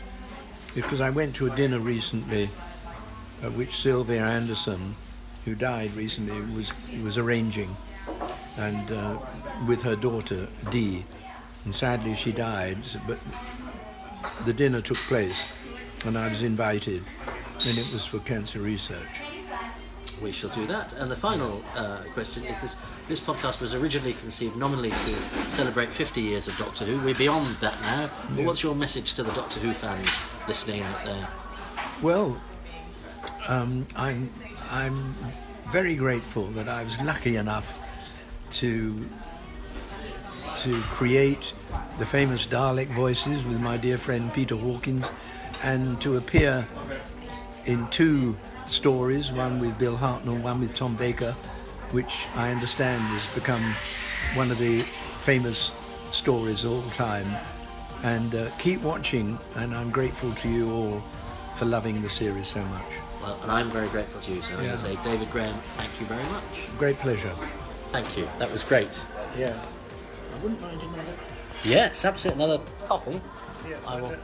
Because 0.76 1.00
I 1.00 1.10
went 1.10 1.36
to 1.38 1.48
a 1.48 1.56
dinner 1.56 1.80
recently, 1.80 2.50
at 3.42 3.54
which 3.54 3.78
Sylvia 3.78 4.24
Anderson, 4.26 4.96
who 5.46 5.56
died 5.56 5.94
recently, 5.96 6.42
was 6.56 6.74
was 7.04 7.18
arranging, 7.18 7.76
and 8.58 8.92
uh, 8.92 9.18
with 9.68 9.82
her 9.84 9.96
daughter 9.96 10.48
Dee, 10.72 11.06
and 11.64 11.74
sadly 11.74 12.16
she 12.16 12.32
died. 12.32 12.80
But 13.08 13.20
the 14.46 14.54
dinner 14.54 14.82
took 14.82 14.98
place, 14.98 15.48
and 16.06 16.18
I 16.18 16.28
was 16.28 16.44
invited, 16.44 17.04
and 17.54 17.78
it 17.78 17.90
was 17.94 18.06
for 18.06 18.20
cancer 18.20 18.60
research. 18.60 19.22
We 20.22 20.32
shall 20.32 20.50
do 20.52 20.66
that. 20.68 20.94
And 20.94 21.12
the 21.12 21.16
final 21.16 21.64
uh, 21.76 21.98
question 22.14 22.44
is 22.46 22.60
this: 22.60 22.78
This 23.08 23.20
podcast 23.20 23.62
was 23.62 23.76
originally 23.76 24.14
conceived 24.14 24.56
nominally 24.56 24.92
to 24.92 25.16
celebrate 25.50 25.90
50 25.90 26.22
years 26.22 26.48
of 26.48 26.58
Doctor 26.58 26.86
Who. 26.86 27.06
We're 27.06 27.16
beyond 27.16 27.48
that 27.58 27.80
now. 27.82 28.10
But 28.36 28.46
what's 28.46 28.64
your 28.64 28.76
message 28.76 29.14
to 29.16 29.24
the 29.24 29.32
Doctor 29.34 29.60
Who 29.60 29.74
fans 29.74 30.10
listening 30.48 30.82
out 30.82 31.06
there? 31.06 31.28
Well, 32.02 32.42
um, 33.48 33.86
I'm 33.96 34.30
I'm 34.72 35.16
very 35.72 35.96
grateful 35.96 36.46
that 36.48 36.68
I 36.68 36.84
was 36.84 37.02
lucky 37.02 37.38
enough 37.38 37.82
to 38.52 39.08
to 40.58 40.82
create 40.84 41.54
the 41.98 42.06
famous 42.06 42.48
Dalek 42.48 42.88
voices 42.88 43.44
with 43.46 43.60
my 43.60 43.78
dear 43.78 43.98
friend 43.98 44.34
Peter 44.34 44.56
Hawkins, 44.56 45.12
and 45.64 46.00
to 46.02 46.18
appear 46.18 46.68
in 47.66 47.88
two 47.90 48.38
stories, 48.68 49.32
one 49.32 49.60
with 49.60 49.78
Bill 49.78 49.98
Hartnell, 49.98 50.42
one 50.42 50.60
with 50.60 50.74
Tom 50.74 50.96
Baker, 50.96 51.34
which 51.92 52.26
I 52.36 52.52
understand 52.52 53.02
has 53.04 53.36
become 53.36 53.76
one 54.34 54.50
of 54.50 54.58
the 54.58 54.82
famous 54.82 55.82
stories 56.12 56.64
of 56.64 56.72
all 56.72 56.92
time. 56.92 57.28
And 58.04 58.36
uh, 58.36 58.50
keep 58.60 58.82
watching, 58.82 59.38
and 59.56 59.74
I'm 59.74 59.90
grateful 59.90 60.32
to 60.32 60.50
you 60.50 60.72
all 60.72 61.04
for 61.56 61.66
loving 61.66 62.02
the 62.02 62.10
series 62.10 62.48
so 62.48 62.64
much. 62.64 63.05
Well, 63.22 63.40
and 63.44 63.52
I'm 63.52 63.70
very 63.70 63.88
grateful 63.90 64.22
to 64.22 64.32
you. 64.34 64.42
So 64.42 64.54
I'm 64.56 64.62
Yeah. 64.62 64.68
going 64.76 64.78
to 64.80 64.84
say, 65.04 65.10
David 65.10 65.32
Graham, 65.32 65.56
thank 65.78 66.00
you 66.00 66.06
very 66.06 66.24
much. 66.26 66.44
Great 66.78 67.00
pleasure. 67.00 67.34
Thank 67.92 68.18
you. 68.18 68.28
That 68.40 68.52
was 68.52 68.64
great. 68.64 69.00
Yeah. 69.38 69.54
I 70.34 70.40
wouldn't 70.44 70.62
mind 70.62 70.82
another. 70.82 71.14
Yes, 71.64 72.06
absolutely. 72.06 72.44
Another 72.44 72.64
coffee. 72.88 73.22
I 73.88 74.02
will. 74.02 74.16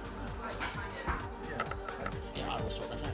Yeah, 2.36 2.54
I 2.54 2.62
will 2.62 2.70
sort 2.70 2.90
that 2.92 3.02
out. 3.04 3.12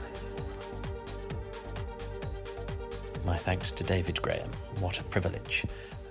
My 3.24 3.36
thanks 3.36 3.72
to 3.72 3.84
David 3.84 4.20
Graham. 4.22 4.50
What 4.80 4.98
a 5.00 5.04
privilege. 5.04 5.64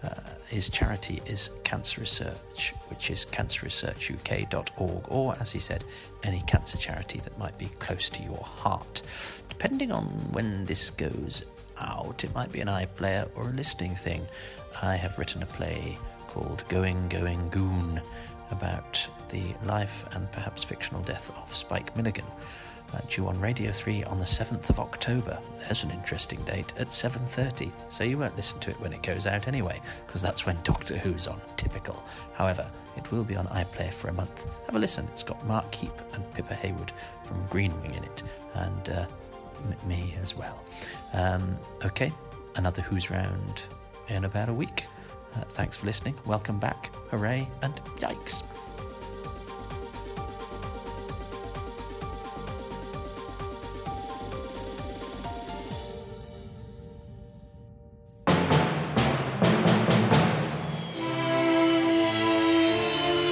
Uh, 0.04 0.10
his 0.48 0.70
charity 0.70 1.22
is 1.26 1.52
Cancer 1.64 2.02
Research, 2.02 2.74
which 2.90 3.12
is 3.12 3.26
cancerresearchuk.org, 3.26 5.06
or 5.10 5.36
as 5.40 5.52
he 5.52 5.60
said, 5.60 5.84
any 6.24 6.42
cancer 6.48 6.78
charity 6.78 7.20
that 7.20 7.38
might 7.38 7.58
be 7.58 7.66
close 7.80 8.10
to 8.12 8.24
your 8.24 8.38
heart. 8.38 9.02
Depending 9.50 9.92
on 9.92 10.06
when 10.32 10.66
this 10.66 10.90
goes 10.92 11.44
out, 11.80 12.24
it 12.24 12.34
might 12.34 12.52
be 12.52 12.62
an 12.62 12.68
iPlayer 12.68 13.30
or 13.36 13.50
a 13.50 13.54
listening 13.54 13.96
thing. 13.96 14.26
I 14.82 14.96
have 14.96 15.18
written 15.20 15.44
a 15.44 15.48
play 15.48 15.98
called 16.28 16.64
Going, 16.70 17.10
Going 17.10 17.50
Goon 17.50 18.02
about 18.50 19.08
the 19.30 19.44
life 19.66 20.06
and 20.14 20.32
perhaps 20.32 20.64
fictional 20.64 21.02
death 21.04 21.30
of 21.36 21.54
Spike 21.54 21.96
Milligan 21.98 22.26
due 23.10 23.28
on 23.28 23.40
Radio 23.40 23.72
3 23.72 24.04
on 24.06 24.20
the 24.20 24.26
7th 24.26 24.70
of 24.70 24.80
October. 24.80 25.40
There's 25.60 25.84
an 25.84 25.92
interesting 25.92 26.42
date 26.44 26.74
at 26.78 26.88
7:30. 26.88 27.72
So 27.90 28.04
you 28.04 28.18
won't 28.18 28.36
listen 28.36 28.60
to 28.60 28.70
it 28.70 28.80
when 28.80 28.94
it 28.94 29.04
goes 29.04 29.28
out 29.28 29.48
anyway, 29.48 29.82
because 30.06 30.22
that's 30.22 30.46
when 30.46 30.58
Doctor 30.64 30.98
Who's 30.98 31.28
on. 31.28 31.42
Typical. 31.56 32.04
However, 32.34 32.70
it 32.96 33.12
will 33.12 33.24
be 33.24 33.36
on 33.36 33.48
iPlayer 33.48 33.94
for 33.94 34.10
a 34.10 34.14
month. 34.14 34.46
Have 34.66 34.76
a 34.76 34.80
listen. 34.80 35.08
It's 35.12 35.24
got 35.24 35.46
Mark 35.46 35.74
Heap 35.74 35.94
and 36.14 36.34
Pippa 36.34 36.56
Haywood 36.56 36.92
from 37.24 37.42
Green 37.44 37.80
Wing 37.82 37.96
in 37.96 38.04
it, 38.04 38.24
and 38.54 38.90
uh, 38.90 39.06
me 39.86 40.16
as 40.22 40.36
well. 40.36 40.64
Um, 41.14 41.58
okay, 41.86 42.12
another 42.56 42.82
Who's 42.82 43.10
Round 43.10 43.68
in 44.10 44.26
about 44.26 44.50
a 44.50 44.54
week. 44.54 44.86
Uh, 45.36 45.42
thanks 45.50 45.78
for 45.78 45.86
listening. 45.86 46.16
Welcome 46.26 46.60
back. 46.60 46.90
Hooray 47.12 47.48
and 47.62 47.76
yikes. 47.98 48.44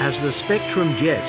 As 0.06 0.22
the 0.22 0.32
Spectrum 0.32 0.96
jet 0.98 1.26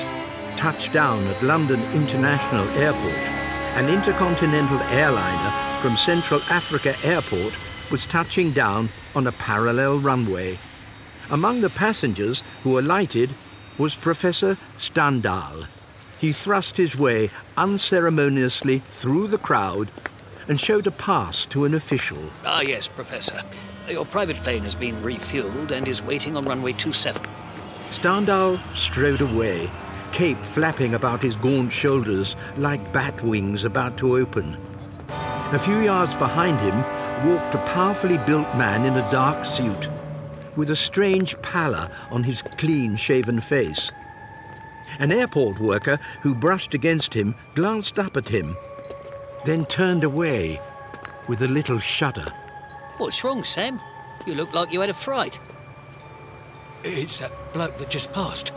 touched 0.59 0.93
down 0.93 1.27
at 1.29 1.43
London 1.43 1.81
International 1.95 2.69
Airport, 2.77 3.27
an 3.75 3.89
intercontinental 3.89 4.79
airliner 4.93 5.81
from 5.81 5.97
Central 5.97 6.43
Africa 6.51 6.95
Airport 7.03 7.57
was 7.91 8.07
touching 8.07 8.53
down 8.53 8.91
on 9.15 9.29
a 9.29 9.33
parallel 9.33 9.99
runway. 10.01 10.59
Among 11.31 11.63
the 11.63 11.71
passengers 11.71 12.43
who 12.65 12.79
alighted 12.79 13.31
was 13.79 13.95
Professor 13.95 14.59
Standal. 14.77 15.69
He 16.19 16.33
thrust 16.33 16.77
his 16.77 16.99
way 16.99 17.31
unceremoniously 17.57 18.81
through 18.81 19.29
the 19.29 19.39
crowd 19.39 19.91
and 20.49 20.61
showed 20.61 20.87
a 20.87 20.91
pass 20.91 21.47
to 21.47 21.65
an 21.65 21.73
official. 21.73 22.29
Ah, 22.45 22.61
yes, 22.61 22.89
Professor. 22.89 23.41
Your 23.89 24.05
private 24.05 24.37
plane 24.43 24.65
has 24.65 24.75
been 24.75 24.97
refueled 24.97 25.71
and 25.71 25.89
is 25.89 26.03
waiting 26.03 26.37
on 26.37 26.45
runway 26.45 26.75
27. 26.75 27.27
Standal 27.91 28.61
strode 28.75 29.21
away, 29.21 29.71
cape 30.13 30.45
flapping 30.45 30.95
about 30.95 31.23
his 31.23 31.37
gaunt 31.37 31.73
shoulders 31.73 32.37
like 32.57 32.93
bat 32.93 33.23
wings 33.23 33.65
about 33.65 33.97
to 33.99 34.17
open. 34.17 34.57
A 35.09 35.59
few 35.59 35.79
yards 35.79 36.15
behind 36.17 36.59
him 36.59 36.77
walked 37.29 37.55
a 37.55 37.59
powerfully 37.59 38.19
built 38.19 38.53
man 38.57 38.85
in 38.85 38.97
a 38.97 39.11
dark 39.11 39.45
suit, 39.45 39.89
with 40.57 40.71
a 40.71 40.77
strange 40.77 41.41
pallor 41.43 41.89
on 42.11 42.23
his 42.23 42.43
clean 42.43 42.97
shaven 42.97 43.41
face. 43.41 43.93
An 44.99 45.13
airport 45.13 45.59
worker 45.61 45.99
who 46.23 46.35
brushed 46.35 46.75
against 46.75 47.15
him 47.15 47.35
glanced 47.55 47.99
up 47.99 48.17
at 48.17 48.29
him, 48.29 48.57
then 49.45 49.65
turned 49.65 50.05
away 50.05 50.61
with 51.29 51.43
a 51.43 51.49
little 51.49 51.79
shudder. 51.79 52.27
What's 52.99 53.23
wrong, 53.23 53.45
Sam? 53.45 53.81
You 54.27 54.35
look 54.35 54.55
like 54.55 54.73
you 54.73 54.81
had 54.81 54.91
a 54.91 54.95
fright. 54.95 55.39
It's 56.89 57.19
that 57.19 57.33
bloke 57.53 57.77
that 57.79 57.91
just 57.91 58.13
passed. 58.13 58.51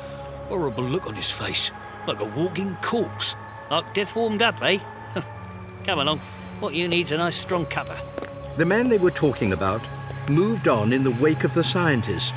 Horrible 0.48 0.84
look 0.84 1.08
on 1.08 1.16
his 1.16 1.32
face, 1.32 1.72
like 2.08 2.20
a 2.20 2.26
walking 2.26 2.76
corpse. 2.82 3.36
Like 3.72 3.94
death 3.94 4.16
warmed 4.16 4.42
up, 4.42 4.62
eh? 4.62 4.80
Come 5.84 6.00
along. 6.00 6.20
What 6.60 6.74
you 6.76 6.88
need's 6.88 7.12
a 7.12 7.18
nice 7.18 7.38
strong 7.38 7.66
cuppa. 7.66 8.00
The 8.58 8.66
man 8.66 8.90
they 8.90 8.98
were 8.98 9.12
talking 9.12 9.54
about 9.54 9.82
moved 10.30 10.68
on 10.68 10.94
in 10.94 11.04
the 11.04 11.12
wake 11.12 11.44
of 11.44 11.54
the 11.54 11.64
scientist. 11.64 12.36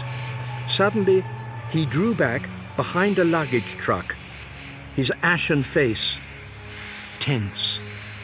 Suddenly, 0.69 1.23
he 1.71 1.85
drew 1.87 2.15
back 2.15 2.49
behind 2.77 3.19
a 3.19 3.25
luggage 3.25 3.77
truck, 3.77 4.17
his 4.97 5.13
ashen 5.23 5.63
face 5.63 6.19
tense. 7.19 7.79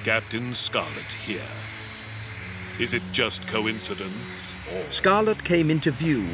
Captain 0.05 0.55
Scarlet 0.55 1.13
here. 1.25 1.43
Is 2.79 2.95
it 2.95 3.03
just 3.13 3.47
coincidence, 3.47 4.55
or 4.75 4.83
Scarlet 4.91 5.43
came 5.45 5.71
into 5.71 5.91
view, 5.91 6.25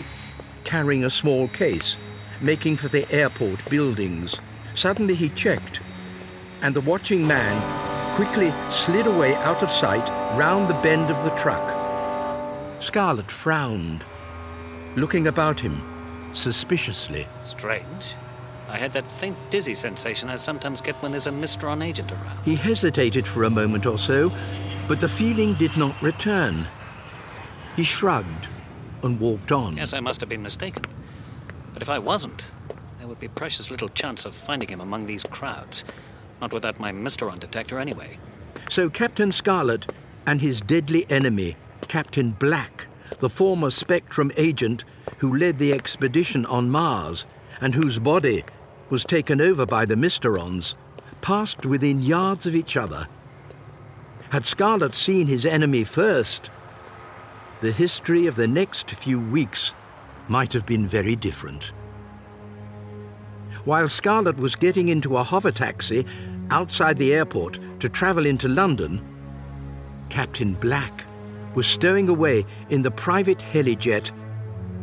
carrying 0.75 1.05
a 1.05 1.11
small 1.11 1.47
case, 1.47 1.97
making 2.41 2.77
for 2.77 2.89
the 2.89 3.09
airport 3.13 3.65
buildings. 3.71 4.41
Suddenly 4.75 5.15
he 5.15 5.29
checked, 5.29 5.81
and 6.63 6.75
the 6.75 6.81
watching 6.81 7.25
man 7.25 7.57
quickly 8.17 8.53
slid 8.73 9.07
away 9.07 9.37
out 9.37 9.63
of 9.63 9.71
sight 9.71 10.05
round 10.37 10.67
the 10.69 10.83
bend 10.83 11.13
of 11.13 11.23
the 11.23 11.31
truck. 11.37 11.63
Scarlet 12.83 13.31
frowned, 13.31 14.03
looking 14.97 15.29
about 15.29 15.61
him 15.61 15.81
suspiciously. 16.33 17.29
Strange. 17.43 18.17
I 18.69 18.77
had 18.77 18.93
that 18.95 19.13
faint 19.13 19.37
dizzy 19.51 19.75
sensation 19.75 20.29
I 20.29 20.35
sometimes 20.35 20.81
get 20.81 20.97
when 20.97 21.13
there's 21.13 21.29
a 21.29 21.31
Mysteron 21.31 21.87
agent 21.87 22.11
around. 22.11 22.45
He 22.45 22.57
hesitated 22.57 23.29
for 23.29 23.45
a 23.45 23.51
moment 23.61 23.87
or 23.87 23.97
so, 23.97 24.33
but 24.89 24.99
the 24.99 25.09
feeling 25.09 25.55
did 25.55 25.77
not 25.77 25.95
return. 26.03 26.67
He 27.77 27.85
shrugged 27.85 28.49
and 29.05 29.21
walked 29.21 29.53
on. 29.53 29.77
Yes, 29.77 29.93
I 29.93 30.01
must 30.01 30.21
have 30.21 30.29
been 30.29 30.43
mistaken. 30.43 30.85
But 31.73 31.83
if 31.83 31.91
I 31.91 31.99
wasn't, 31.99 32.47
there 32.99 33.07
would 33.07 33.21
be 33.21 33.29
precious 33.29 33.71
little 33.71 33.89
chance 33.89 34.25
of 34.25 34.35
finding 34.35 34.69
him 34.69 34.81
among 34.81 35.07
these 35.07 35.25
crowds. 35.25 35.85
Not 36.41 36.53
without 36.53 36.81
my 36.81 36.93
Mysteron 36.93 37.39
detector, 37.39 37.79
anyway. 37.79 38.19
So 38.69 38.89
Captain 38.89 39.33
Scarlet 39.33 39.93
and 40.27 40.41
his 40.41 40.61
deadly 40.61 41.07
enemy, 41.11 41.57
Captain 41.89 42.33
Black, 42.33 42.89
the 43.19 43.29
former 43.29 43.71
Spectrum 43.71 44.33
agent 44.37 44.85
who 45.19 45.37
led 45.37 45.57
the 45.57 45.73
expedition 45.73 46.47
on 46.47 46.71
Mars 46.71 47.27
and 47.61 47.75
whose 47.75 47.99
body 47.99 48.43
was 48.91 49.05
taken 49.05 49.41
over 49.41 49.67
by 49.67 49.85
the 49.85 49.95
Mysterons, 49.95 50.75
passed 51.21 51.65
within 51.65 52.03
yards 52.03 52.47
of 52.47 52.55
each 52.55 52.77
other. 52.77 53.07
Had 54.31 54.45
Scarlet 54.45 54.95
seen 54.95 55.27
his 55.27 55.47
enemy 55.47 55.85
first, 55.85 56.51
the 57.61 57.73
history 57.73 58.27
of 58.27 58.37
the 58.37 58.49
next 58.49 58.91
few 58.91 59.21
weeks 59.21 59.75
might 60.29 60.53
have 60.53 60.67
been 60.67 60.89
very 60.89 61.17
different. 61.17 61.73
While 63.65 63.89
Scarlet 63.89 64.37
was 64.37 64.57
getting 64.57 64.89
into 64.89 65.17
a 65.17 65.23
hover 65.23 65.51
taxi 65.51 66.05
outside 66.51 66.97
the 66.99 67.15
airport 67.15 67.59
to 67.81 67.89
travel 67.89 68.27
into 68.27 68.49
London, 68.49 69.03
Captain 70.11 70.55
Black 70.55 71.07
was 71.55 71.67
stowing 71.67 72.09
away 72.09 72.45
in 72.69 72.83
the 72.83 72.91
private 72.91 73.39
helijet 73.39 74.11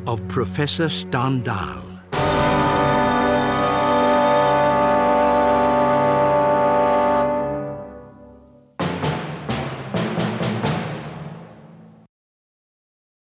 of 0.07 0.27
Professor 0.27 0.87
Standal. 0.87 1.90